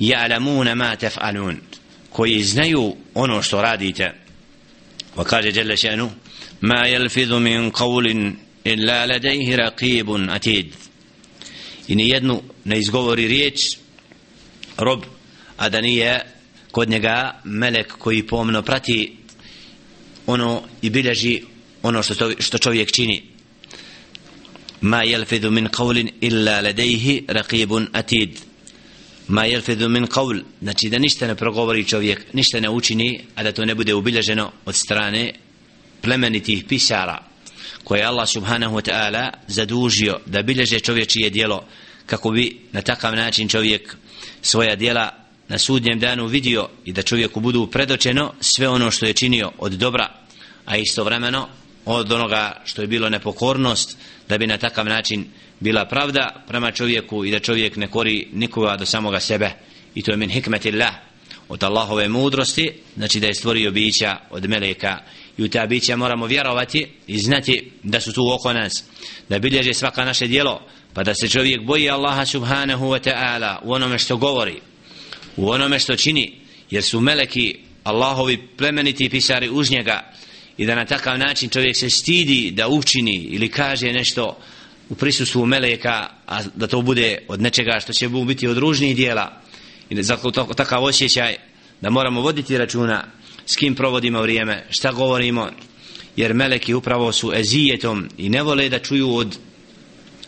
ja'lamuna 0.00 0.74
ma 0.74 0.96
taf'alun 0.96 1.56
koji 2.10 2.42
znaju 2.42 2.96
ono 3.14 3.42
što 3.42 3.62
radite 3.62 4.12
wa 5.16 5.24
kaže 5.24 5.50
Đelle 5.50 5.76
Šehnu 5.76 6.10
ma 6.62 6.86
يلفظ 6.86 7.32
min 7.32 7.70
قول 7.70 8.34
illa 8.66 9.06
لديه 9.06 9.56
raqibun 9.56 10.30
atid. 10.30 10.72
I 11.88 11.96
ni 11.96 12.08
jednu 12.08 12.42
ne 12.64 12.78
izgovori 12.78 13.28
riječ 13.28 13.76
rob 14.78 15.04
a 15.56 15.68
da 15.68 15.80
nije 15.80 16.20
kod 16.70 16.88
njega 16.88 17.40
melek 17.44 17.92
koji 17.98 18.22
pomno 18.22 18.62
prati 18.62 19.16
ono 20.26 20.62
i 20.82 20.90
bilježi 20.90 21.42
ono 21.82 22.02
što, 22.02 22.14
to, 22.14 22.30
što 22.38 22.58
čovjek 22.58 22.92
čini 22.92 23.22
ma 24.80 25.02
jelfidu 25.02 25.50
min 25.50 25.68
qavlin 25.68 26.10
illa 26.20 26.60
ladejhi 26.60 27.24
raqibun 27.28 27.86
atid 27.92 28.38
ma 29.28 29.44
jelfidu 29.44 29.88
min 29.88 30.06
qavl 30.06 30.42
znači 30.62 30.88
da 30.88 30.98
ništa 30.98 31.26
ne 31.26 31.34
progovori 31.34 31.84
čovjek 31.84 32.24
ništa 32.32 32.60
ne 32.60 32.70
učini 32.70 33.20
a 33.34 33.42
da 33.42 33.52
to 33.52 33.64
ne 33.64 33.74
bude 33.74 33.94
ubilježeno 33.94 34.52
od 34.64 34.74
strane 34.74 35.32
plemenitih 36.02 36.64
pisara 36.68 37.18
koje 37.84 38.04
Allah 38.04 38.28
subhanahu 38.28 38.76
wa 38.76 38.90
ta'ala 38.90 39.30
zadužio 39.48 40.20
da 40.26 40.42
bilježe 40.42 40.80
čovječije 40.80 41.30
dijelo 41.30 41.64
kako 42.06 42.30
bi 42.30 42.60
na 42.72 42.82
takav 42.82 43.16
način 43.16 43.48
čovjek 43.48 43.96
svoja 44.42 44.76
dijela 44.76 45.10
na 45.48 45.58
sudnjem 45.58 46.00
danu 46.00 46.26
vidio 46.26 46.68
i 46.84 46.92
da 46.92 47.02
čovjeku 47.02 47.40
budu 47.40 47.66
predočeno 47.66 48.32
sve 48.40 48.68
ono 48.68 48.90
što 48.90 49.06
je 49.06 49.12
činio 49.12 49.52
od 49.58 49.72
dobra 49.72 50.08
a 50.66 50.76
istovremeno 50.76 51.48
od 51.84 52.12
onoga 52.12 52.62
što 52.64 52.82
je 52.82 52.86
bilo 52.88 53.08
nepokornost 53.08 53.96
da 54.28 54.38
bi 54.38 54.46
na 54.46 54.58
takav 54.58 54.86
način 54.86 55.26
bila 55.60 55.84
pravda 55.84 56.44
prema 56.48 56.70
čovjeku 56.70 57.24
i 57.24 57.30
da 57.30 57.40
čovjek 57.40 57.76
ne 57.76 57.86
kori 57.86 58.28
nikoga 58.32 58.76
do 58.76 58.86
samoga 58.86 59.20
sebe. 59.20 59.50
I 59.94 60.02
to 60.02 60.10
je 60.10 60.16
min 60.16 60.30
hikmetillah 60.30 60.94
od 61.48 61.62
Allahove 61.62 62.08
mudrosti 62.08 62.72
znači 62.96 63.20
da 63.20 63.26
je 63.26 63.34
stvorio 63.34 63.70
bića 63.70 64.16
od 64.30 64.48
meleka 64.48 64.98
i 65.42 65.44
u 65.44 65.48
ta 65.48 65.66
bića 65.66 65.96
moramo 65.96 66.26
vjerovati 66.26 66.86
i 67.06 67.18
znati 67.18 67.70
da 67.82 68.00
su 68.00 68.12
tu 68.12 68.32
oko 68.32 68.52
nas. 68.52 68.84
Da 69.28 69.38
bilježe 69.38 69.74
svaka 69.74 70.04
naše 70.04 70.26
dijelo 70.26 70.60
pa 70.94 71.02
da 71.02 71.14
se 71.14 71.28
čovjek 71.28 71.62
boji 71.62 71.90
Allaha 71.90 72.26
subhanahu 72.26 72.86
wa 72.86 73.10
ta'ala 73.10 73.56
u 73.62 73.72
onome 73.72 73.98
što 73.98 74.16
govori 74.16 74.60
u 75.36 75.50
onome 75.50 75.78
što 75.78 75.96
čini 75.96 76.32
jer 76.70 76.82
su 76.82 77.00
meleki 77.00 77.58
Allahovi 77.84 78.48
plemeniti 78.56 79.08
pisari 79.08 79.50
uz 79.50 79.70
njega 79.70 80.12
i 80.56 80.66
da 80.66 80.74
na 80.74 80.84
takav 80.84 81.18
način 81.18 81.50
čovjek 81.50 81.76
se 81.76 81.90
stidi 81.90 82.50
da 82.50 82.68
učini 82.68 83.14
ili 83.14 83.48
kaže 83.48 83.92
nešto 83.92 84.38
u 84.88 84.94
prisustvu 84.94 85.46
meleka 85.46 86.08
a 86.26 86.42
da 86.54 86.66
to 86.66 86.82
bude 86.82 87.18
od 87.28 87.42
nečega 87.42 87.80
što 87.80 87.92
će 87.92 88.08
biti 88.08 88.48
od 88.48 88.58
ružnih 88.58 88.96
dijela. 88.96 89.40
I 89.90 90.02
zato 90.02 90.30
takav 90.30 90.84
osjećaj 90.84 91.36
da 91.80 91.90
moramo 91.90 92.20
voditi 92.20 92.58
računa 92.58 93.04
s 93.45 93.55
kim 93.55 93.75
provodimo 93.75 94.21
vrijeme 94.21 94.65
šta 94.69 94.91
govorimo 94.91 95.49
jer 96.15 96.33
meleki 96.33 96.73
upravo 96.73 97.11
su 97.11 97.33
ezijetom 97.35 98.09
i 98.17 98.29
ne 98.29 98.41
vole 98.43 98.69
da 98.69 98.79
čuju 98.79 99.15
od 99.15 99.37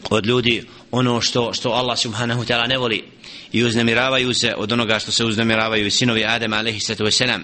od 0.09 0.25
ljudi 0.25 0.63
ono 0.91 1.21
što 1.21 1.53
što 1.53 1.69
Allah 1.69 1.99
subhanahu 1.99 2.41
wa 2.41 2.47
ta'ala 2.47 2.67
ne 2.67 2.77
voli 2.77 3.03
i 3.51 3.63
uznemiravaju 3.63 4.33
se 4.33 4.55
od 4.57 4.71
onoga 4.71 4.99
što 4.99 5.11
se 5.11 5.25
uznemiravaju 5.25 5.91
sinovi 5.91 6.25
Adem 6.25 6.53
alaihi 6.53 6.79
sallatu 6.79 7.03
wasalam 7.03 7.41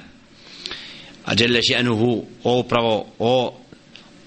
a 1.26 1.36
dželle 1.36 1.62
še'nuhu 1.62 2.24
o 2.44 2.60
upravo 2.60 3.08
o 3.20 3.60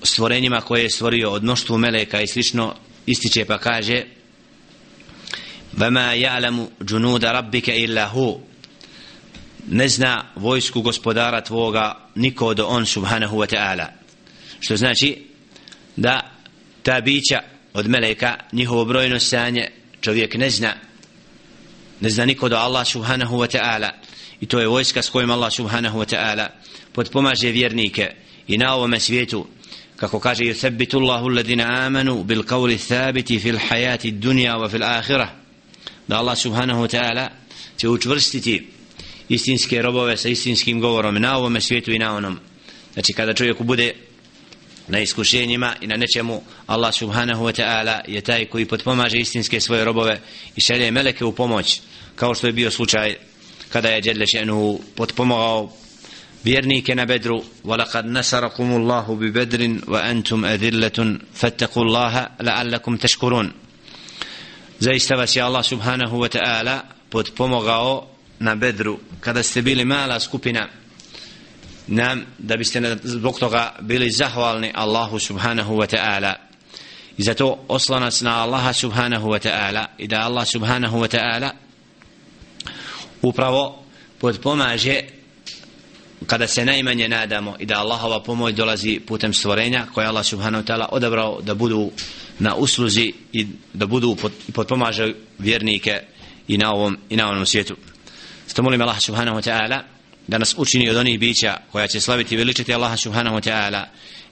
stvorenjima 0.02 0.60
koje 0.60 0.82
je 0.82 0.90
stvorio 0.90 1.30
od 1.30 1.42
mnoštvu 1.42 1.78
meleka 1.78 2.20
i 2.20 2.26
slično 2.26 2.74
ističe 3.06 3.44
pa 3.44 3.58
kaže 3.58 4.04
وما 5.80 6.14
يعلم 6.14 6.68
جنود 6.80 7.24
ربك 7.24 7.70
إلا 7.70 8.06
هو 8.06 8.38
ne 9.67 9.89
zna 9.89 10.25
vojsku 10.35 10.81
gospodara 10.81 11.41
tvoga 11.41 11.97
niko 12.15 12.53
do 12.53 12.67
on 12.67 12.85
subhanahu 12.85 13.37
wa 13.37 13.55
ta'ala. 13.55 13.85
Što 14.59 14.77
znači 14.77 15.25
da 15.95 16.31
ta 16.83 17.01
bića 17.01 17.41
od 17.73 17.89
meleka 17.89 18.37
njihovo 18.51 18.85
brojno 18.85 19.19
stanje 19.19 19.71
čovjek 20.01 20.35
ne 20.35 20.49
zna. 20.49 20.73
Ne 21.99 22.09
zna 22.09 22.25
niko 22.25 22.49
do 22.49 22.57
Allah 22.57 22.87
subhanahu 22.87 23.37
wa 23.37 23.57
ta'ala. 23.57 23.89
I 24.41 24.45
to 24.45 24.59
je 24.59 24.67
vojska 24.67 25.01
s 25.01 25.09
kojim 25.09 25.31
Allah 25.31 25.53
subhanahu 25.53 25.99
wa 25.99 26.15
ta'ala 26.15 26.47
podpomaže 26.93 27.51
vjernike. 27.51 28.11
I 28.47 28.57
na 28.57 28.75
ovome 28.75 28.99
svijetu 28.99 29.47
kako 29.95 30.19
kaže 30.19 30.43
yuthabbitu 30.43 30.97
Allahu 30.97 31.29
alladhina 31.29 31.85
amanu 31.85 32.23
bil 32.23 32.43
qawli 32.43 32.77
thabiti 32.87 33.39
fil 33.39 33.57
hayati 33.69 34.11
dunya 34.11 34.55
wa 34.57 34.69
fil 34.69 34.83
akhirah. 34.83 35.29
Da 36.07 36.17
Allah 36.17 36.37
subhanahu 36.37 36.81
wa 36.81 36.87
ta'ala 36.87 37.29
će 37.77 37.89
učvrstiti 37.89 38.67
istinske 39.28 39.82
robove 39.82 40.16
sa 40.16 40.28
istinskim 40.28 40.80
govorom 40.80 41.14
na 41.14 41.36
ovome 41.36 41.60
svijetu 41.60 41.92
i 41.92 41.98
na 41.98 42.16
onom 42.16 42.38
znači 42.92 43.12
kada 43.12 43.34
čovjek 43.34 43.62
bude 43.62 43.94
na 44.88 45.00
iskušenjima 45.00 45.74
i 45.80 45.86
na 45.86 45.96
nečemu 45.96 46.42
Allah 46.66 46.94
subhanahu 46.94 47.44
wa 47.44 47.62
ta'ala 47.62 48.00
je 48.08 48.20
taj 48.20 48.44
koji 48.44 48.66
potpomaže 48.66 49.18
istinske 49.18 49.60
svoje 49.60 49.84
robove 49.84 50.20
i 50.56 50.60
šalje 50.60 50.90
meleke 50.90 51.24
u 51.24 51.32
pomoć 51.32 51.80
kao 52.14 52.34
što 52.34 52.46
je 52.46 52.52
bio 52.52 52.70
slučaj 52.70 53.16
kada 53.68 53.88
je 53.88 54.00
Đedle 54.00 54.26
Še'nu 54.26 54.78
potpomogao 54.96 55.72
vjernike 56.44 56.94
na 56.94 57.04
bedru 57.04 57.42
وَلَقَدْ 57.64 58.04
نَسَرَكُمُ 58.04 58.68
اللَّهُ 58.78 59.06
بِبَدْرٍ 59.14 59.60
وَأَنْتُمْ 59.88 60.44
أَذِلَّةٌ 60.44 61.18
فَاتَّقُوا 61.34 61.84
اللَّهَ 61.84 62.28
لَعَلَّكُمْ 62.40 62.96
تَشْكُرُونَ 62.96 63.52
zaista 64.80 65.14
vas 65.16 65.36
je 65.36 65.42
Allah 65.42 65.64
subhanahu 65.64 66.18
wa 66.18 66.28
ta'ala 66.28 66.82
potpomogao 67.10 68.11
na 68.43 68.55
bedru 68.55 68.99
kada 69.19 69.43
ste 69.43 69.61
bili 69.61 69.85
mala 69.85 70.19
skupina 70.19 70.67
nam 71.87 72.25
da 72.39 72.57
biste 72.57 72.97
zbog 73.03 73.39
toga 73.39 73.75
bili 73.81 74.11
zahvalni 74.11 74.71
Allahu 74.75 75.19
subhanahu 75.19 75.77
wa 75.77 75.87
ta'ala 75.87 76.35
i 77.17 77.23
zato 77.23 77.65
oslanac 77.67 78.21
na 78.21 78.43
Allaha 78.43 78.73
subhanahu 78.73 79.29
wa 79.29 79.39
ta'ala 79.39 79.85
i 79.97 80.07
da 80.07 80.25
Allah 80.25 80.45
subhanahu 80.45 80.99
wa 80.99 81.07
ta'ala 81.07 81.51
upravo 83.21 83.83
podpomaže 84.19 85.01
kada 86.27 86.47
se 86.47 86.65
najmanje 86.65 87.09
nadamo 87.09 87.55
i 87.59 87.65
da 87.65 87.79
Allahova 87.79 88.23
pomoć 88.23 88.55
dolazi 88.55 88.99
putem 89.07 89.33
stvorenja 89.33 89.85
koje 89.93 90.07
Allah 90.07 90.25
subhanahu 90.25 90.63
wa 90.63 90.67
ta'ala 90.67 90.87
odabrao 90.91 91.41
da 91.41 91.53
budu 91.53 91.91
na 92.39 92.55
usluzi 92.55 93.13
i 93.33 93.47
da 93.73 93.85
budu 93.85 94.17
podpomaže 94.53 95.13
vjernike 95.39 96.01
i 96.47 96.57
na 96.57 96.71
ovom, 96.71 96.97
i 97.09 97.15
na 97.15 97.29
ovom 97.29 97.45
svijetu. 97.45 97.75
Zato 98.47 98.63
molim 98.63 98.81
Allah 98.81 98.99
subhanahu 98.99 99.37
wa 99.37 99.41
ta'ala 99.41 99.81
da 100.27 100.37
nas 100.37 100.55
učini 100.57 100.89
od 100.89 100.97
onih 100.97 101.19
bića 101.19 101.57
koja 101.71 101.87
će 101.87 102.01
slaviti 102.01 102.35
i 102.35 102.37
veličiti 102.37 102.73
Allaha 102.73 102.97
subhanahu 102.97 103.35
wa 103.37 103.49
ta'ala 103.49 103.83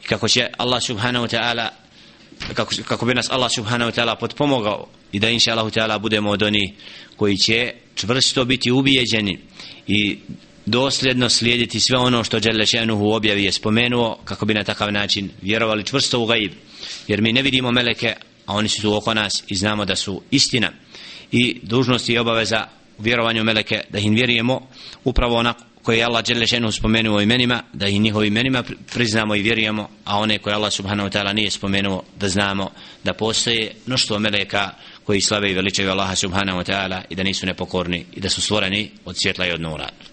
i 0.04 0.08
kako 0.08 0.28
će 0.28 0.48
Allah 0.58 0.84
subhanahu 0.84 1.26
wa 1.26 1.38
ta'ala 1.38 1.68
kako, 2.54 2.76
kako 2.88 3.06
bi 3.06 3.14
nas 3.14 3.30
Allah 3.30 3.52
subhanahu 3.56 3.92
wa 3.92 4.02
ta'ala 4.02 4.16
potpomogao 4.16 4.88
i 5.12 5.20
da 5.20 5.30
inša 5.30 5.52
Allah 5.52 5.66
ta'ala 5.66 6.00
budemo 6.00 6.30
od 6.30 6.44
onih 6.44 6.72
koji 7.16 7.38
će 7.38 7.74
čvrsto 7.96 8.46
biti 8.46 8.72
ubijeđeni 8.72 9.40
i 9.88 10.18
dosljedno 10.66 11.30
slijediti 11.30 11.80
sve 11.80 11.98
ono 11.98 12.24
što 12.24 12.40
Đelešenuhu 12.40 13.12
objavi 13.12 13.44
je 13.44 13.52
spomenuo 13.52 14.20
kako 14.26 14.46
bi 14.46 14.54
na 14.54 14.64
takav 14.64 14.92
način 14.92 15.30
vjerovali 15.42 15.86
čvrsto 15.86 16.20
u 16.20 16.26
gaib 16.26 16.52
jer 17.08 17.22
mi 17.22 17.34
ne 17.34 17.42
vidimo 17.42 17.72
meleke 17.72 18.16
a 18.46 18.54
oni 18.54 18.70
su 18.70 18.82
tu 18.82 18.96
oko 18.96 19.14
nas 19.14 19.44
i 19.48 19.56
znamo 19.56 19.86
da 19.86 19.96
su 19.96 20.22
istina. 20.32 20.72
I 21.32 21.60
dužnost 21.64 22.10
i 22.10 22.18
obaveza 22.18 22.68
vjerovanju 23.02 23.44
meleke 23.44 23.82
da 23.90 24.00
im 24.00 24.14
vjerujemo 24.14 24.68
upravo 25.04 25.36
onako 25.36 25.64
koje 25.84 25.98
je 25.98 26.04
Allah 26.04 26.24
dželle 26.24 26.48
šenu 26.48 26.72
spomenuo 26.72 27.22
imenima 27.22 27.64
da 27.74 27.88
ih 27.88 28.02
njihovi 28.02 28.28
imenima 28.28 28.64
priznamo 28.94 29.36
i 29.36 29.42
vjerujemo 29.42 29.90
a 30.06 30.20
one 30.20 30.38
koje 30.38 30.56
Allah 30.56 30.74
subhanahu 30.74 31.10
wa 31.10 31.18
ta'ala 31.18 31.34
nije 31.34 31.52
spomenuo 31.52 32.04
da 32.20 32.30
znamo 32.30 32.72
da 33.04 33.14
postoje 33.14 33.72
mnoštvo 33.86 34.20
meleka 34.20 34.70
koji 35.06 35.22
slave 35.22 35.52
i 35.52 35.54
veličaju 35.54 35.92
Allaha 35.92 36.16
subhanahu 36.16 36.60
wa 36.60 36.72
ta'ala 36.72 37.02
i 37.10 37.16
da 37.16 37.24
nisu 37.24 37.46
nepokorni 37.46 38.06
i 38.14 38.20
da 38.20 38.30
su 38.30 38.42
stvoreni 38.42 38.92
od 39.06 39.18
svjetla 39.18 39.48
i 39.48 39.52
od 39.52 39.62
nura 39.62 39.90